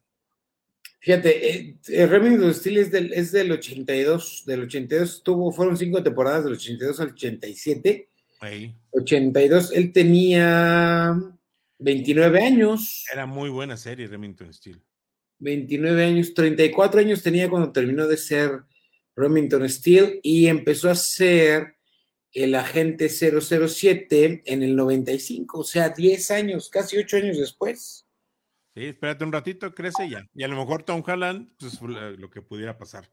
Fíjate, 0.98 1.50
eh, 1.50 1.76
eh, 1.88 2.06
Remington 2.06 2.54
Steel 2.54 2.78
es 2.78 2.90
del, 2.92 3.12
es 3.12 3.32
del 3.32 3.50
82, 3.50 4.44
del 4.46 4.62
82 4.62 5.22
tuvo, 5.24 5.50
fueron 5.50 5.76
cinco 5.76 6.02
temporadas 6.02 6.44
del 6.44 6.52
82 6.54 7.00
al 7.00 7.08
87. 7.08 8.08
Ahí. 8.40 8.76
82, 8.90 9.72
él 9.72 9.92
tenía 9.92 11.16
29 11.78 12.44
años. 12.44 13.04
Era 13.12 13.26
muy 13.26 13.50
buena 13.50 13.76
serie 13.76 14.06
Remington 14.06 14.52
Steel. 14.52 14.80
29 15.42 16.04
años, 16.04 16.34
34 16.34 17.00
años 17.00 17.22
tenía 17.22 17.50
cuando 17.50 17.72
terminó 17.72 18.06
de 18.06 18.16
ser 18.16 18.62
Remington 19.16 19.68
Steel 19.68 20.20
y 20.22 20.46
empezó 20.46 20.88
a 20.88 20.94
ser 20.94 21.76
el 22.32 22.54
agente 22.54 23.08
007 23.08 24.42
en 24.46 24.62
el 24.62 24.74
95, 24.76 25.58
o 25.58 25.64
sea, 25.64 25.90
10 25.90 26.30
años, 26.30 26.70
casi 26.70 26.96
8 26.96 27.16
años 27.18 27.38
después. 27.38 28.06
Sí, 28.74 28.84
espérate 28.86 29.24
un 29.24 29.32
ratito, 29.32 29.74
crece 29.74 30.08
ya. 30.08 30.26
Y 30.34 30.44
a 30.44 30.48
lo 30.48 30.56
mejor 30.56 30.82
Tom 30.84 31.02
Holland, 31.06 31.52
pues 31.58 31.78
lo 31.82 32.30
que 32.30 32.40
pudiera 32.40 32.78
pasar. 32.78 33.10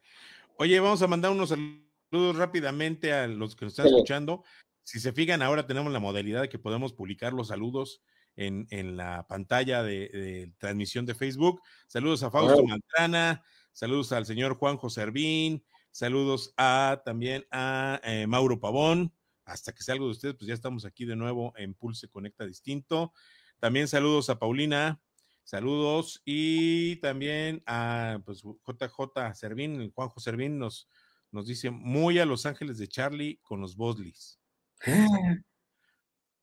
Oye, 0.58 0.80
vamos 0.80 1.02
a 1.02 1.08
mandar 1.08 1.32
unos 1.32 1.50
saludos 1.50 2.38
rápidamente 2.38 3.12
a 3.12 3.28
los 3.28 3.56
que 3.56 3.66
nos 3.66 3.74
están 3.74 3.88
Sí. 3.88 3.94
escuchando. 3.96 4.44
Si 4.84 5.00
se 5.00 5.12
fijan, 5.12 5.42
ahora 5.42 5.68
tenemos 5.68 5.92
la 5.92 6.00
modalidad 6.00 6.42
de 6.42 6.50
que 6.50 6.60
podemos 6.60 6.94
publicar 6.94 7.34
los 7.34 7.50
saludos 7.50 8.02
en, 8.40 8.68
en 8.70 8.96
la 8.96 9.28
pantalla 9.28 9.84
de, 9.84 10.08
de 10.10 10.54
transmisión 10.58 11.06
de 11.06 11.14
Facebook. 11.14 11.62
Saludos 11.88 12.24
a 12.24 12.32
Fausto. 12.32 12.64
Mantrana, 12.66 13.44
saludos 13.74 14.14
al 14.14 14.26
señor 14.26 14.56
Juanjo 14.56 14.90
Servín, 14.90 15.64
saludos 15.92 16.54
a 16.56 17.02
también 17.04 17.46
a 17.52 18.00
eh, 18.04 18.28
Mauro 18.28 18.60
Pavón. 18.60 19.14
Hasta 19.44 19.74
que 19.74 19.84
sea 19.84 19.94
algo 19.94 20.06
de 20.06 20.12
ustedes, 20.12 20.36
pues 20.36 20.48
ya 20.48 20.54
estamos 20.54 20.86
aquí 20.86 21.06
de 21.06 21.16
nuevo 21.16 21.54
en 21.58 21.74
Pulse 21.74 22.08
Conecta 22.08 22.46
Distinto. 22.46 23.14
También 23.60 23.88
saludos 23.88 24.30
a 24.30 24.40
Paulina, 24.40 25.02
saludos 25.44 26.22
y 26.24 26.98
también 26.98 27.62
a 27.66 28.20
pues, 28.26 28.44
JJ 28.44 29.34
Servín, 29.34 29.92
Juanjo 29.92 30.20
Servín 30.20 30.60
nos, 30.60 30.88
nos 31.32 31.48
dice 31.48 31.72
muy 31.72 32.20
a 32.20 32.26
Los 32.26 32.46
Ángeles 32.46 32.78
de 32.78 32.88
Charlie 32.88 33.40
con 33.42 33.60
los 33.60 33.76
Bosleys. 33.76 34.40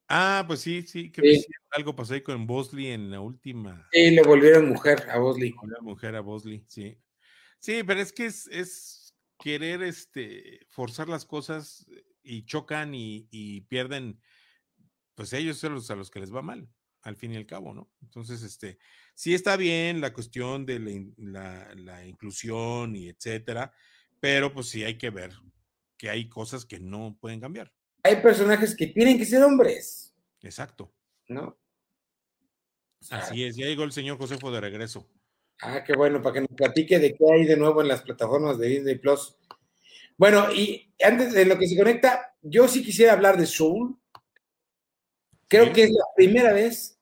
Ah, 0.09 0.45
pues 0.47 0.61
sí, 0.61 0.83
sí, 0.83 1.11
creo 1.11 1.25
que 1.25 1.35
Sí. 1.37 1.43
sí, 1.43 1.53
algo 1.71 1.97
pasó 1.97 2.15
ahí 2.15 2.23
con 2.23 2.47
Bosley 2.47 2.89
en 2.89 3.11
la 3.11 3.21
última 3.21 3.89
Y 3.93 4.11
le 4.11 4.23
volvieron 4.23 4.69
mujer 4.69 5.09
a 5.11 5.19
Bosley. 5.19 5.53
mujer 5.83 6.15
a 6.17 6.21
Bosley, 6.21 6.65
sí. 6.69 6.99
Sí, 7.61 7.83
pero 7.85 8.01
es 8.01 8.13
que 8.13 8.27
es, 8.27 8.47
es 8.49 9.17
querer 9.39 9.83
este, 9.83 10.61
forzar 10.69 11.09
las 11.09 11.25
cosas 11.27 11.87
y 12.23 12.45
chocan 12.47 12.95
y, 12.95 13.29
y 13.31 13.63
pierden, 13.63 14.21
pues 15.15 15.33
ellos 15.33 15.59
son 15.59 15.75
los 15.75 15.91
a 15.91 15.97
los 15.97 16.11
que 16.11 16.21
les 16.21 16.35
va 16.35 16.43
mal, 16.43 16.69
al 17.03 17.17
fin 17.17 17.33
y 17.33 17.37
al 17.37 17.47
cabo, 17.47 17.75
¿no? 17.75 17.93
Entonces, 18.03 18.43
este, 18.43 18.79
sí 19.15 19.35
está 19.35 19.57
bien 19.57 20.01
la 20.01 20.13
cuestión 20.15 20.67
de 20.67 20.81
la- 21.19 21.75
la 21.77 22.07
inclusión 22.07 22.97
y 22.97 23.09
etcétera, 23.09 23.73
pero 24.21 24.53
pues 24.55 24.69
sí 24.69 24.85
hay 24.85 24.99
que 24.99 25.11
ver 25.11 25.33
que 25.99 26.11
hay 26.11 26.29
cosas 26.29 26.67
que 26.67 26.81
no 26.81 27.19
pueden 27.21 27.41
cambiar. 27.41 27.75
Hay 28.07 28.23
personajes 28.23 28.77
que 28.77 28.87
tienen 28.87 29.19
que 29.19 29.25
ser 29.25 29.43
hombres, 29.43 30.15
Exacto. 30.43 30.93
¿no? 31.27 31.59
Así 33.11 33.43
es, 33.45 33.57
ya 33.57 33.67
llegó 33.67 33.83
el 33.83 33.91
señor 33.91 34.17
Josefo 34.17 34.53
de 34.53 34.61
regreso. 34.61 35.09
Ah, 35.61 35.83
qué 35.85 35.95
bueno, 35.97 36.23
para 36.23 36.35
que 36.35 36.41
nos 36.43 36.51
platique 36.57 37.01
de 37.01 37.15
qué 37.17 37.25
hay 37.33 37.47
de 37.47 37.57
nuevo 37.57 37.83
en 37.83 37.89
las 37.89 38.03
plataformas 38.03 38.59
de 38.59 38.69
Disney 38.69 38.97
Plus. 38.97 39.37
Bueno, 40.17 40.53
y 40.53 40.95
antes 41.03 41.33
de 41.33 41.47
lo 41.47 41.59
que 41.59 41.67
se 41.67 41.77
conecta, 41.77 42.37
yo 42.43 42.69
sí 42.69 42.85
quisiera 42.85 43.13
hablar 43.15 43.37
de 43.37 43.47
Soul. 43.47 43.99
Creo 45.49 45.67
Sí. 45.67 45.73
que 45.73 45.83
es 45.85 45.91
la 45.91 46.05
primera 46.15 46.53
vez 46.53 47.01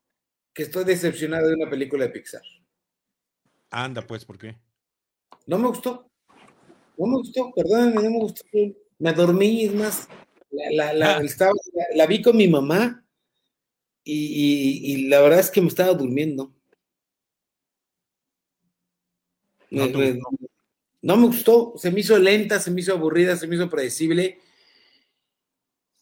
que 0.54 0.62
estoy 0.62 0.84
decepcionado 0.84 1.48
de 1.48 1.54
una 1.54 1.68
película 1.68 2.04
de 2.04 2.10
Pixar. 2.12 2.42
Anda, 3.70 4.06
pues, 4.06 4.24
¿por 4.24 4.38
qué? 4.38 4.56
No 5.46 5.58
me 5.58 5.68
gustó. 5.68 6.10
No 6.96 7.06
me 7.06 7.16
gustó, 7.18 7.52
perdónenme, 7.52 8.02
no 8.02 8.10
me 8.10 8.18
gustó. 8.20 8.44
Me 8.98 9.12
dormí, 9.12 9.64
es 9.64 9.74
más, 9.74 10.08
la, 10.72 10.92
la- 10.92 11.16
Ah. 11.18 11.22
estaba- 11.22 11.52
la- 11.94 12.06
vi 12.06 12.22
con 12.22 12.36
mi 12.36 12.48
mamá 12.48 13.04
y, 14.04 14.12
y- 14.14 14.92
y 14.94 15.08
la 15.08 15.20
verdad 15.20 15.40
es 15.40 15.50
que 15.50 15.60
me 15.60 15.68
estaba 15.68 15.92
durmiendo. 15.94 16.52
No 19.70 19.86
Me- 19.88 20.12
gustó. 20.12 20.28
no 21.02 21.16
me 21.16 21.26
gustó, 21.26 21.74
se 21.76 21.90
me 21.90 22.00
hizo 22.00 22.18
lenta, 22.18 22.60
se 22.60 22.70
me 22.70 22.80
hizo 22.80 22.92
aburrida, 22.92 23.36
se 23.36 23.46
me 23.46 23.56
hizo 23.56 23.68
predecible. 23.68 24.38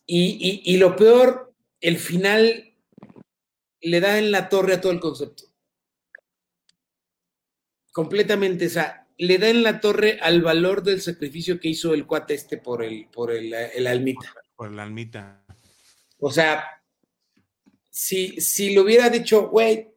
Y, 0.07 0.63
y- 0.65 0.75
y 0.75 0.77
lo 0.77 0.95
peor, 0.97 1.55
el 1.81 1.97
final 1.99 2.75
le 3.81 4.01
da 4.01 4.19
en 4.19 4.31
la 4.31 4.49
torre 4.49 4.75
a 4.75 4.81
todo 4.81 4.93
el 4.93 5.01
concepto. 5.01 5.45
Completamente, 7.93 8.67
o 8.67 8.71
sea, 8.71 9.07
le 9.19 9.39
da 9.39 9.49
en 9.49 9.63
la 9.63 9.81
torre 9.81 10.19
al 10.21 10.43
valor 10.43 10.83
del 10.83 11.01
sacrificio 11.01 11.61
que 11.61 11.69
hizo 11.69 11.95
el 11.95 12.07
cuate 12.07 12.35
este 12.35 12.57
por 12.59 12.83
el, 12.83 13.07
por 13.13 13.31
el, 13.31 13.53
el 13.55 13.87
almita. 13.87 14.33
Por 14.63 14.71
la 14.71 14.85
almita. 14.85 15.45
O 16.21 16.31
sea, 16.31 16.63
si, 17.91 18.41
si 18.41 18.71
le 18.71 18.79
hubiera 18.79 19.11
dicho, 19.11 19.49
güey, 19.49 19.89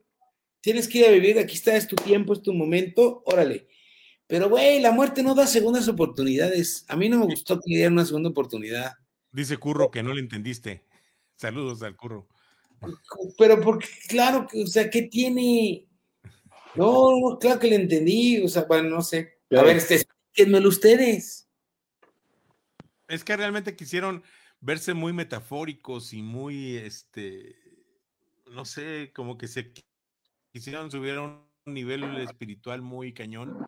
tienes 0.60 0.88
que 0.88 0.98
ir 0.98 1.06
a 1.06 1.12
vivir, 1.12 1.38
aquí 1.38 1.54
está, 1.54 1.76
es 1.76 1.88
tu 1.88 1.96
tiempo, 1.96 2.34
es 2.34 2.42
tu 2.42 2.52
momento, 2.52 3.22
órale. 3.28 3.68
Pero, 4.26 4.50
güey, 4.50 4.80
la 4.80 4.92
muerte 4.92 5.22
no 5.22 5.36
da 5.36 5.46
segundas 5.46 5.88
oportunidades. 5.88 6.84
A 6.88 6.96
mí 6.96 7.10
no 7.10 7.20
me 7.20 7.26
gustó 7.26 7.60
que 7.60 7.70
le 7.70 7.76
dieran 7.76 7.94
una 7.94 8.08
segunda 8.08 8.30
oportunidad. 8.32 8.94
Dice 9.32 9.58
Curro 9.58 9.92
que 9.92 10.02
no 10.02 10.16
le 10.16 10.22
entendiste. 10.22 10.84
Saludos 11.36 11.84
al 11.84 11.96
Curro. 11.96 12.28
Pero 13.38 13.62
porque, 13.62 13.88
claro, 14.10 14.48
que, 14.48 14.64
o 14.64 14.68
sea, 14.68 14.90
¿qué 14.90 15.04
tiene? 15.04 15.86
No, 16.74 17.12
no, 17.20 17.38
claro 17.38 17.60
que 17.60 17.68
le 17.68 17.76
entendí, 17.76 18.42
o 18.42 18.48
sea, 18.48 18.64
bueno, 18.64 18.90
no 18.90 19.04
sé. 19.04 19.38
A 19.52 19.62
ver, 19.62 19.78
este, 19.78 19.94
explíquenmelo 19.98 20.70
ustedes. 20.70 21.48
Es 23.08 23.24
que 23.24 23.38
realmente 23.38 23.76
quisieron 23.76 24.24
verse 24.66 24.96
muy 24.96 25.14
metafóricos 25.14 26.12
y 26.12 26.24
muy, 26.24 26.76
este, 26.78 27.56
no 28.52 28.66
sé, 28.66 29.12
como 29.14 29.38
que 29.38 29.48
se 29.48 29.72
quisieron 30.52 30.90
subir 30.90 31.16
a 31.16 31.22
un 31.22 31.46
nivel 31.66 32.04
espiritual 32.18 32.82
muy 32.82 33.14
cañón 33.14 33.64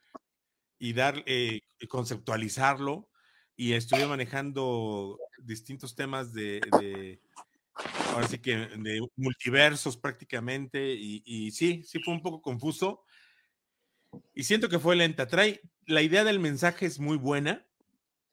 y 0.79 0.93
dar, 0.93 1.23
eh, 1.27 1.61
conceptualizarlo 1.87 3.09
y 3.55 3.73
estuve 3.73 4.07
manejando 4.07 5.19
distintos 5.37 5.95
temas 5.95 6.33
de, 6.33 6.61
ahora 8.13 8.27
sí 8.27 8.39
que 8.39 8.57
de 8.57 9.07
multiversos 9.15 9.97
prácticamente 9.97 10.93
y, 10.93 11.51
sí, 11.51 11.83
sí 11.83 11.99
fue 11.99 12.15
un 12.15 12.23
poco 12.23 12.41
confuso 12.41 13.03
y 14.33 14.45
siento 14.45 14.67
que 14.67 14.79
fue 14.79 14.95
lenta. 14.95 15.27
Trae, 15.27 15.61
la 15.85 16.01
idea 16.01 16.23
del 16.23 16.39
mensaje 16.39 16.87
es 16.87 16.99
muy 16.99 17.17
buena 17.17 17.67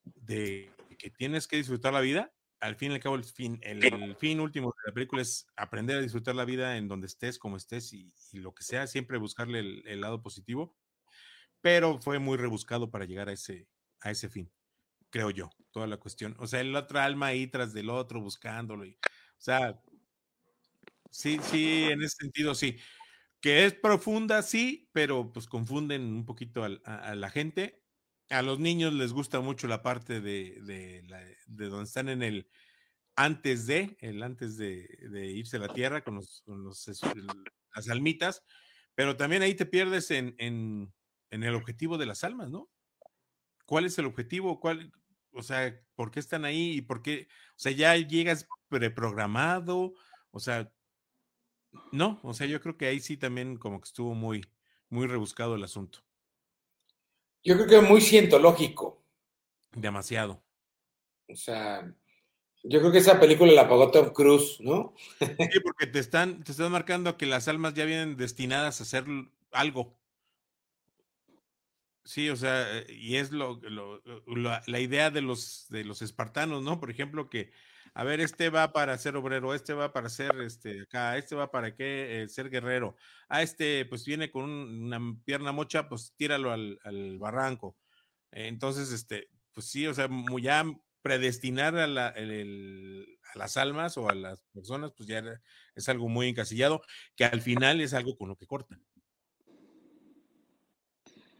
de 0.04 0.70
que 0.98 1.10
tienes 1.10 1.46
que 1.46 1.56
disfrutar 1.56 1.92
la 1.92 2.00
vida. 2.00 2.32
Al 2.64 2.76
fin 2.76 2.92
y 2.92 2.94
al 2.94 3.00
cabo, 3.00 3.16
el 3.16 3.24
fin, 3.24 3.60
el, 3.62 4.16
fin 4.16 4.40
último 4.40 4.68
de 4.68 4.90
la 4.90 4.94
película 4.94 5.20
es 5.20 5.46
aprender 5.54 5.98
a 5.98 6.00
disfrutar 6.00 6.34
la 6.34 6.46
vida 6.46 6.78
en 6.78 6.88
donde 6.88 7.06
estés, 7.06 7.38
como 7.38 7.58
estés 7.58 7.92
y, 7.92 8.10
lo 8.32 8.54
que 8.54 8.64
sea, 8.64 8.86
siempre 8.86 9.18
buscarle 9.18 9.58
el, 9.84 10.00
lado 10.00 10.22
positivo. 10.22 10.74
Pero 11.60 12.00
fue 12.00 12.18
muy 12.18 12.38
rebuscado 12.38 12.90
para 12.90 13.04
llegar 13.04 13.28
a 13.28 13.32
ese, 13.32 13.68
a 14.00 14.10
ese 14.10 14.30
fin, 14.30 14.50
creo 15.10 15.28
yo, 15.28 15.50
toda 15.72 15.86
la 15.86 15.98
cuestión. 15.98 16.36
O 16.38 16.46
sea, 16.46 16.62
el 16.62 16.74
otro 16.74 17.00
alma 17.00 17.26
ahí 17.26 17.46
tras 17.48 17.74
del 17.74 17.90
otro 17.90 18.22
buscándolo. 18.22 18.86
Y, 18.86 18.92
o 18.92 19.42
sea, 19.42 19.78
sí, 21.10 21.38
sí, 21.42 21.84
en 21.90 22.00
ese 22.00 22.16
sentido, 22.16 22.54
sí. 22.54 22.78
Que 23.42 23.66
es 23.66 23.74
profunda, 23.74 24.40
sí, 24.42 24.88
pero 24.92 25.34
pues 25.34 25.46
confunden 25.46 26.02
un 26.02 26.24
poquito 26.24 26.64
a 26.64 27.14
la 27.14 27.28
gente 27.28 27.83
a 28.30 28.42
los 28.42 28.58
niños 28.58 28.92
les 28.92 29.12
gusta 29.12 29.40
mucho 29.40 29.66
la 29.66 29.82
parte 29.82 30.20
de, 30.20 30.60
de, 30.62 31.68
donde 31.68 31.84
están 31.84 32.08
en 32.08 32.22
el 32.22 32.48
antes 33.16 33.66
de, 33.66 33.96
el 34.00 34.22
antes 34.22 34.56
de, 34.56 34.88
irse 35.34 35.56
a 35.56 35.60
la 35.60 35.72
tierra 35.72 36.02
con, 36.02 36.16
los, 36.16 36.42
las 36.46 37.88
almitas, 37.88 38.42
pero 38.94 39.16
también 39.16 39.42
ahí 39.42 39.54
te 39.54 39.66
pierdes 39.66 40.10
en, 40.10 40.34
en, 40.38 40.92
el 41.30 41.54
objetivo 41.54 41.98
de 41.98 42.06
las 42.06 42.24
almas, 42.24 42.50
¿no? 42.50 42.70
¿Cuál 43.66 43.86
es 43.86 43.98
el 43.98 44.06
objetivo? 44.06 44.60
¿Cuál, 44.60 44.92
o 45.32 45.42
sea, 45.42 45.80
¿por 45.94 46.10
qué 46.10 46.20
están 46.20 46.44
ahí? 46.44 46.74
¿Y 46.76 46.82
por 46.82 47.02
qué? 47.02 47.28
O 47.50 47.58
sea, 47.58 47.72
ya 47.72 47.96
llegas 47.96 48.46
preprogramado, 48.68 49.94
o 50.30 50.40
sea, 50.40 50.72
no, 51.92 52.20
o 52.22 52.34
sea, 52.34 52.46
yo 52.46 52.60
creo 52.60 52.76
que 52.76 52.86
ahí 52.86 53.00
sí 53.00 53.16
también 53.16 53.56
como 53.56 53.80
que 53.80 53.86
estuvo 53.86 54.14
muy, 54.14 54.44
muy 54.88 55.06
rebuscado 55.06 55.54
el 55.56 55.64
asunto. 55.64 56.04
Yo 57.44 57.54
creo 57.56 57.66
que 57.66 57.76
es 57.76 57.82
muy 57.82 58.00
cientológico. 58.00 59.04
Demasiado. 59.72 60.42
O 61.28 61.36
sea, 61.36 61.94
yo 62.62 62.80
creo 62.80 62.90
que 62.90 62.98
esa 62.98 63.20
película 63.20 63.52
la 63.52 63.68
pagó 63.68 63.90
Tom 63.90 64.12
Cruise, 64.12 64.58
¿no? 64.60 64.94
Sí, 65.18 65.60
porque 65.62 65.86
te 65.86 65.98
están, 65.98 66.42
te 66.42 66.52
están 66.52 66.72
marcando 66.72 67.16
que 67.18 67.26
las 67.26 67.46
almas 67.46 67.74
ya 67.74 67.84
vienen 67.84 68.16
destinadas 68.16 68.80
a 68.80 68.84
hacer 68.84 69.04
algo. 69.52 69.98
Sí, 72.04 72.28
o 72.30 72.36
sea, 72.36 72.66
y 72.88 73.16
es 73.16 73.30
lo, 73.32 73.60
la 74.66 74.80
idea 74.80 75.10
de 75.10 75.22
los, 75.22 75.66
de 75.68 75.84
los 75.84 76.02
espartanos, 76.02 76.62
¿no? 76.62 76.80
Por 76.80 76.90
ejemplo, 76.90 77.28
que 77.28 77.50
a 77.96 78.02
ver, 78.02 78.20
este 78.20 78.50
va 78.50 78.72
para 78.72 78.98
ser 78.98 79.14
obrero, 79.14 79.54
este 79.54 79.72
va 79.72 79.92
para 79.92 80.08
ser 80.08 80.32
este 80.40 80.82
acá, 80.82 81.16
este 81.16 81.36
va 81.36 81.52
para 81.52 81.76
qué 81.76 82.22
eh, 82.22 82.28
ser 82.28 82.50
guerrero. 82.50 82.96
Ah, 83.28 83.42
este 83.42 83.84
pues 83.86 84.04
viene 84.04 84.32
con 84.32 84.50
una 84.50 85.00
pierna 85.24 85.52
mocha, 85.52 85.88
pues 85.88 86.12
tíralo 86.16 86.50
al, 86.50 87.18
barranco. 87.20 87.76
Entonces, 88.32 88.90
este, 88.90 89.28
pues 89.52 89.66
sí, 89.66 89.86
o 89.86 89.94
sea, 89.94 90.08
ya 90.42 90.64
predestinar 91.02 91.76
a, 91.76 91.86
las 91.86 93.56
almas 93.56 93.96
o 93.96 94.10
a 94.10 94.14
las 94.14 94.40
personas, 94.52 94.92
pues 94.96 95.08
ya 95.08 95.22
es 95.76 95.88
algo 95.88 96.08
muy 96.08 96.28
encasillado, 96.28 96.82
que 97.14 97.24
al 97.24 97.40
final 97.42 97.80
es 97.80 97.94
algo 97.94 98.16
con 98.18 98.28
lo 98.28 98.36
que 98.36 98.46
cortan. 98.48 98.84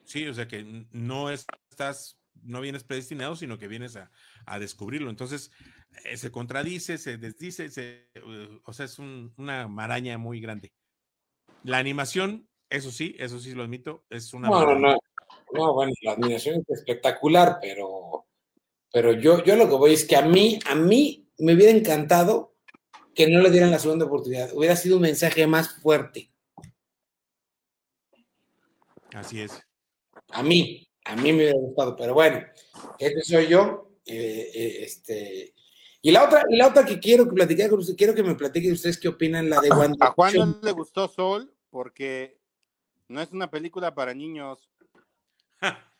Sí, 0.04 0.28
o 0.28 0.34
sea 0.34 0.46
que 0.46 0.86
no 0.92 1.30
estás, 1.30 2.20
no 2.42 2.60
vienes 2.60 2.84
predestinado, 2.84 3.34
sino 3.34 3.58
que 3.58 3.66
vienes 3.66 3.96
a, 3.96 4.12
a 4.46 4.60
descubrirlo. 4.60 5.10
Entonces, 5.10 5.50
eh, 6.04 6.16
se 6.16 6.30
contradice, 6.30 6.98
se 6.98 7.16
desdice, 7.16 7.70
se, 7.70 8.08
uh, 8.16 8.60
o 8.64 8.72
sea, 8.72 8.86
es 8.86 8.98
una 8.98 9.68
maraña 9.68 10.18
muy 10.18 10.40
grande. 10.40 10.72
La 11.62 11.78
animación, 11.78 12.48
eso 12.68 12.90
sí, 12.90 13.14
eso 13.18 13.38
sí 13.38 13.54
lo 13.54 13.62
admito, 13.62 14.04
es 14.10 14.34
una... 14.34 14.48
No, 14.48 14.74
no, 14.74 14.98
no, 15.52 15.74
bueno, 15.74 15.92
la 16.02 16.12
animación 16.12 16.64
es 16.68 16.78
espectacular, 16.78 17.58
pero, 17.60 18.26
pero 18.92 19.12
yo, 19.12 19.42
yo 19.44 19.56
lo 19.56 19.68
que 19.68 19.76
voy 19.76 19.94
es 19.94 20.04
que 20.04 20.16
a 20.16 20.22
mí, 20.22 20.58
a 20.66 20.74
mí 20.74 21.28
me 21.38 21.54
hubiera 21.54 21.72
encantado 21.72 22.54
que 23.14 23.28
no 23.28 23.40
le 23.40 23.50
dieran 23.50 23.70
la 23.70 23.78
segunda 23.78 24.06
oportunidad, 24.06 24.52
hubiera 24.54 24.76
sido 24.76 24.96
un 24.96 25.02
mensaje 25.02 25.46
más 25.46 25.80
fuerte. 25.80 26.30
Así 29.12 29.40
es. 29.40 29.62
A 30.30 30.42
mí, 30.42 30.88
a 31.04 31.14
mí 31.14 31.32
me 31.32 31.38
hubiera 31.38 31.58
gustado, 31.58 31.94
pero 31.94 32.14
bueno, 32.14 32.44
este 32.98 33.22
soy 33.22 33.46
yo. 33.46 33.84
Eh, 34.06 34.50
eh, 34.54 34.84
este, 34.84 35.54
y 36.04 36.10
la 36.10 36.22
otra, 36.22 36.44
la 36.50 36.68
otra 36.68 36.84
que 36.84 37.00
quiero 37.00 37.24
que 37.24 37.32
platicar 37.32 37.70
con 37.70 37.78
ustedes, 37.78 37.96
quiero 37.96 38.14
que 38.14 38.22
me 38.22 38.34
platiquen 38.34 38.74
ustedes 38.74 38.98
qué 38.98 39.08
opinan 39.08 39.48
la 39.48 39.58
de 39.62 39.70
Wanda. 39.70 40.08
A 40.08 40.10
Juan 40.10 40.34
no 40.34 40.58
le 40.62 40.72
gustó 40.72 41.08
Sol 41.08 41.50
porque 41.70 42.38
no 43.08 43.22
es 43.22 43.32
una 43.32 43.50
película 43.50 43.94
para 43.94 44.12
niños. 44.12 44.70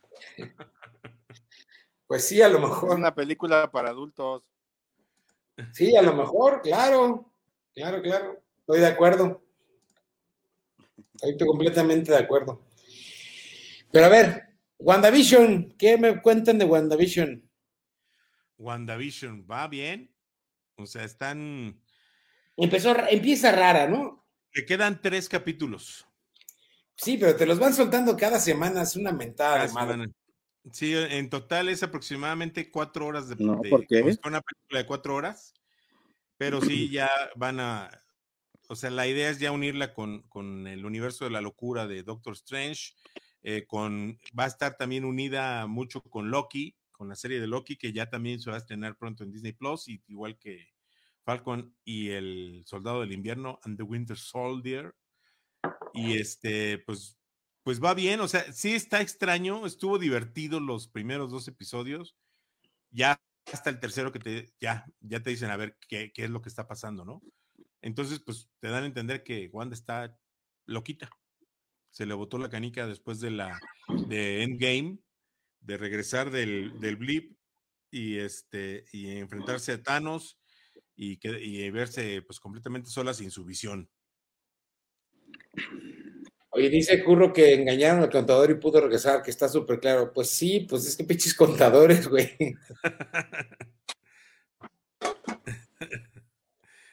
Pues 2.07 2.29
sí, 2.29 2.43
a 2.43 2.51
lo 2.51 2.61
mejor. 2.61 2.91
Es 2.91 2.97
una 2.97 3.15
película 3.15 3.71
para 3.71 3.89
adultos. 3.89 4.43
Sí, 5.73 5.97
a 5.97 6.03
lo 6.03 6.13
mejor, 6.13 6.61
claro. 6.61 7.33
Claro, 7.75 8.03
claro. 8.03 8.43
Estoy 8.59 8.81
de 8.81 8.87
acuerdo. 8.87 9.43
Estoy 11.15 11.47
completamente 11.47 12.13
de 12.13 12.19
acuerdo. 12.19 12.61
Pero 13.91 14.05
a 14.05 14.11
ver, 14.11 14.43
WandaVision, 14.79 15.75
¿qué 15.79 15.97
me 15.97 16.21
cuentan 16.21 16.59
de 16.59 16.67
WandaVision? 16.67 17.43
WandaVision 18.59 19.47
va 19.51 19.69
bien. 19.69 20.15
O 20.77 20.87
sea, 20.87 21.05
están. 21.05 21.81
Empezó, 22.57 22.97
empieza 23.09 23.53
rara, 23.53 23.89
¿no? 23.89 24.27
Le 24.53 24.65
quedan 24.65 25.01
tres 25.01 25.29
capítulos. 25.29 26.07
Sí, 26.97 27.17
pero 27.19 27.35
te 27.37 27.47
los 27.47 27.59
van 27.59 27.75
soltando 27.75 28.17
cada 28.17 28.39
semana, 28.39 28.83
es 28.83 28.97
una 28.97 29.13
mentada 29.13 29.67
de 29.67 30.13
Sí, 30.73 30.95
en 30.95 31.29
total 31.29 31.69
es 31.69 31.83
aproximadamente 31.83 32.71
cuatro 32.71 33.07
horas 33.07 33.29
de, 33.29 33.37
no, 33.37 33.61
¿por 33.61 33.87
qué? 33.87 34.01
Pues, 34.01 34.19
una 34.25 34.41
película 34.41 34.79
de 34.79 34.87
cuatro 34.87 35.15
horas, 35.15 35.53
pero 36.39 36.61
sí 36.63 36.89
ya 36.91 37.11
van 37.37 37.61
a, 37.61 37.91
o 38.69 38.77
sea, 38.77 38.91
la 38.91 39.07
idea 39.07 39.29
es 39.29 39.39
ya 39.39 39.53
unirla 39.53 39.93
con, 39.93 40.23
con 40.23 40.67
el 40.67 40.87
universo 40.87 41.25
de 41.25 41.31
la 41.31 41.43
locura 41.43 41.87
de 41.87 42.03
Doctor 42.03 42.33
Strange, 42.33 42.95
eh, 43.43 43.67
con, 43.67 44.19
va 44.39 44.45
a 44.45 44.49
estar 44.49 44.77
también 44.79 45.05
unida 45.05 45.67
mucho 45.67 46.01
con 46.01 46.31
Loki, 46.31 46.75
la 47.09 47.17
serie 47.17 47.41
de 47.41 47.47
Loki, 47.47 47.77
que 47.77 47.93
ya 47.93 48.11
también 48.11 48.41
se 48.41 48.51
va 48.51 48.57
a 48.57 48.59
estrenar 48.59 48.97
pronto 48.97 49.25
en 49.25 49.33
Disney 49.33 49.53
Plus, 49.53 49.89
y 49.89 50.03
igual 50.09 50.39
que 50.39 50.69
Falcon 51.25 51.75
y 51.85 52.11
el 52.11 52.63
Soldado 52.67 53.01
del 53.01 53.13
Invierno 53.13 53.59
and 53.65 53.77
the 53.77 53.83
Winter 53.83 54.17
Soldier. 54.17 54.95
Y 55.93 56.19
este, 56.19 56.79
pues, 56.79 57.19
pues 57.63 57.83
va 57.83 57.95
bien, 57.95 58.21
o 58.21 58.29
sea, 58.29 58.53
sí 58.53 58.75
está 58.75 59.01
extraño, 59.01 59.65
estuvo 59.67 59.99
divertido 59.99 60.61
los 60.61 60.89
primeros 60.89 61.31
dos 61.31 61.49
episodios. 61.49 62.17
Ya 62.91 63.21
hasta 63.53 63.71
el 63.71 63.81
tercero 63.81 64.13
que 64.13 64.19
te, 64.19 64.53
ya, 64.61 64.85
ya 65.01 65.21
te 65.23 65.31
dicen 65.31 65.51
a 65.51 65.57
ver 65.57 65.77
qué, 65.89 66.13
qué 66.13 66.25
es 66.25 66.31
lo 66.31 66.43
que 66.43 66.49
está 66.49 66.67
pasando, 66.67 67.05
¿no? 67.05 67.23
Entonces, 67.81 68.21
pues 68.21 68.49
te 68.61 68.69
dan 68.69 68.85
a 68.85 68.87
entender 68.87 69.23
que 69.23 69.49
Wanda 69.53 69.75
está 69.75 70.17
loquita. 70.67 71.11
Se 71.91 72.07
le 72.07 72.15
botó 72.15 72.39
la 72.39 72.49
canica 72.49 72.87
después 72.87 73.21
de 73.21 73.31
la 73.31 73.61
de 74.09 74.43
Endgame 74.43 74.99
de 75.65 75.77
regresar 75.77 76.31
del, 76.31 76.79
del 76.81 76.97
blip 76.97 77.37
y, 77.91 78.19
este, 78.19 78.85
y 78.93 79.19
enfrentarse 79.19 79.73
a 79.73 79.83
Thanos 79.83 80.39
y, 80.95 81.17
que, 81.17 81.29
y 81.41 81.71
verse 81.71 82.23
pues 82.23 82.39
completamente 82.39 82.91
sola 82.91 83.15
sin 83.15 83.31
su 83.31 83.45
visión. 83.45 83.89
Oye, 86.51 86.69
dice 86.71 87.03
Curro 87.03 87.33
que 87.33 87.55
engañaron 87.55 88.03
al 88.03 88.11
contador 88.11 88.51
y 88.51 88.55
pudo 88.55 88.81
regresar, 88.81 89.23
que 89.23 89.31
está 89.31 89.49
súper 89.49 89.81
claro. 89.81 90.13
Pues 90.13 90.31
sí, 90.31 90.67
pues 90.69 90.87
es 90.87 90.97
que 90.97 91.03
pinches 91.03 91.35
contadores, 91.35 92.07
güey. 92.07 92.37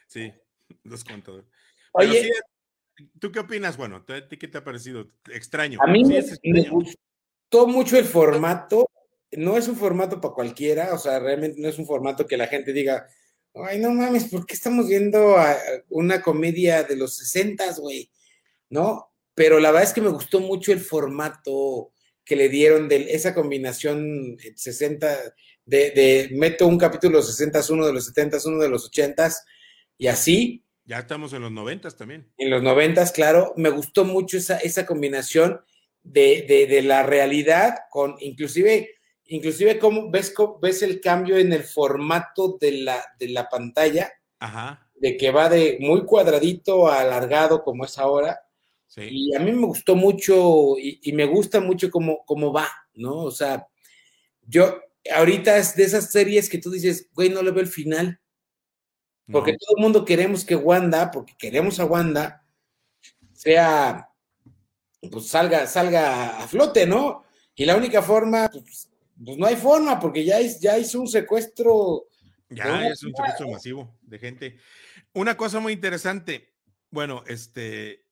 sí, 0.08 0.34
los 0.84 1.04
contadores. 1.04 1.46
Oye, 1.92 2.32
¿tú 3.20 3.32
qué 3.32 3.40
opinas? 3.40 3.78
Bueno, 3.78 4.04
¿qué 4.06 4.48
te 4.48 4.58
ha 4.58 4.64
parecido? 4.64 5.12
Extraño. 5.30 5.78
A 5.84 5.88
mí 5.88 6.06
me, 6.06 6.24
todo 7.52 7.68
mucho 7.68 7.98
el 7.98 8.06
formato. 8.06 8.90
No 9.34 9.58
es 9.58 9.68
un 9.68 9.76
formato 9.76 10.20
para 10.20 10.34
cualquiera, 10.34 10.94
o 10.94 10.98
sea, 10.98 11.20
realmente 11.20 11.62
no 11.62 11.70
es 11.70 11.78
un 11.78 11.86
formato 11.86 12.26
que 12.26 12.38
la 12.38 12.48
gente 12.48 12.74
diga, 12.74 13.08
ay, 13.54 13.80
no 13.80 13.92
mames, 13.92 14.26
¿por 14.26 14.46
qué 14.46 14.56
estamos 14.56 14.88
viendo 14.88 15.36
una 15.90 16.22
comedia 16.22 16.84
de 16.84 16.96
los 16.96 17.16
60, 17.18 17.74
güey? 17.78 18.10
¿No? 18.70 19.14
Pero 19.36 19.60
la 19.60 19.72
verdad 19.72 19.88
es 19.88 19.94
que 19.94 20.02
me 20.02 20.10
gustó 20.10 20.40
mucho 20.40 20.72
el 20.72 20.80
formato 20.80 21.94
que 22.26 22.36
le 22.36 22.50
dieron 22.50 22.90
de 22.90 23.14
esa 23.14 23.34
combinación 23.34 24.38
60, 24.56 25.18
de, 25.66 25.92
de 25.92 26.30
meto 26.34 26.68
un 26.68 26.78
capítulo 26.78 27.18
de 27.18 27.18
los 27.18 27.36
60, 27.36 27.62
uno 27.74 27.86
de 27.86 27.94
los 27.94 28.06
70, 28.06 28.38
uno 28.46 28.60
de 28.60 28.70
los 28.70 28.86
80 28.86 29.32
y 29.98 30.08
así. 30.08 30.66
Ya 30.86 31.00
estamos 31.00 31.32
en 31.34 31.42
los 31.42 31.52
90 31.52 31.90
también. 31.92 32.32
En 32.38 32.50
los 32.50 32.64
90, 32.64 33.12
claro. 33.12 33.54
Me 33.56 33.70
gustó 33.70 34.04
mucho 34.04 34.38
esa, 34.38 34.58
esa 34.58 34.86
combinación 34.86 35.62
de, 36.04 36.46
de, 36.48 36.68
de 36.68 36.82
la 36.82 37.04
realidad 37.04 37.76
con 37.90 38.16
inclusive 38.20 38.90
inclusive 39.26 39.80
cómo 39.80 40.12
ves, 40.12 40.34
ves 40.62 40.82
el 40.82 41.00
cambio 41.00 41.38
en 41.38 41.54
el 41.54 41.64
formato 41.64 42.58
de 42.60 42.74
la, 42.84 43.02
de 43.18 43.30
la 43.30 43.48
pantalla, 43.48 44.12
Ajá. 44.40 44.90
de 44.96 45.16
que 45.16 45.32
va 45.32 45.48
de 45.48 45.78
muy 45.80 46.04
cuadradito 46.06 46.90
a 46.90 47.00
alargado 47.00 47.64
como 47.64 47.86
es 47.86 47.98
ahora. 47.98 48.42
Sí. 48.88 49.08
Y 49.10 49.36
a 49.36 49.40
mí 49.40 49.54
me 49.54 49.66
gustó 49.66 49.96
mucho 49.96 50.78
y, 50.78 51.00
y, 51.02 51.14
me 51.14 51.24
gusta 51.24 51.62
mucho 51.62 51.90
cómo, 51.90 52.26
cómo 52.26 52.52
va, 52.52 52.68
¿no? 52.94 53.20
O 53.20 53.32
sea, 53.32 53.66
yo 54.42 54.82
ahorita 55.16 55.58
es 55.58 55.78
de 55.78 55.84
esas 55.84 56.12
series 56.12 56.50
que 56.50 56.58
tú 56.58 56.70
dices, 56.70 57.10
güey, 57.14 57.30
no 57.30 57.42
le 57.42 57.52
veo 57.52 57.62
el 57.62 57.70
final. 57.70 58.20
Porque 59.32 59.54
no. 59.54 59.58
todo 59.60 59.78
el 59.78 59.82
mundo 59.82 60.04
queremos 60.04 60.44
que 60.44 60.58
Wanda, 60.58 61.10
porque 61.10 61.36
queremos 61.40 61.80
a 61.80 61.86
Wanda, 61.86 62.46
sea, 63.42 64.11
pues 65.10 65.28
salga, 65.28 65.66
salga 65.68 66.42
a 66.42 66.48
flote, 66.48 66.86
¿no? 66.86 67.24
Y 67.56 67.66
la 67.66 67.76
única 67.76 68.02
forma, 68.02 68.50
pues, 68.50 68.90
pues 69.24 69.38
no 69.38 69.46
hay 69.46 69.56
forma, 69.56 70.00
porque 70.00 70.24
ya, 70.24 70.40
es, 70.40 70.60
ya 70.60 70.78
hizo 70.78 71.02
un 71.02 71.08
secuestro. 71.08 72.08
Ya 72.50 72.88
es 72.88 73.04
un 73.04 73.12
secuestro 73.12 73.50
masivo 73.50 73.98
de 74.02 74.20
gente. 74.20 74.58
Una 75.14 75.38
cosa 75.38 75.60
muy 75.60 75.74
interesante, 75.74 76.54
bueno, 76.90 77.24
este, 77.28 78.06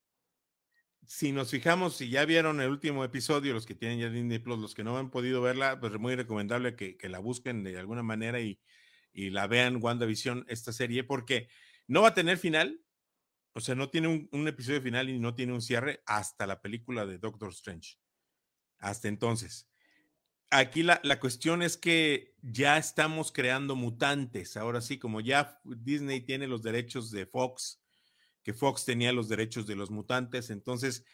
si 1.05 1.31
nos 1.31 1.49
fijamos, 1.49 1.97
si 1.97 2.09
ya 2.09 2.23
vieron 2.25 2.61
el 2.61 2.69
último 2.69 3.03
episodio, 3.03 3.53
los 3.53 3.65
que 3.65 3.73
tienen 3.73 3.99
ya 3.99 4.09
Disney 4.09 4.37
Plus, 4.39 4.59
los 4.59 4.75
que 4.75 4.83
no 4.83 4.97
han 4.97 5.09
podido 5.09 5.41
verla, 5.41 5.79
pues 5.79 5.91
es 5.91 5.99
muy 5.99 6.15
recomendable 6.15 6.75
que, 6.75 6.97
que 6.97 7.09
la 7.09 7.17
busquen 7.17 7.63
de 7.63 7.79
alguna 7.79 8.03
manera 8.03 8.39
y, 8.39 8.59
y, 9.11 9.31
la 9.31 9.47
vean 9.47 9.79
WandaVision, 9.81 10.45
esta 10.47 10.71
serie, 10.71 11.03
porque 11.03 11.49
no 11.87 12.03
va 12.03 12.09
a 12.09 12.13
tener 12.13 12.37
final, 12.37 12.79
o 13.53 13.59
sea, 13.61 13.75
no 13.75 13.89
tiene 13.89 14.29
un, 14.31 14.47
episodio 14.47 14.81
final 14.81 15.09
y 15.09 15.19
no 15.19 15.35
tiene 15.35 15.53
un 15.53 15.61
cierre 15.61 16.01
hasta 16.05 16.47
la 16.47 16.61
película 16.61 17.05
de 17.05 17.17
Doctor 17.17 17.49
Strange. 17.49 17.97
Hasta 18.79 19.07
entonces 19.07 19.69
aquí 20.51 20.83
la, 20.83 20.99
la, 21.03 21.19
cuestión 21.19 21.61
es 21.61 21.77
que 21.77 22.33
ya 22.41 22.77
estamos 22.77 23.31
creando 23.31 23.75
mutantes. 23.75 24.57
Ahora 24.57 24.81
sí, 24.81 24.97
como 24.97 25.21
ya 25.21 25.59
Disney 25.63 26.21
tiene 26.21 26.47
los 26.47 26.63
derechos 26.63 27.11
de 27.11 27.25
Fox, 27.25 27.81
que 28.43 28.53
Fox 28.53 28.85
tenía 28.85 29.11
los 29.13 29.29
derechos 29.29 29.67
de 29.67 29.75
los 29.75 29.91
mutantes, 29.91 30.49
entonces 30.49 31.05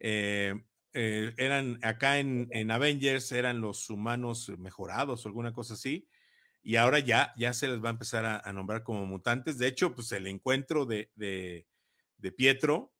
eh, 0.00 0.54
eh, 0.92 1.32
eran 1.36 1.78
acá 1.82 2.18
en, 2.18 2.48
en, 2.50 2.70
Avengers, 2.70 3.30
eran 3.32 3.60
los 3.60 3.90
humanos 3.90 4.50
mejorados 4.58 5.24
o 5.24 5.28
alguna 5.28 5.52
cosa 5.52 5.74
así. 5.74 6.08
Y 6.62 6.76
ahora 6.76 6.98
ya, 6.98 7.32
ya 7.38 7.54
se 7.54 7.68
les 7.68 7.82
va 7.82 7.88
a 7.88 7.92
empezar 7.92 8.24
a, 8.26 8.52
nombrar 8.52 8.82
como 8.82 9.06
mutantes. 9.06 9.56
De 9.56 9.66
hecho, 9.66 9.94
pues 9.94 10.12
el 10.12 10.26
encuentro 10.26 10.84
de, 10.84 11.66
de 12.20 12.32
Pietro, 12.32 12.92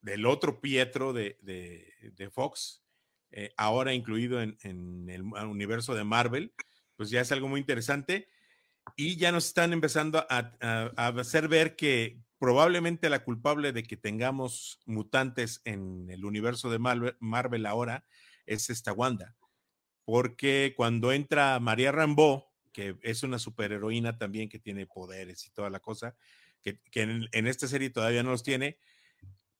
del 0.00 0.26
otro 0.26 0.60
Pietro 0.60 1.12
de, 1.12 1.38
de 1.42 2.30
Fox, 2.30 2.86
eh, 3.30 3.52
ahora 3.56 3.92
incluido 3.92 4.40
en, 4.40 4.56
en, 4.62 5.10
el 5.10 5.22
universo 5.22 5.94
de 5.94 6.04
Marvel, 6.04 6.54
pues 6.96 7.10
ya 7.10 7.20
es 7.20 7.32
algo 7.32 7.48
muy 7.48 7.60
interesante. 7.60 8.28
Y 8.96 9.16
ya 9.16 9.32
nos 9.32 9.46
están 9.46 9.72
empezando 9.72 10.24
a, 10.30 10.52
a, 10.60 10.92
a, 10.96 11.08
hacer 11.08 11.48
ver 11.48 11.76
que 11.76 12.22
probablemente 12.38 13.10
la 13.10 13.24
culpable 13.24 13.72
de 13.72 13.82
que 13.82 13.96
tengamos 13.96 14.80
mutantes 14.86 15.60
en 15.64 16.08
el 16.08 16.24
universo 16.24 16.70
de 16.70 16.78
Marvel, 16.78 17.16
Marvel 17.18 17.66
ahora 17.66 18.04
es 18.46 18.70
esta 18.70 18.92
Wanda. 18.92 19.36
Porque 20.04 20.72
cuando 20.76 21.12
entra 21.12 21.58
María 21.58 21.90
Rambeau, 21.90 22.44
que 22.72 22.96
es 23.02 23.22
una 23.22 23.38
superheroína 23.38 24.18
también 24.18 24.48
que 24.48 24.60
tiene 24.60 24.86
poderes 24.86 25.46
y 25.46 25.50
toda 25.50 25.68
la 25.68 25.80
cosa, 25.80 26.14
que, 26.90 27.02
en, 27.02 27.46
esta 27.46 27.68
serie 27.68 27.90
todavía 27.90 28.22
no 28.22 28.30
los 28.30 28.42
tiene, 28.42 28.78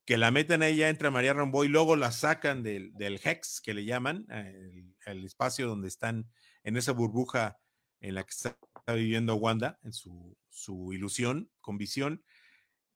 que 0.04 0.16
la 0.16 0.30
meten 0.30 0.62
a 0.62 0.68
ella, 0.68 0.88
entra 0.88 1.10
María 1.10 1.34
Rambo 1.34 1.64
y 1.64 1.68
luego 1.68 1.96
la 1.96 2.12
sacan 2.12 2.62
del, 2.62 2.92
del 2.94 3.20
Hex, 3.22 3.60
que 3.60 3.74
le 3.74 3.84
llaman, 3.84 4.26
el, 4.30 4.94
el, 5.06 5.24
espacio 5.24 5.66
donde 5.66 5.88
están 5.88 6.30
en 6.62 6.76
esa 6.76 6.92
burbuja 6.92 7.58
en 8.00 8.14
la 8.14 8.24
que 8.24 8.30
está 8.30 8.56
viviendo 8.94 9.34
Wanda, 9.36 9.78
en 9.82 9.92
su, 9.92 10.36
su 10.48 10.92
ilusión, 10.92 11.50
con 11.60 11.78
visión, 11.78 12.24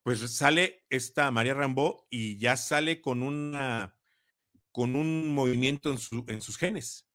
pues 0.03 0.21
sale 0.21 0.85
esta 0.89 1.31
María 1.31 1.55
Rambo 1.55 2.07
y 2.11 2.39
ya 2.39 2.57
sale 2.57 3.01
con 3.01 3.23
una 3.23 3.97
con 4.73 4.95
un 4.95 5.35
movimiento 5.35 5.91
en, 5.91 5.99
su, 5.99 6.25
en 6.29 6.41
sus 6.41 6.57
genes, 6.57 7.09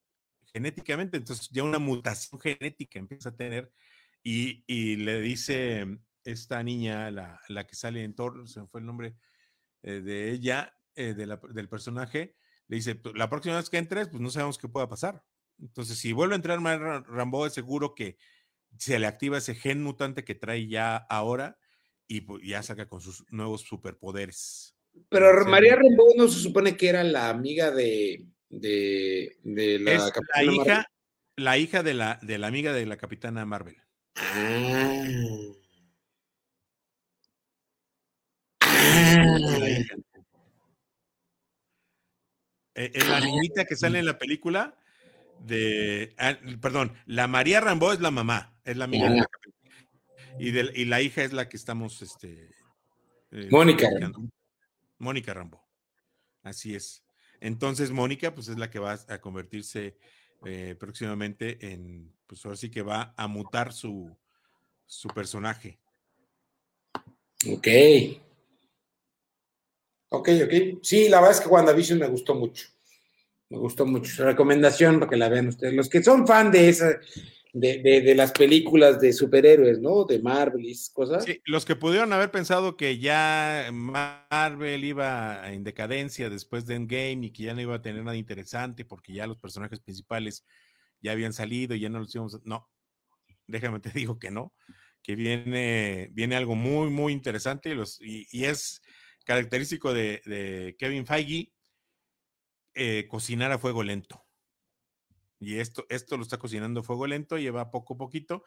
genéticamente, 0.54 1.16
entonces 1.18 1.50
ya 1.50 1.64
una 1.64 1.80
mutación 1.80 2.40
genética 2.42 3.00
empieza 3.00 3.30
a 3.30 3.36
tener 3.36 3.72
y, 4.22 4.64
y 4.68 4.98
le 4.98 5.22
dice 5.22 5.86
esta 6.26 6.62
niña, 6.64 7.10
la, 7.12 7.40
la 7.48 7.66
que 7.66 7.76
sale 7.76 8.04
en 8.04 8.16
Thor, 8.16 8.48
se 8.50 8.60
me 8.60 8.68
fue 8.68 8.82
el 8.82 8.86
nombre, 8.86 9.16
eh, 9.84 10.02
de 10.02 10.32
ella, 10.32 10.76
eh, 10.96 11.14
de 11.14 11.26
la, 11.28 11.40
del 11.54 11.70
personaje, 11.70 12.36
le 12.68 12.78
dice, 12.78 13.00
la 13.14 13.30
próxima 13.30 13.58
vez 13.58 13.70
que 13.70 13.78
entres, 13.78 14.10
pues 14.10 14.22
no 14.22 14.30
sabemos 14.30 14.58
qué 14.58 14.68
pueda 14.68 14.90
pasar. 14.90 15.24
Entonces, 15.60 15.98
si 16.00 16.12
vuelve 16.12 16.34
a 16.34 16.38
entrar 16.38 16.60
Rambo, 16.60 17.46
es 17.46 17.54
seguro 17.54 17.94
que 17.94 18.18
se 18.78 19.00
le 19.00 19.06
activa 19.06 19.38
ese 19.38 19.56
gen 19.56 19.84
mutante 19.84 20.26
que 20.26 20.36
trae 20.36 20.68
ya 20.68 20.98
ahora 20.98 21.58
y 22.08 22.22
pues, 22.22 22.44
ya 22.44 22.62
saca 22.64 22.90
con 22.90 23.00
sus 23.00 23.24
nuevos 23.30 23.62
superpoderes. 23.62 24.76
Pero 25.10 25.46
María 25.46 25.76
Rambo 25.76 26.08
no 26.18 26.28
se 26.28 26.40
supone 26.40 26.76
que 26.76 26.90
era 26.90 27.04
la 27.04 27.30
amiga 27.30 27.72
de, 27.72 28.26
de, 28.50 29.38
de 29.44 29.80
la, 29.80 29.92
es 29.92 30.12
la 30.36 30.44
hija, 30.44 30.66
Marvel. 30.66 30.86
la 31.38 31.58
hija 31.58 31.84
de 31.84 31.94
la, 31.94 32.20
de 32.22 32.38
la 32.38 32.48
amiga 32.48 32.74
de 32.74 32.86
la 32.86 32.98
capitana 32.98 33.46
Marvel. 33.46 33.78
Ah. 34.16 35.06
Eh, 42.78 42.92
eh, 42.94 43.06
la 43.08 43.20
niñita 43.22 43.66
que 43.66 43.76
sale 43.76 44.00
en 44.00 44.06
la 44.06 44.18
película 44.18 44.76
de, 45.40 46.14
ah, 46.18 46.38
perdón, 46.62 46.94
la 47.06 47.28
María 47.28 47.62
Rambo 47.62 47.94
es 47.94 48.02
la 48.02 48.12
mamá, 48.12 48.54
es 48.66 48.76
la 48.76 48.86
amiga 48.86 49.10
la 49.10 49.28
y, 50.40 50.52
de, 50.52 50.72
y 50.76 50.86
la 50.86 51.02
hija 51.02 51.24
es 51.24 51.32
la 51.32 51.48
que 51.48 51.56
estamos, 51.56 52.02
este, 52.02 52.50
eh, 53.32 53.48
Mónica. 53.50 53.90
Mónica 54.98 55.34
Rambo. 55.34 55.64
Así 56.44 56.76
es. 56.76 57.04
Entonces, 57.40 57.92
Mónica, 57.92 58.34
pues 58.34 58.48
es 58.48 58.58
la 58.58 58.70
que 58.70 58.80
va 58.80 59.00
a 59.08 59.20
convertirse 59.20 59.98
eh, 60.46 60.76
próximamente 60.80 61.72
en, 61.72 62.14
pues 62.28 62.44
ahora 62.46 62.58
sí 62.58 62.70
que 62.70 62.82
va 62.82 63.14
a 63.16 63.28
mutar 63.28 63.72
su, 63.72 64.18
su 64.86 65.08
personaje. 65.10 65.80
Ok. 67.50 67.68
Ok, 70.18 70.30
ok. 70.46 70.80
Sí, 70.82 71.10
la 71.10 71.20
verdad 71.20 71.38
es 71.38 71.42
que 71.42 71.50
WandaVision 71.50 72.00
me 72.00 72.08
gustó 72.08 72.36
mucho. 72.36 72.68
Me 73.50 73.58
gustó 73.58 73.86
mucho. 73.86 74.24
Recomendación 74.24 75.00
para 75.00 75.10
que 75.10 75.18
la 75.18 75.30
vean 75.30 75.48
ustedes. 75.48 75.74
Los 75.74 75.90
que 75.90 76.02
son 76.02 76.26
fan 76.26 76.52
de 76.52 76.70
esa, 76.70 77.00
de, 77.54 77.82
de, 77.82 78.02
de, 78.02 78.16
las 78.16 78.32
películas 78.32 79.00
de 79.00 79.14
superhéroes, 79.14 79.80
¿no? 79.80 80.04
De 80.06 80.20
Marvel 80.20 80.66
y 80.66 80.76
cosas. 80.94 81.26
Sí, 81.26 81.42
los 81.46 81.66
que 81.66 81.76
pudieron 81.76 82.12
haber 82.14 82.32
pensado 82.32 82.76
que 82.76 82.98
ya 82.98 83.70
Marvel 83.72 84.84
iba 84.84 85.52
en 85.52 85.64
decadencia 85.64 86.30
después 86.30 86.66
de 86.66 86.76
Endgame 86.76 87.28
y 87.28 87.32
que 87.32 87.44
ya 87.44 87.54
no 87.54 87.62
iba 87.62 87.76
a 87.76 87.82
tener 87.82 88.04
nada 88.04 88.18
interesante 88.18 88.84
porque 88.84 89.14
ya 89.14 89.28
los 89.28 89.38
personajes 89.38 89.80
principales 89.80 90.46
ya 91.02 91.12
habían 91.12 91.34
salido 91.34 91.76
y 91.76 91.82
ya 91.82 91.90
no 91.90 92.00
los 92.00 92.14
íbamos 92.16 92.36
a... 92.36 92.40
No, 92.44 92.68
déjame 93.48 93.80
te 93.80 93.92
digo 93.92 94.18
que 94.18 94.32
no, 94.32 94.54
que 95.04 95.16
viene, 95.16 96.10
viene 96.14 96.36
algo 96.36 96.56
muy, 96.56 96.90
muy 96.90 97.14
interesante 97.14 97.70
y, 97.70 97.76
los, 97.76 98.02
y, 98.02 98.28
y 98.32 98.46
es 98.46 98.82
característico 99.26 99.94
de, 99.94 100.22
de 100.26 100.76
Kevin 100.80 101.06
Feige, 101.06 101.52
eh, 102.74 103.08
cocinar 103.10 103.52
a 103.52 103.60
fuego 103.60 103.84
lento. 103.84 104.26
Y 105.40 105.60
esto, 105.60 105.86
esto 105.90 106.16
lo 106.16 106.24
está 106.24 106.38
cocinando 106.38 106.80
a 106.80 106.84
fuego 106.84 107.08
lento, 107.08 107.38
lleva 107.38 107.72
poco 107.72 107.96
a 107.96 107.98
poquito. 107.98 108.44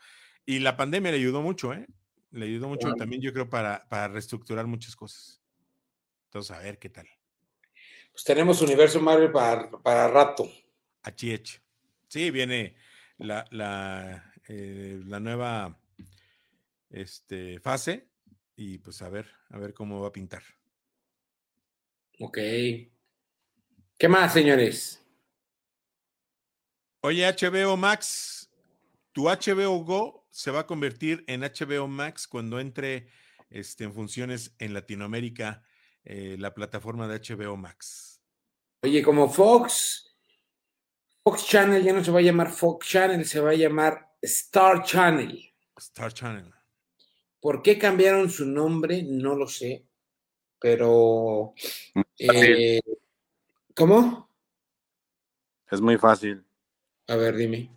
Y 0.46 0.60
la 0.60 0.76
pandemia 0.76 1.10
le 1.10 1.18
ayudó 1.18 1.42
mucho, 1.42 1.74
¿eh? 1.74 1.86
Le 2.30 2.46
ayudó 2.46 2.68
mucho 2.68 2.88
bueno. 2.88 2.96
también, 2.96 3.20
yo 3.20 3.32
creo, 3.32 3.48
para, 3.48 3.86
para 3.88 4.08
reestructurar 4.08 4.66
muchas 4.66 4.96
cosas. 4.96 5.42
Entonces, 6.26 6.56
a 6.56 6.60
ver 6.60 6.78
qué 6.78 6.88
tal. 6.88 7.08
Pues 8.12 8.24
tenemos 8.24 8.62
Universo 8.62 9.00
Marvel 9.00 9.30
para, 9.30 9.70
para 9.70 10.08
rato. 10.08 10.50
HH. 11.04 11.62
Sí, 12.08 12.30
viene 12.30 12.76
la, 13.18 13.46
la, 13.50 14.32
eh, 14.48 15.00
la 15.04 15.20
nueva 15.20 15.78
este, 16.90 17.60
fase 17.60 18.08
y 18.56 18.78
pues 18.78 19.02
a 19.02 19.08
ver, 19.08 19.30
a 19.50 19.58
ver 19.58 19.74
cómo 19.74 20.00
va 20.00 20.08
a 20.08 20.12
pintar. 20.12 20.42
Ok. 22.20 22.38
¿Qué 23.96 24.08
más, 24.08 24.32
señores? 24.32 25.04
Oye, 27.00 27.24
HBO 27.26 27.76
Max, 27.76 28.50
tu 29.12 29.24
HBO 29.24 29.84
Go 29.84 30.26
se 30.30 30.50
va 30.50 30.60
a 30.60 30.66
convertir 30.66 31.24
en 31.28 31.42
HBO 31.42 31.86
Max 31.86 32.26
cuando 32.26 32.60
entre 32.60 33.08
este, 33.50 33.84
en 33.84 33.92
funciones 33.92 34.54
en 34.58 34.74
Latinoamérica 34.74 35.62
eh, 36.04 36.36
la 36.38 36.54
plataforma 36.54 37.06
de 37.06 37.20
HBO 37.20 37.56
Max. 37.56 38.20
Oye, 38.82 39.02
como 39.02 39.28
Fox, 39.28 40.16
Fox 41.22 41.46
Channel 41.46 41.82
ya 41.82 41.92
no 41.92 42.02
se 42.02 42.10
va 42.10 42.18
a 42.20 42.22
llamar 42.22 42.50
Fox 42.50 42.88
Channel, 42.88 43.24
se 43.24 43.40
va 43.40 43.50
a 43.50 43.54
llamar 43.54 44.08
Star 44.22 44.82
Channel. 44.82 45.54
Star 45.76 46.12
Channel. 46.12 46.52
¿Por 47.40 47.62
qué 47.62 47.78
cambiaron 47.78 48.30
su 48.30 48.44
nombre? 48.44 49.02
No 49.02 49.34
lo 49.34 49.46
sé. 49.46 49.86
Pero. 50.60 51.54
Eh, 52.18 52.80
¿Cómo? 53.74 54.28
Es 55.70 55.80
muy 55.80 55.96
fácil. 55.98 56.44
A 57.06 57.16
ver, 57.16 57.36
dime. 57.36 57.70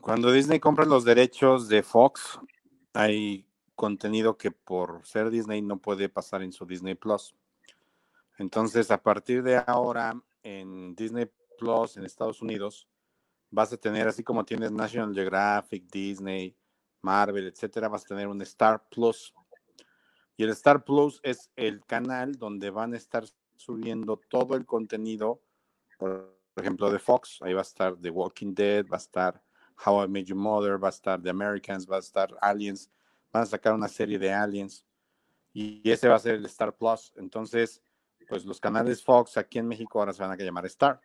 Cuando 0.00 0.32
Disney 0.32 0.60
compra 0.60 0.84
los 0.84 1.04
derechos 1.04 1.68
de 1.68 1.82
Fox, 1.82 2.38
hay 2.92 3.46
contenido 3.74 4.36
que 4.36 4.50
por 4.50 5.06
ser 5.06 5.30
Disney 5.30 5.62
no 5.62 5.78
puede 5.78 6.08
pasar 6.08 6.42
en 6.42 6.52
su 6.52 6.64
Disney 6.66 6.94
Plus. 6.94 7.34
Entonces, 8.38 8.90
a 8.90 9.02
partir 9.02 9.42
de 9.42 9.62
ahora, 9.66 10.20
en 10.42 10.94
Disney 10.94 11.30
Plus 11.58 11.96
en 11.96 12.04
Estados 12.04 12.42
Unidos, 12.42 12.88
vas 13.50 13.72
a 13.72 13.76
tener, 13.76 14.08
así 14.08 14.22
como 14.22 14.44
tienes 14.44 14.72
National 14.72 15.14
Geographic, 15.14 15.90
Disney, 15.90 16.56
Marvel, 17.02 17.46
etcétera, 17.46 17.88
vas 17.88 18.04
a 18.04 18.08
tener 18.08 18.26
un 18.26 18.40
Star 18.42 18.82
Plus. 18.88 19.32
Y 20.36 20.44
el 20.44 20.50
Star 20.50 20.84
Plus 20.84 21.20
es 21.22 21.50
el 21.56 21.84
canal 21.84 22.36
donde 22.36 22.70
van 22.70 22.94
a 22.94 22.96
estar 22.96 23.24
subiendo 23.56 24.20
todo 24.28 24.56
el 24.56 24.66
contenido, 24.66 25.40
por 25.98 26.34
ejemplo, 26.56 26.90
de 26.90 26.98
Fox. 26.98 27.40
Ahí 27.42 27.52
va 27.52 27.60
a 27.60 27.62
estar 27.62 27.96
The 27.96 28.10
Walking 28.10 28.54
Dead, 28.54 28.86
va 28.86 28.96
a 28.96 28.98
estar 28.98 29.42
How 29.84 30.04
I 30.04 30.08
Met 30.08 30.26
Your 30.26 30.38
Mother, 30.38 30.82
va 30.82 30.88
a 30.88 30.90
estar 30.90 31.22
The 31.22 31.30
Americans, 31.30 31.88
va 31.90 31.96
a 31.96 32.00
estar 32.00 32.34
Aliens, 32.40 32.90
van 33.32 33.44
a 33.44 33.46
sacar 33.46 33.74
una 33.74 33.88
serie 33.88 34.18
de 34.18 34.32
Aliens. 34.32 34.84
Y 35.52 35.88
ese 35.88 36.08
va 36.08 36.16
a 36.16 36.18
ser 36.18 36.34
el 36.34 36.44
Star 36.46 36.76
Plus. 36.76 37.12
Entonces, 37.16 37.80
pues 38.28 38.44
los 38.44 38.60
canales 38.60 39.02
Fox 39.04 39.36
aquí 39.36 39.58
en 39.58 39.68
México 39.68 39.98
ahora 40.00 40.12
se 40.12 40.22
van 40.22 40.32
a 40.32 40.36
llamar 40.36 40.66
Star. 40.66 41.00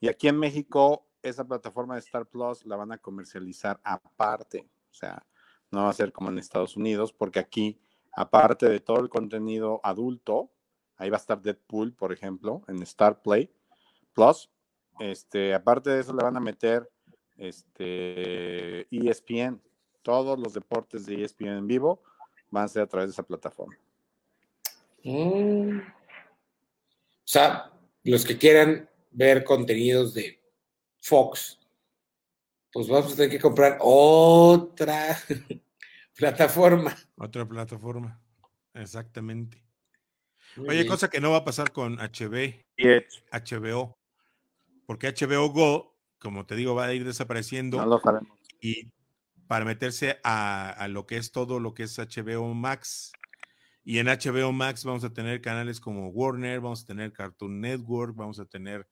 Y 0.00 0.08
aquí 0.08 0.28
en 0.28 0.38
México, 0.38 1.06
esa 1.22 1.46
plataforma 1.46 1.94
de 1.94 2.00
Star 2.00 2.26
Plus 2.26 2.64
la 2.66 2.76
van 2.76 2.92
a 2.92 2.98
comercializar 2.98 3.80
aparte. 3.84 4.68
O 4.90 4.94
sea, 4.94 5.26
no 5.70 5.84
va 5.84 5.90
a 5.90 5.94
ser 5.94 6.12
como 6.12 6.30
en 6.30 6.38
Estados 6.38 6.76
Unidos, 6.76 7.12
porque 7.12 7.38
aquí, 7.38 7.80
aparte 8.12 8.68
de 8.68 8.80
todo 8.80 9.00
el 9.00 9.08
contenido 9.08 9.80
adulto, 9.82 10.50
ahí 10.96 11.10
va 11.10 11.16
a 11.16 11.20
estar 11.20 11.40
Deadpool, 11.40 11.94
por 11.94 12.12
ejemplo, 12.12 12.62
en 12.68 12.82
Star 12.82 13.22
Play 13.22 13.50
Plus. 14.12 14.50
Este, 14.98 15.54
aparte 15.54 15.90
de 15.90 16.00
eso, 16.00 16.12
le 16.12 16.22
van 16.22 16.36
a 16.36 16.40
meter 16.40 16.90
este, 17.36 18.86
ESPN. 18.94 19.60
Todos 20.02 20.38
los 20.38 20.54
deportes 20.54 21.06
de 21.06 21.22
ESPN 21.22 21.58
en 21.58 21.66
vivo 21.66 22.02
van 22.50 22.64
a 22.64 22.68
ser 22.68 22.82
a 22.82 22.86
través 22.86 23.08
de 23.08 23.12
esa 23.12 23.22
plataforma. 23.22 23.76
Mm. 25.04 25.78
O 25.78 27.32
sea, 27.32 27.72
los 28.02 28.24
que 28.24 28.36
quieran 28.36 28.88
ver 29.10 29.44
contenidos 29.44 30.14
de 30.14 30.40
Fox, 31.00 31.58
pues 32.72 32.88
vamos 32.88 33.12
a 33.12 33.16
tener 33.16 33.30
que 33.30 33.40
comprar 33.40 33.78
otra 33.80 35.16
plataforma. 36.16 36.96
Otra 37.16 37.46
plataforma, 37.46 38.20
exactamente. 38.74 39.64
Muy 40.56 40.68
Oye, 40.68 40.78
bien. 40.78 40.88
cosa 40.88 41.08
que 41.08 41.20
no 41.20 41.30
va 41.30 41.38
a 41.38 41.44
pasar 41.44 41.72
con 41.72 41.96
HB, 41.98 42.64
HBO, 43.32 43.98
porque 44.86 45.08
HBO 45.12 45.48
Go, 45.50 45.96
como 46.18 46.46
te 46.46 46.56
digo, 46.56 46.74
va 46.74 46.86
a 46.86 46.94
ir 46.94 47.04
desapareciendo 47.04 47.78
no 47.78 47.86
lo 47.86 48.00
sabemos. 48.00 48.36
y 48.60 48.92
para 49.46 49.64
meterse 49.64 50.20
a, 50.22 50.70
a 50.70 50.88
lo 50.88 51.06
que 51.06 51.16
es 51.16 51.32
todo 51.32 51.60
lo 51.60 51.74
que 51.74 51.84
es 51.84 51.98
HBO 51.98 52.54
Max. 52.54 53.12
Y 53.82 53.98
en 53.98 54.06
HBO 54.06 54.52
Max 54.52 54.84
vamos 54.84 55.04
a 55.04 55.12
tener 55.12 55.40
canales 55.40 55.80
como 55.80 56.08
Warner, 56.08 56.60
vamos 56.60 56.82
a 56.82 56.86
tener 56.86 57.12
Cartoon 57.12 57.60
Network, 57.60 58.14
vamos 58.14 58.38
a 58.38 58.44
tener 58.44 58.86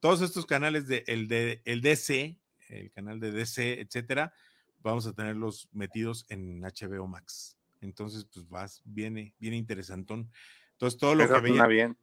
todos 0.00 0.20
estos 0.20 0.46
canales 0.46 0.86
de 0.86 1.04
el, 1.06 1.26
de 1.26 1.62
el 1.64 1.80
DC, 1.80 2.38
el 2.68 2.90
canal 2.92 3.18
de 3.18 3.32
DC, 3.32 3.80
etcétera, 3.80 4.32
vamos 4.86 5.06
a 5.06 5.12
tenerlos 5.12 5.68
metidos 5.72 6.24
en 6.28 6.60
HBO 6.62 7.06
Max. 7.06 7.58
Entonces, 7.80 8.24
pues 8.32 8.48
vas, 8.48 8.80
viene, 8.84 9.34
viene 9.38 9.56
interesantón. 9.56 10.30
Entonces, 10.72 10.98
todo 10.98 11.14
lo 11.14 11.24
Eso 11.24 11.34
que 11.34 11.40
veía, 11.40 11.66
bien. 11.66 11.98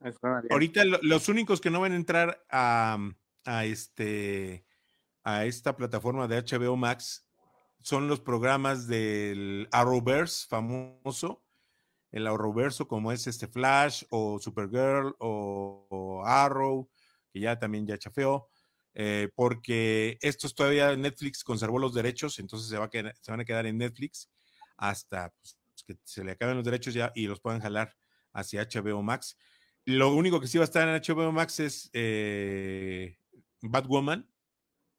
Eso 0.00 0.18
suena 0.18 0.40
bien. 0.40 0.52
Ahorita 0.52 0.84
lo- 0.84 0.98
los 1.02 1.28
únicos 1.28 1.60
que 1.60 1.70
no 1.70 1.80
van 1.80 1.92
a 1.92 1.96
entrar 1.96 2.44
a, 2.50 2.98
a 3.44 3.64
este 3.64 4.64
a 5.22 5.46
esta 5.46 5.74
plataforma 5.76 6.28
de 6.28 6.36
HBO 6.38 6.76
Max 6.76 7.26
son 7.80 8.08
los 8.08 8.20
programas 8.20 8.86
del 8.86 9.68
Arrowverse 9.72 10.46
famoso, 10.48 11.42
el 12.10 12.26
Arrowverso 12.26 12.86
como 12.88 13.10
es 13.12 13.26
este 13.26 13.46
Flash 13.48 14.04
o 14.10 14.38
Supergirl 14.38 15.14
o, 15.18 15.86
o 15.88 16.24
Arrow, 16.26 16.90
que 17.30 17.40
ya 17.40 17.58
también 17.58 17.86
ya 17.86 17.96
chafeó, 17.98 18.48
eh, 18.94 19.28
porque 19.34 20.18
estos 20.20 20.54
todavía 20.54 20.94
Netflix 20.96 21.42
conservó 21.44 21.78
los 21.78 21.94
derechos, 21.94 22.38
entonces 22.38 22.68
se, 22.68 22.78
va 22.78 22.86
a 22.86 22.90
quedar- 22.90 23.14
se 23.20 23.30
van 23.30 23.40
a 23.40 23.44
quedar 23.44 23.66
en 23.66 23.78
Netflix 23.78 24.30
hasta 24.76 25.30
pues, 25.40 25.56
que 25.86 25.96
se 26.04 26.24
le 26.24 26.32
acaben 26.32 26.56
los 26.56 26.64
derechos 26.64 26.94
ya 26.94 27.12
y 27.14 27.26
los 27.26 27.40
puedan 27.40 27.60
jalar 27.60 27.94
hacia 28.32 28.62
HBO 28.62 29.02
Max. 29.02 29.36
Lo 29.84 30.14
único 30.14 30.40
que 30.40 30.46
sí 30.46 30.56
va 30.58 30.64
a 30.64 30.66
estar 30.66 30.88
en 30.88 30.94
HBO 30.94 31.30
Max 31.32 31.60
es 31.60 31.90
eh, 31.92 33.18
Batwoman, 33.60 34.28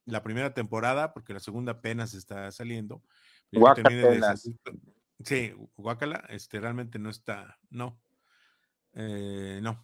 la 0.06 0.22
primera 0.22 0.54
temporada, 0.54 1.14
porque 1.14 1.34
la 1.34 1.40
segunda 1.40 1.74
apenas 1.74 2.14
está 2.14 2.52
saliendo. 2.52 3.02
De 3.52 3.60
Sí, 5.24 5.54
Guacala, 5.78 6.26
este 6.30 6.60
realmente 6.60 7.00
no 7.00 7.10
está, 7.10 7.58
no. 7.70 8.00
Eh, 8.94 9.60
no. 9.64 9.84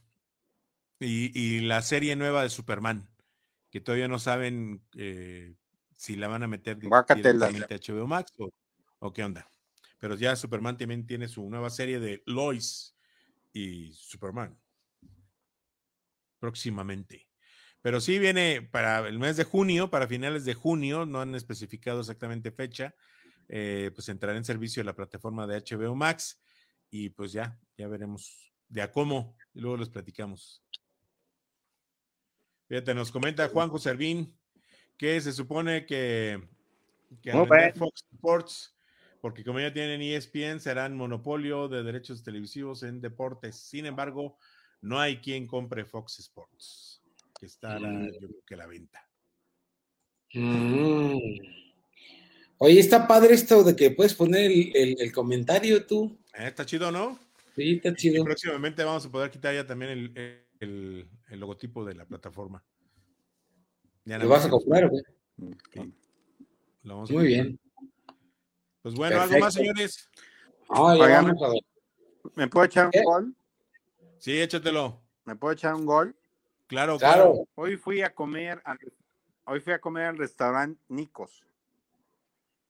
Y, 1.00 1.32
y 1.40 1.62
la 1.62 1.82
serie 1.82 2.16
nueva 2.16 2.44
de 2.44 2.50
Superman, 2.50 3.10
que 3.72 3.82
todavía 3.82 4.08
no 4.08 4.20
saben 4.20 4.86
eh, 4.98 5.56
si 5.96 6.16
la 6.16 6.28
van 6.28 6.44
a 6.44 6.48
meter 6.48 6.78
directamente 6.78 7.74
a 7.74 7.78
HBO 7.78 8.08
Max 8.08 8.32
o, 8.38 8.52
o 9.00 9.14
qué 9.14 9.24
onda. 9.24 9.50
Pero 10.00 10.16
ya 10.16 10.36
Superman 10.36 10.78
también 10.78 11.06
tiene 11.08 11.28
su 11.28 11.50
nueva 11.50 11.70
serie 11.70 12.00
de 12.00 12.22
Lois 12.26 12.96
y 13.54 13.94
Superman 13.94 14.60
próximamente. 16.42 17.30
Pero 17.82 18.02
sí 18.02 18.20
viene 18.20 18.62
para 18.62 19.08
el 19.08 19.20
mes 19.20 19.38
de 19.38 19.44
junio, 19.44 19.90
para 19.90 20.08
finales 20.08 20.44
de 20.44 20.54
junio, 20.54 21.06
no 21.06 21.22
han 21.22 21.36
especificado 21.36 22.02
exactamente 22.02 22.52
fecha, 22.52 22.96
eh, 23.48 23.92
pues 23.94 24.10
entrará 24.10 24.38
en 24.38 24.44
servicio 24.44 24.84
la 24.84 24.96
plataforma 24.96 25.48
de 25.48 25.58
HBO 25.58 25.96
Max 25.96 26.42
y 26.90 27.10
pues 27.12 27.32
ya, 27.32 27.60
ya 27.78 27.88
veremos 27.88 28.54
de 28.68 28.82
a 28.82 28.92
cómo 28.92 29.36
y 29.54 29.62
luego 29.62 29.78
les 29.78 29.90
platicamos. 29.90 30.61
Fíjate, 32.72 32.94
nos 32.94 33.12
comenta 33.12 33.50
Juanjo 33.50 33.78
Servín 33.80 34.34
que 34.96 35.20
se 35.20 35.34
supone 35.34 35.86
que, 35.86 36.42
que. 37.22 37.34
Fox 37.76 38.06
Sports, 38.14 38.74
porque 39.20 39.44
como 39.44 39.60
ya 39.60 39.74
tienen 39.74 40.02
ESPN, 40.02 40.62
serán 40.62 40.96
monopolio 40.96 41.68
de 41.68 41.84
derechos 41.84 42.24
televisivos 42.24 42.84
en 42.84 43.02
deportes. 43.02 43.58
Sin 43.58 43.86
embargo, 43.88 44.38
no 44.80 45.02
hay 45.02 45.18
quien 45.18 45.48
compre 45.48 45.84
Fox 45.84 46.20
Sports, 46.20 47.02
que 47.38 47.46
estará, 47.46 47.90
Mm. 47.90 48.06
yo 48.06 48.20
creo 48.20 48.42
que 48.48 48.56
la 48.56 48.68
venta. 48.68 49.06
Mm. 50.34 51.18
Oye, 52.58 52.80
está 52.80 53.06
padre 53.06 53.34
esto 53.34 53.66
de 53.66 53.76
que 53.76 53.92
puedes 53.92 54.14
poner 54.14 54.50
el, 54.50 54.72
el- 54.74 54.96
el 55.02 55.12
comentario 55.12 55.86
tú. 55.86 56.18
Eh, 56.34 56.48
está 56.48 56.66
chido, 56.66 56.90
¿no? 56.90 57.20
Sí, 57.54 57.74
está 57.74 57.90
Y 57.90 57.96
chido. 57.96 58.24
próximamente 58.24 58.82
vamos 58.86 59.06
a 59.06 59.12
poder 59.12 59.30
quitar 59.30 59.54
ya 59.54 59.68
también 59.68 59.92
el, 59.92 60.18
el- 60.18 60.46
el 60.62 61.10
logotipo 61.32 61.84
de 61.86 61.96
la 61.96 62.06
plataforma. 62.06 62.64
Ya 64.06 64.18
¿Lo 64.18 64.30
vas 64.30 64.46
a 64.46 64.50
comprar, 64.50 64.90
güey? 64.90 65.04
lo 66.84 66.96
vamos 66.96 67.10
a 67.10 67.14
Muy 67.14 67.28
bien. 67.28 67.60
Pues 68.82 68.96
bueno, 68.96 69.22
algo 69.22 69.38
más, 69.40 69.54
señores. 69.54 70.10
Ah, 70.70 70.96
ya 70.98 71.04
Oigan. 71.04 71.26
vamos 71.26 71.44
a 71.44 71.50
ver. 71.50 71.62
¿Me 72.36 72.48
puedo 72.48 72.66
echar 72.66 72.90
un 72.94 73.04
gol? 73.04 73.36
Sí, 74.18 74.40
échatelo. 74.42 75.02
¿Me 75.26 75.36
puedo 75.36 75.54
echar 75.54 75.76
un 75.76 75.86
gol? 75.86 76.16
Claro, 76.68 76.98
claro. 76.98 77.24
Claro. 77.34 77.48
Hoy 77.56 77.78
fui 77.78 78.02
a 78.02 78.14
comer 78.14 78.62
al, 78.64 78.80
hoy 79.46 79.60
fui 79.60 79.74
a 79.74 79.80
comer 79.80 80.06
al 80.06 80.18
restaurante 80.18 80.82
Nicos. 80.88 81.46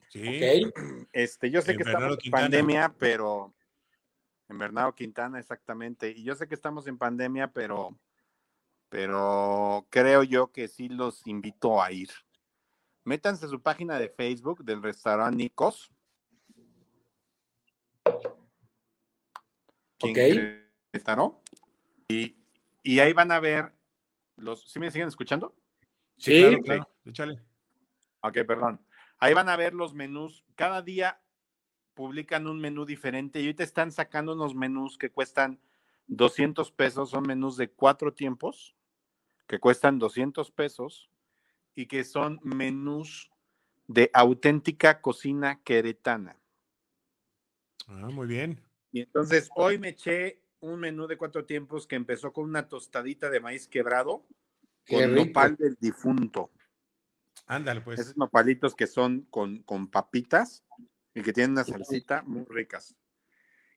Sí. 0.09 0.21
Ok. 0.65 1.07
Este, 1.13 1.49
yo 1.49 1.61
sé 1.61 1.71
En 1.71 1.77
que 1.77 1.83
Bernardo 1.85 2.17
estamos 2.17 2.25
en 2.25 2.31
pandemia, 2.31 2.93
pero 2.97 3.53
en 4.51 4.57
Bernardo 4.57 4.93
Quintana 4.93 5.39
exactamente. 5.39 6.11
Y 6.11 6.23
yo 6.23 6.35
sé 6.35 6.47
que 6.47 6.55
estamos 6.55 6.85
en 6.87 6.97
pandemia, 6.97 7.51
pero 7.51 7.97
pero 8.89 9.87
creo 9.89 10.23
yo 10.23 10.51
que 10.51 10.67
sí 10.67 10.89
los 10.89 11.25
invito 11.25 11.81
a 11.81 11.91
ir. 11.91 12.09
Métanse 13.05 13.45
a 13.45 13.49
su 13.49 13.61
página 13.61 13.97
de 13.97 14.09
Facebook 14.09 14.63
del 14.65 14.83
restaurante 14.83 15.37
Nicos. 15.37 15.91
Ok. 20.03 20.17
Esta, 20.91 21.15
¿no? 21.15 21.41
Y, 22.09 22.35
y 22.83 22.99
ahí 22.99 23.13
van 23.13 23.31
a 23.31 23.39
ver 23.39 23.73
los. 24.35 24.69
¿Sí 24.69 24.79
me 24.79 24.91
siguen 24.91 25.07
escuchando? 25.07 25.55
Sí, 26.17 26.33
Sí. 26.33 26.41
claro, 26.41 26.61
claro. 26.63 26.89
Échale. 27.05 27.41
Ok, 28.21 28.39
perdón. 28.45 28.85
Ahí 29.19 29.33
van 29.33 29.47
a 29.47 29.55
ver 29.55 29.73
los 29.73 29.93
menús. 29.93 30.43
Cada 30.55 30.81
día 30.81 31.20
publican 32.01 32.47
un 32.47 32.59
menú 32.59 32.83
diferente 32.83 33.39
y 33.39 33.43
ahorita 33.43 33.63
están 33.63 33.91
sacando 33.91 34.33
unos 34.33 34.55
menús 34.55 34.97
que 34.97 35.11
cuestan 35.11 35.59
200 36.07 36.71
pesos, 36.71 37.11
son 37.11 37.27
menús 37.27 37.57
de 37.57 37.69
cuatro 37.69 38.11
tiempos 38.11 38.75
que 39.45 39.59
cuestan 39.59 39.99
200 39.99 40.49
pesos 40.49 41.11
y 41.75 41.85
que 41.85 42.03
son 42.03 42.39
menús 42.41 43.29
de 43.85 44.09
auténtica 44.15 44.99
cocina 44.99 45.61
queretana. 45.63 46.39
Ah, 47.85 48.09
muy 48.11 48.25
bien. 48.25 48.59
Y 48.91 49.01
entonces 49.01 49.51
hoy 49.55 49.77
me 49.77 49.89
eché 49.89 50.41
un 50.59 50.79
menú 50.79 51.05
de 51.05 51.17
cuatro 51.17 51.45
tiempos 51.45 51.85
que 51.85 51.97
empezó 51.97 52.33
con 52.33 52.45
una 52.45 52.67
tostadita 52.67 53.29
de 53.29 53.41
maíz 53.41 53.67
quebrado 53.67 54.25
con 54.89 55.13
nopal 55.13 55.55
del 55.55 55.77
difunto. 55.79 56.49
Ándale, 57.45 57.81
pues. 57.81 57.99
Esos 57.99 58.17
nopalitos 58.17 58.73
que 58.73 58.87
son 58.87 59.21
con, 59.29 59.61
con 59.61 59.87
papitas 59.87 60.65
y 61.13 61.21
que 61.21 61.33
tienen 61.33 61.51
una 61.51 61.63
salsita 61.63 62.21
muy 62.23 62.45
ricas. 62.45 62.95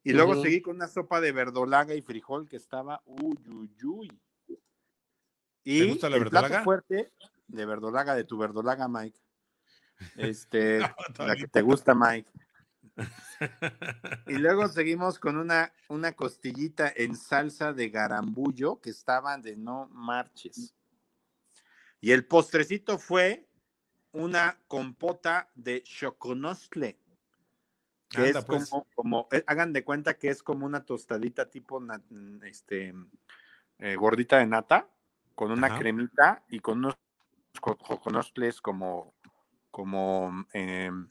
Y 0.02 0.12
luego 0.12 0.40
seguí 0.42 0.60
con 0.60 0.76
una 0.76 0.88
sopa 0.88 1.20
de 1.20 1.32
verdolaga 1.32 1.94
y 1.94 2.02
frijol 2.02 2.48
que 2.48 2.56
estaba 2.56 3.02
uy, 3.06 3.38
uy, 3.48 3.74
uy. 3.84 4.20
Y 5.64 5.80
¿Te 5.80 5.86
gusta 5.86 6.10
la 6.10 6.16
el 6.18 6.28
plato 6.28 6.62
fuerte 6.62 7.10
de 7.48 7.66
verdolaga, 7.66 8.14
de 8.14 8.24
tu 8.24 8.36
verdolaga, 8.36 8.86
Mike. 8.86 9.18
Este, 10.16 10.78
la 11.18 11.36
que 11.36 11.48
te 11.48 11.62
gusta, 11.62 11.94
Mike. 11.94 12.30
y 14.26 14.34
luego 14.34 14.68
seguimos 14.68 15.18
con 15.18 15.38
una, 15.38 15.72
una 15.88 16.12
costillita 16.12 16.92
en 16.94 17.16
salsa 17.16 17.72
de 17.72 17.88
garambullo 17.88 18.80
que 18.80 18.90
estaban 18.90 19.40
de 19.40 19.56
no 19.56 19.88
marches. 19.88 20.74
Y 22.00 22.12
el 22.12 22.26
postrecito 22.26 22.98
fue 22.98 23.48
una 24.12 24.60
compota 24.68 25.50
de 25.54 25.82
choconostle 25.82 26.98
que 28.14 28.28
es 28.30 28.44
pues. 28.44 28.68
como, 28.68 28.86
como, 28.94 29.28
eh, 29.32 29.44
hagan 29.46 29.72
de 29.72 29.84
cuenta 29.84 30.14
que 30.14 30.28
es 30.28 30.42
como 30.42 30.66
una 30.66 30.84
tostadita 30.84 31.50
tipo 31.50 31.82
este 32.44 32.94
eh, 33.78 33.96
gordita 33.96 34.38
de 34.38 34.46
nata, 34.46 34.88
con 35.34 35.50
una 35.50 35.78
cremita 35.78 36.44
y 36.48 36.60
con 36.60 36.78
unos 36.78 36.96
choconostles 37.54 38.60
como, 38.60 39.14
como 39.70 40.46
em, 40.52 41.08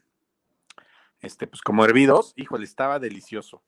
este, 1.20 1.46
pues 1.46 1.62
como 1.62 1.84
hervidos, 1.84 2.32
híjole, 2.36 2.64
estaba 2.64 2.98
delicioso. 2.98 3.62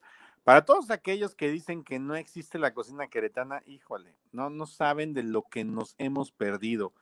Para 0.45 0.64
todos 0.64 0.91
aquellos 0.91 1.34
que 1.34 1.51
dicen 1.51 1.82
que 1.82 1.99
no 1.99 2.14
existe 2.14 2.59
la 2.59 2.72
cocina 2.72 3.09
queretana, 3.09 3.62
híjole, 3.66 4.16
no, 4.30 4.49
no 4.49 4.66
saben 4.66 5.12
de 5.12 5.24
lo 5.24 5.43
que 5.43 5.64
nos 5.64 5.95
hemos 5.99 6.30
perdido. 6.30 6.95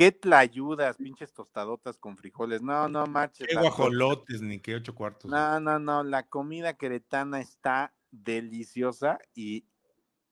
¿Qué 0.00 0.12
tlayudas, 0.12 0.96
pinches 0.96 1.30
tostadotas 1.30 1.98
con 1.98 2.16
frijoles? 2.16 2.62
No, 2.62 2.88
no 2.88 3.06
marches. 3.06 3.46
Qué 3.46 3.54
guajolotes, 3.54 4.40
ni 4.40 4.58
qué 4.58 4.76
ocho 4.76 4.94
cuartos. 4.94 5.30
No, 5.30 5.60
no, 5.60 5.78
no, 5.78 6.02
la 6.02 6.26
comida 6.26 6.72
queretana 6.72 7.38
está 7.38 7.92
deliciosa 8.10 9.18
y 9.34 9.66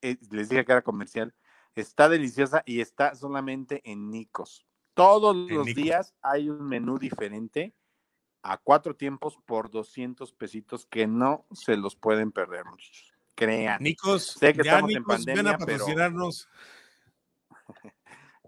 eh, 0.01 0.17
les 0.31 0.49
dije 0.49 0.65
que 0.65 0.71
era 0.71 0.81
comercial, 0.81 1.35
está 1.75 2.09
deliciosa 2.09 2.63
y 2.65 2.81
está 2.81 3.13
solamente 3.13 3.81
en 3.83 4.09
Nicos. 4.09 4.65
Todos 4.95 5.35
los 5.35 5.67
días 5.67 6.15
hay 6.23 6.49
un 6.49 6.65
menú 6.65 6.97
diferente 6.97 7.75
a 8.41 8.57
cuatro 8.57 8.95
tiempos 8.95 9.37
por 9.45 9.69
200 9.69 10.33
pesitos 10.33 10.87
que 10.87 11.05
no 11.05 11.45
se 11.51 11.77
los 11.77 11.95
pueden 11.95 12.31
perder, 12.31 12.65
muchachos. 12.65 13.13
Crean. 13.35 13.83
Nicos, 13.83 14.35
sé 14.39 14.51
que 14.51 14.61
estamos 14.61 14.95
en 14.95 15.03
pandemia, 15.03 15.59
pero... 15.59 15.85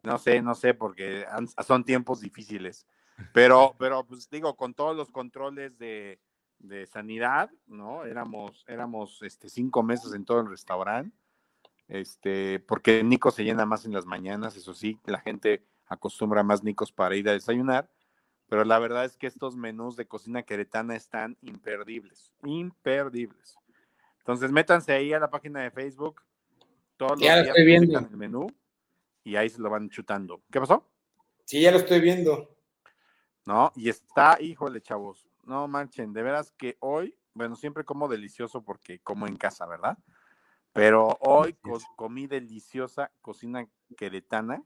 no 0.03 0.17
sé, 0.17 0.41
no 0.41 0.55
sé, 0.55 0.73
porque 0.73 1.25
son 1.65 1.83
tiempos 1.83 2.21
difíciles. 2.21 2.87
Pero, 3.33 3.75
pero 3.77 4.05
pues 4.05 4.29
digo, 4.29 4.55
con 4.55 4.73
todos 4.73 4.95
los 4.95 5.11
controles 5.11 5.77
de, 5.77 6.19
de 6.59 6.87
sanidad, 6.87 7.51
¿no? 7.67 8.05
Éramos, 8.05 8.65
éramos 8.67 9.21
este, 9.21 9.49
cinco 9.49 9.83
meses 9.83 10.13
en 10.13 10.25
todo 10.25 10.39
el 10.41 10.49
restaurante. 10.49 11.15
Este, 11.87 12.59
porque 12.59 13.03
Nico 13.03 13.31
se 13.31 13.43
llena 13.43 13.65
más 13.65 13.85
en 13.85 13.93
las 13.93 14.05
mañanas, 14.05 14.55
eso 14.55 14.73
sí, 14.73 14.97
la 15.05 15.19
gente 15.19 15.65
acostumbra 15.87 16.41
más 16.41 16.63
Nicos 16.63 16.91
para 16.91 17.15
ir 17.15 17.27
a 17.27 17.33
desayunar 17.33 17.89
pero 18.51 18.65
la 18.65 18.79
verdad 18.79 19.05
es 19.05 19.15
que 19.15 19.27
estos 19.27 19.55
menús 19.55 19.95
de 19.95 20.09
cocina 20.09 20.43
queretana 20.43 20.93
están 20.97 21.37
imperdibles, 21.41 22.33
imperdibles. 22.43 23.55
Entonces 24.17 24.51
métanse 24.51 24.91
ahí 24.91 25.13
a 25.13 25.21
la 25.21 25.29
página 25.29 25.61
de 25.61 25.71
Facebook, 25.71 26.21
todos 26.97 27.13
los 27.13 27.21
ya 27.21 27.35
días 27.35 27.47
estoy 27.47 27.65
viendo. 27.65 27.97
el 27.97 28.17
menú 28.17 28.47
y 29.24 29.36
ahí 29.36 29.49
se 29.49 29.61
lo 29.61 29.69
van 29.69 29.89
chutando. 29.89 30.41
¿Qué 30.51 30.59
pasó? 30.59 30.88
Sí, 31.45 31.61
ya 31.61 31.72
lo 31.72 31.78
estoy 31.78 31.99
viendo. 31.99 32.55
No, 33.45 33.72
y 33.76 33.89
está, 33.89 34.38
híjole, 34.39 34.82
chavos, 34.82 35.28
no 35.43 35.67
manchen, 35.67 36.13
de 36.13 36.22
veras 36.22 36.51
que 36.51 36.78
hoy, 36.80 37.17
bueno, 37.34 37.55
siempre 37.55 37.84
como 37.84 38.07
delicioso 38.07 38.63
porque 38.63 38.99
como 38.99 39.28
en 39.28 39.36
casa, 39.36 39.65
¿verdad? 39.65 39.97
Pero 40.74 41.17
hoy 41.22 41.57
comí 41.95 42.28
deliciosa 42.28 43.11
cocina 43.22 43.67
queretana 43.97 44.63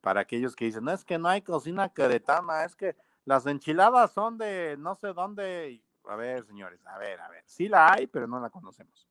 para 0.00 0.20
aquellos 0.20 0.54
que 0.54 0.66
dicen, 0.66 0.84
no, 0.84 0.92
es 0.92 1.04
que 1.04 1.18
no 1.18 1.28
hay 1.28 1.42
cocina 1.42 1.88
queretana, 1.88 2.64
es 2.64 2.76
que 2.76 2.96
las 3.24 3.46
enchiladas 3.46 4.12
son 4.12 4.38
de 4.38 4.76
no 4.78 4.94
sé 4.94 5.08
dónde. 5.08 5.82
A 6.06 6.16
ver, 6.16 6.44
señores, 6.44 6.80
a 6.86 6.98
ver, 6.98 7.20
a 7.20 7.28
ver. 7.28 7.42
Sí 7.46 7.68
la 7.68 7.92
hay, 7.92 8.06
pero 8.06 8.26
no 8.26 8.38
la 8.38 8.50
conocemos. 8.50 9.08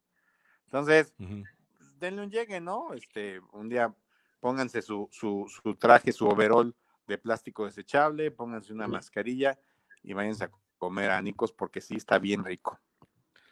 Entonces, 0.65 1.13
denle 1.99 2.23
un 2.23 2.29
llegue, 2.31 2.61
¿no? 2.61 2.93
Este, 2.93 3.39
un 3.51 3.69
día 3.69 3.93
pónganse 4.43 4.81
su, 4.81 5.07
su, 5.09 5.49
su 5.63 5.75
traje, 5.75 6.11
su 6.11 6.27
overall 6.27 6.75
de 7.07 7.17
plástico 7.17 7.63
desechable, 7.63 8.29
pónganse 8.29 8.73
una 8.73 8.89
mascarilla 8.89 9.57
y 10.03 10.11
váyanse 10.11 10.43
a 10.43 10.51
comer 10.77 11.11
a 11.11 11.21
Nicos 11.21 11.53
porque 11.53 11.79
sí 11.79 11.95
está 11.95 12.19
bien 12.19 12.43
rico. 12.43 12.77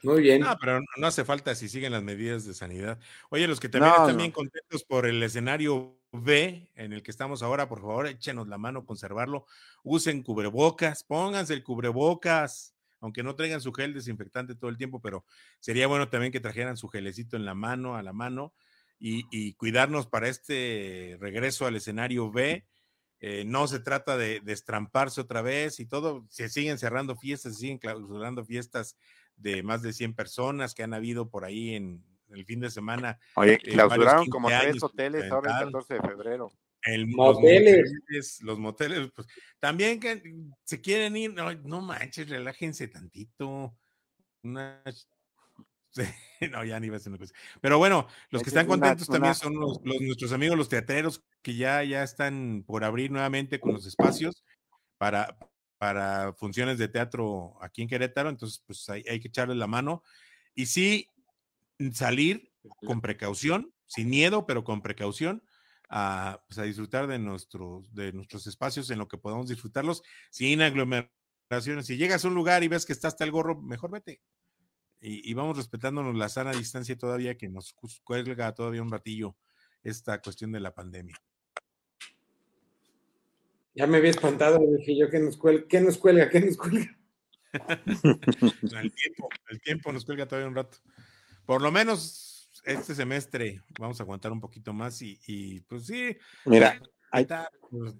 Muy 0.04 0.22
bien. 0.22 0.42
No, 0.42 0.58
pero 0.60 0.82
no 0.98 1.08
hace 1.08 1.24
falta 1.24 1.56
si 1.56 1.70
siguen 1.70 1.94
las 1.94 2.04
medidas 2.04 2.44
de 2.44 2.54
sanidad. 2.54 3.00
Oye, 3.30 3.48
los 3.48 3.62
que 3.62 3.70
también 3.70 3.94
están 3.94 4.18
bien 4.18 4.32
contentos 4.32 4.84
por 4.84 5.06
el 5.06 5.24
escenario 5.24 5.98
B 6.12 6.70
en 6.76 6.92
el 6.92 7.04
que 7.04 7.12
estamos 7.12 7.42
ahora, 7.42 7.70
por 7.70 7.80
favor, 7.80 8.08
échenos 8.08 8.50
la 8.50 8.58
mano, 8.58 8.86
conservarlo. 8.86 9.46
Usen 9.84 10.24
cubrebocas, 10.24 11.06
pónganse 11.06 11.54
el 11.54 11.64
cubrebocas, 11.64 12.76
aunque 13.00 13.24
no 13.24 13.36
traigan 13.36 13.62
su 13.62 13.72
gel 13.72 13.94
desinfectante 13.94 14.56
todo 14.56 14.70
el 14.70 14.78
tiempo, 14.78 15.00
pero 15.02 15.24
sería 15.62 15.88
bueno 15.88 16.10
también 16.10 16.34
que 16.34 16.42
trajeran 16.42 16.76
su 16.76 16.89
gelecito 16.89 17.38
en 17.38 17.46
la 17.46 17.54
mano, 17.54 17.96
a 17.96 18.04
la 18.04 18.12
mano, 18.12 18.54
y, 19.04 19.54
cuidarnos 19.54 20.08
para 20.08 20.28
este 20.28 21.18
regreso 21.20 21.66
al 21.66 21.76
escenario 21.76 22.32
B. 22.32 22.66
Eh, 23.20 23.43
no 23.45 23.68
se 23.68 23.80
trata 23.80 24.18
de, 24.18 24.39
de, 24.39 24.54
estramparse 24.54 25.22
otra 25.22 25.41
vez 25.41 25.80
y 25.80 25.86
todo, 25.86 26.26
se 26.30 26.49
siguen 26.49 26.80
cerrando 26.80 27.16
fiestas, 27.16 27.54
se 27.54 27.60
siguen 27.60 27.78
clausurando 27.78 28.43
fiestas 28.45 28.97
de 29.36 29.64
más 29.64 29.82
de 29.82 29.93
100 29.93 30.16
personas 30.16 30.74
que 30.74 30.84
han 30.84 30.93
habido 30.93 31.30
por 31.30 31.45
ahí 31.45 31.76
en 31.76 32.04
el 32.30 32.45
fin 32.45 32.60
de 32.60 32.70
semana. 32.70 33.20
Oye, 33.36 33.54
eh, 33.54 33.60
clausuraron 33.60 34.28
como 34.28 34.47
tres 34.47 34.82
hoteles 34.82 35.32
ahora 35.32 35.60
el 35.60 35.66
14 35.66 35.93
de 35.95 36.02
febrero. 36.02 36.52
El, 36.84 37.08
moteles. 37.08 38.41
Los 38.41 38.58
moteles, 38.58 39.12
pues, 39.16 39.28
también 39.60 39.99
que 39.99 40.22
se 40.64 40.82
quieren 40.82 41.16
ir, 41.16 41.34
no, 41.34 41.54
no 41.54 41.82
manches, 41.82 42.28
relájense 42.28 42.88
tantito. 42.88 43.76
no, 46.52 46.64
ya 46.64 46.80
ni 46.80 46.89
va 46.89 46.98
a 46.98 47.00
ser 47.00 47.12
una 47.12 47.20
cosa. 47.20 47.34
Pero 47.60 47.78
bueno, 47.78 48.08
los 48.30 48.42
que 48.42 48.50
están 48.50 48.68
contentos 48.68 49.08
también 49.08 49.36
son 49.36 49.56
los, 49.60 49.82
nuestros 49.84 50.32
amigos 50.32 50.58
los 50.58 50.70
teatreros 50.70 51.24
que 51.42 51.56
ya, 51.56 51.84
ya 51.84 52.04
están 52.04 52.64
por 52.66 52.84
abrir 52.84 53.12
nuevamente 53.12 53.60
con 53.60 53.74
los 53.74 53.86
espacios 53.86 54.44
para, 54.98 55.38
para 55.78 56.34
funciones 56.34 56.78
de 56.78 56.88
teatro 56.88 57.58
aquí 57.62 57.82
en 57.82 57.89
Querétaro, 57.89 58.30
entonces 58.30 58.64
pues 58.66 58.88
hay, 58.89 59.04
que 59.04 59.28
echarle 59.28 59.56
la 59.56 59.68
mano 59.68 60.04
y 60.56 60.68
sí 60.68 61.08
salir 61.94 62.52
con 62.86 63.02
precaución, 63.02 63.74
sin 63.88 64.10
miedo, 64.10 64.46
pero 64.46 64.64
con 64.64 64.82
precaución, 64.82 65.44
a, 65.89 66.44
pues, 66.48 66.58
a 66.60 66.64
disfrutar 66.64 67.08
de 67.08 67.20
nuestros, 67.20 67.94
de 67.94 68.14
nuestros 68.14 68.48
espacios 68.48 68.89
en 68.92 69.00
lo 69.00 69.08
que 69.08 69.18
podamos 69.18 69.50
disfrutarlos 69.50 70.04
sin 70.30 70.62
aglomeraciones. 70.62 71.88
Si 71.88 71.98
llegas 71.98 72.24
a 72.24 72.30
un 72.30 72.36
lugar 72.36 72.64
y 72.64 72.70
ves 72.70 72.86
que 72.86 72.94
está 72.94 73.10
hasta 73.10 73.26
el 73.26 73.32
gorro, 73.32 73.60
mejor 73.62 73.92
vete. 73.92 74.22
Y, 75.02 75.30
y 75.30 75.34
vamos 75.34 75.58
respetándonos 75.58 76.16
la 76.16 76.30
sana 76.30 76.52
distancia 76.52 76.97
todavía 76.97 77.38
que 77.38 77.49
nos 77.49 77.74
cuelga 78.04 78.54
todavía 78.54 78.84
un 78.84 78.91
ratillo 78.91 79.36
esta 79.84 80.22
cuestión 80.22 80.52
de 80.52 80.60
la 80.60 80.74
pandemia. 80.74 81.16
Ya 83.74 83.88
me 83.88 83.97
había 83.97 84.12
espantado, 84.12 84.60
dije 84.78 84.97
yo, 84.97 85.10
¿qué 85.10 85.20
nos 85.20 85.38
cuelga? 85.38 85.66
¿Qué 85.68 85.82
nos 85.82 85.97
cuelga? 85.97 86.30
¿Qué 86.30 86.41
nos 86.41 86.58
cuelga? 86.58 86.97
el 88.84 88.93
tiempo, 88.93 89.30
el 89.49 89.62
tiempo 89.62 89.91
nos 89.91 90.06
cuelga 90.06 90.28
todavía 90.28 90.49
un 90.49 90.56
rato. 90.56 90.78
Por 91.45 91.62
lo 91.62 91.72
menos 91.72 92.49
este 92.66 92.93
semestre 92.93 93.62
vamos 93.80 93.99
a 93.99 94.04
aguantar 94.04 94.32
un 94.32 94.41
poquito 94.41 94.74
más 94.74 95.02
y, 95.02 95.62
pues 95.68 95.88
sí. 95.88 96.18
Mira, 96.45 96.82
ahí 97.12 97.24
está. 97.24 97.49
Pues, 97.70 97.95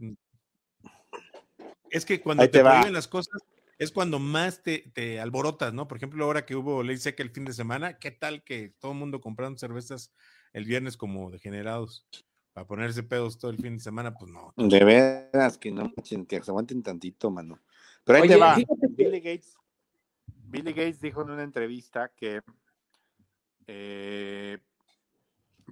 es 1.90 2.06
que 2.06 2.22
cuando 2.22 2.44
te, 2.50 2.64
te 2.64 2.92
las 2.92 3.08
cosas 3.08 3.42
es 3.82 3.92
cuando 3.92 4.20
más 4.20 4.62
te, 4.62 4.92
te, 4.94 5.20
alborotas, 5.20 5.74
¿no? 5.74 5.88
Por 5.88 5.98
ejemplo, 5.98 6.24
ahora 6.24 6.46
que 6.46 6.56
hubo 6.56 6.84
ley 6.84 6.98
seca 6.98 7.24
el 7.24 7.32
fin 7.32 7.46
de 7.46 7.54
semana, 7.54 7.98
¿qué 7.98 8.12
tal 8.12 8.44
que 8.44 8.70
todo 8.70 8.92
el 8.92 9.00
mundo 9.00 9.22
comprando 9.22 9.58
cervezas 9.58 10.14
el 10.54 10.66
viernes 10.66 10.98
como 10.98 11.32
degenerados? 11.32 12.08
para 12.54 12.68
ponerse 12.68 13.02
pedos 13.02 13.38
todo 13.38 13.50
el 13.50 13.58
fin 13.58 13.78
de 13.78 13.84
semana, 13.84 14.14
pues 14.14 14.30
no. 14.30 14.54
De 14.58 14.84
veras 14.84 15.58
que 15.58 15.72
no, 15.72 15.90
que 15.94 16.44
se 16.44 16.52
aguanten 16.52 16.84
tantito, 16.84 17.32
mano. 17.32 17.60
Pero 18.04 18.22
ahí 18.22 18.28
te 18.28 18.36
va. 18.36 18.58
Billy 18.90 19.22
Gates, 19.22 19.56
Billy 20.28 20.74
Gates 20.74 21.00
dijo 21.00 21.22
en 21.22 21.30
una 21.30 21.44
entrevista 21.44 22.12
que 22.14 22.42
eh, 23.68 24.58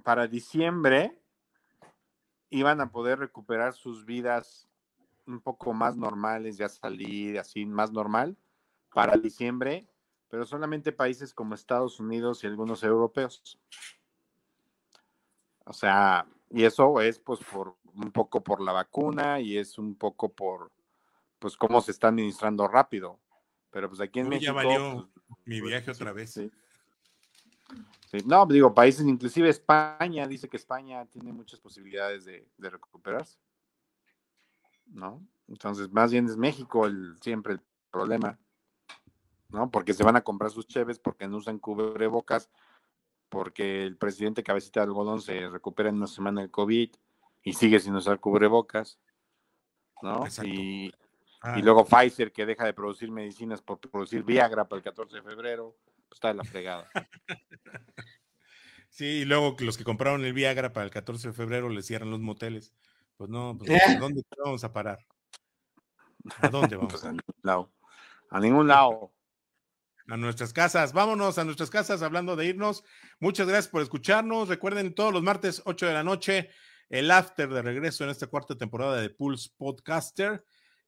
para 0.02 0.26
diciembre 0.26 1.18
iban 2.48 2.80
a 2.80 2.90
poder 2.90 3.18
recuperar 3.18 3.74
sus 3.74 4.06
vidas 4.06 4.69
un 5.30 5.40
poco 5.40 5.72
más 5.72 5.96
normales, 5.96 6.56
ya 6.56 6.68
salir 6.68 7.38
así 7.38 7.64
más 7.66 7.92
normal 7.92 8.36
para 8.92 9.16
diciembre, 9.16 9.88
pero 10.28 10.44
solamente 10.44 10.92
países 10.92 11.34
como 11.34 11.54
Estados 11.54 12.00
Unidos 12.00 12.44
y 12.44 12.46
algunos 12.46 12.82
europeos. 12.82 13.58
O 15.64 15.72
sea, 15.72 16.26
y 16.50 16.64
eso 16.64 17.00
es 17.00 17.18
pues 17.18 17.40
por 17.40 17.76
un 17.94 18.10
poco 18.12 18.42
por 18.42 18.60
la 18.60 18.72
vacuna 18.72 19.40
y 19.40 19.56
es 19.56 19.78
un 19.78 19.94
poco 19.94 20.32
por 20.32 20.72
pues 21.38 21.56
cómo 21.56 21.80
se 21.80 21.92
está 21.92 22.08
administrando 22.08 22.66
rápido. 22.68 23.18
Pero 23.70 23.88
pues 23.88 24.00
aquí 24.00 24.20
en 24.20 24.26
Uy, 24.26 24.30
México. 24.30 24.46
ya 24.46 24.52
valió 24.52 25.10
pues, 25.14 25.38
mi 25.44 25.60
pues, 25.60 25.70
viaje 25.70 25.90
otra 25.90 26.12
vez. 26.12 26.32
sí. 26.32 26.50
Sí, 28.10 28.18
No, 28.26 28.44
digo, 28.44 28.74
países, 28.74 29.06
inclusive 29.06 29.48
España, 29.48 30.26
dice 30.26 30.48
que 30.48 30.56
España 30.56 31.06
tiene 31.06 31.32
muchas 31.32 31.60
posibilidades 31.60 32.24
de, 32.24 32.48
de 32.58 32.70
recuperarse. 32.70 33.38
¿No? 34.90 35.26
Entonces, 35.48 35.90
más 35.92 36.12
bien 36.12 36.26
es 36.26 36.36
México 36.36 36.86
el, 36.86 37.16
siempre 37.20 37.54
el 37.54 37.60
problema. 37.90 38.38
¿No? 39.48 39.70
Porque 39.70 39.94
se 39.94 40.04
van 40.04 40.16
a 40.16 40.22
comprar 40.22 40.50
sus 40.50 40.66
cheves 40.66 40.98
porque 40.98 41.26
no 41.26 41.38
usan 41.38 41.58
cubrebocas, 41.58 42.50
porque 43.28 43.84
el 43.84 43.96
presidente 43.96 44.42
Cabecita 44.44 44.80
de 44.80 44.84
Algodón 44.84 45.20
se 45.20 45.48
recupera 45.48 45.88
en 45.88 45.96
una 45.96 46.06
semana 46.06 46.40
del 46.40 46.50
COVID 46.50 46.90
y 47.42 47.52
sigue 47.52 47.80
sin 47.80 47.94
usar 47.96 48.20
cubrebocas. 48.20 48.98
¿No? 50.02 50.24
Exacto. 50.24 50.50
Y, 50.50 50.92
Ah, 51.42 51.58
y 51.58 51.62
luego 51.62 51.86
Pfizer 51.86 52.32
que 52.32 52.44
deja 52.44 52.66
de 52.66 52.74
producir 52.74 53.10
medicinas 53.10 53.62
por 53.62 53.78
producir 53.78 54.22
Viagra 54.22 54.68
para 54.68 54.78
el 54.78 54.84
14 54.84 55.16
de 55.16 55.22
febrero, 55.22 55.74
pues 56.08 56.18
está 56.18 56.28
de 56.28 56.34
la 56.34 56.44
fregada. 56.44 56.88
Sí, 58.92 59.04
y 59.04 59.24
luego 59.24 59.54
los 59.60 59.78
que 59.78 59.84
compraron 59.84 60.24
el 60.24 60.32
Viagra 60.32 60.72
para 60.72 60.84
el 60.84 60.90
14 60.90 61.28
de 61.28 61.32
febrero 61.32 61.68
les 61.68 61.86
cierran 61.86 62.10
los 62.10 62.18
moteles. 62.18 62.74
Pues 63.20 63.28
no, 63.28 63.54
pues 63.58 63.70
Eh. 63.70 63.78
¿a 63.98 64.00
dónde 64.00 64.22
vamos 64.42 64.64
a 64.64 64.72
parar? 64.72 64.98
¿A 66.40 66.48
dónde 66.48 66.76
vamos? 66.76 66.90
Pues 66.90 67.04
a 67.04 67.12
ningún 67.12 67.34
lado. 67.42 67.70
A 68.30 68.40
ningún 68.40 68.66
lado. 68.66 69.12
a 70.08 70.16
nuestras 70.16 70.54
casas. 70.54 70.94
Vámonos 70.94 71.36
a 71.36 71.44
nuestras 71.44 71.68
casas 71.68 72.00
hablando 72.00 72.34
de 72.34 72.46
irnos. 72.46 72.82
Muchas 73.18 73.46
gracias 73.46 73.68
por 73.68 73.82
escucharnos. 73.82 74.48
Recuerden 74.48 74.94
todos 74.94 75.12
los 75.12 75.22
martes 75.22 75.60
8 75.66 75.84
de 75.84 75.92
la 75.92 76.02
noche 76.02 76.48
el 76.88 77.10
after 77.10 77.50
de 77.50 77.60
regreso 77.60 78.04
en 78.04 78.10
esta 78.10 78.26
cuarta 78.26 78.56
temporada 78.56 78.98
de 78.98 79.10
Pulse 79.10 79.50
Podcaster. 79.54 80.42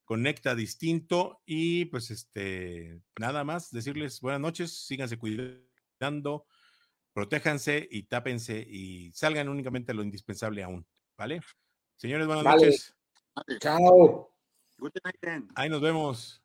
Conecta 0.07 0.55
distinto 0.55 1.43
y 1.45 1.85
pues 1.85 2.11
este 2.11 2.99
nada 3.20 3.45
más 3.45 3.70
decirles 3.70 4.22
buenas 4.22 4.41
noches, 4.41 4.87
síganse 4.87 5.18
cuidando, 5.18 6.47
protéjanse 7.12 7.87
y 7.91 8.05
tápense 8.05 8.66
y 8.66 9.12
salgan 9.12 9.51
únicamente 9.51 9.93
lo 9.93 10.03
indispensable 10.03 10.62
aún, 10.62 10.87
¿vale? 11.18 11.43
Señores, 12.03 12.26
buenas 12.26 12.42
Vale. 12.42 12.66
noches. 12.66 12.96
Chao. 13.61 14.28
Good 14.76 14.90
night 15.05 15.16
then. 15.20 15.48
Ahí 15.55 15.68
nos 15.68 15.80
vemos. 15.80 16.42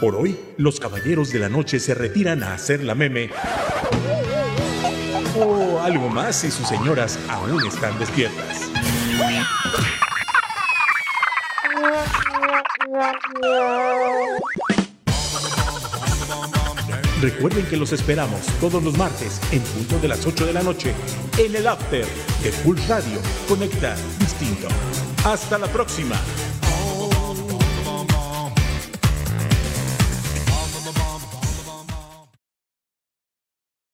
Por 0.00 0.16
hoy, 0.16 0.40
los 0.56 0.80
caballeros 0.80 1.30
de 1.30 1.40
la 1.40 1.50
noche 1.50 1.78
se 1.78 1.92
retiran 1.92 2.42
a 2.42 2.54
hacer 2.54 2.82
la 2.82 2.94
meme. 2.94 3.28
O 5.36 5.78
algo 5.82 6.08
más 6.08 6.36
si 6.36 6.50
sus 6.50 6.66
señoras 6.66 7.18
aún 7.28 7.62
están 7.66 7.98
despiertas. 7.98 8.70
Recuerden 17.24 17.64
que 17.64 17.78
los 17.78 17.90
esperamos 17.92 18.44
todos 18.60 18.84
los 18.84 18.98
martes 18.98 19.40
en 19.50 19.62
punto 19.62 19.98
de 19.98 20.08
las 20.08 20.26
8 20.26 20.44
de 20.44 20.52
la 20.52 20.62
noche 20.62 20.94
en 21.38 21.56
el 21.56 21.66
After 21.66 22.04
de 22.42 22.52
Full 22.52 22.76
Radio. 22.86 23.18
Conecta 23.48 23.96
distinto. 24.18 24.68
Hasta 25.24 25.56
la 25.56 25.66
próxima. 25.68 26.16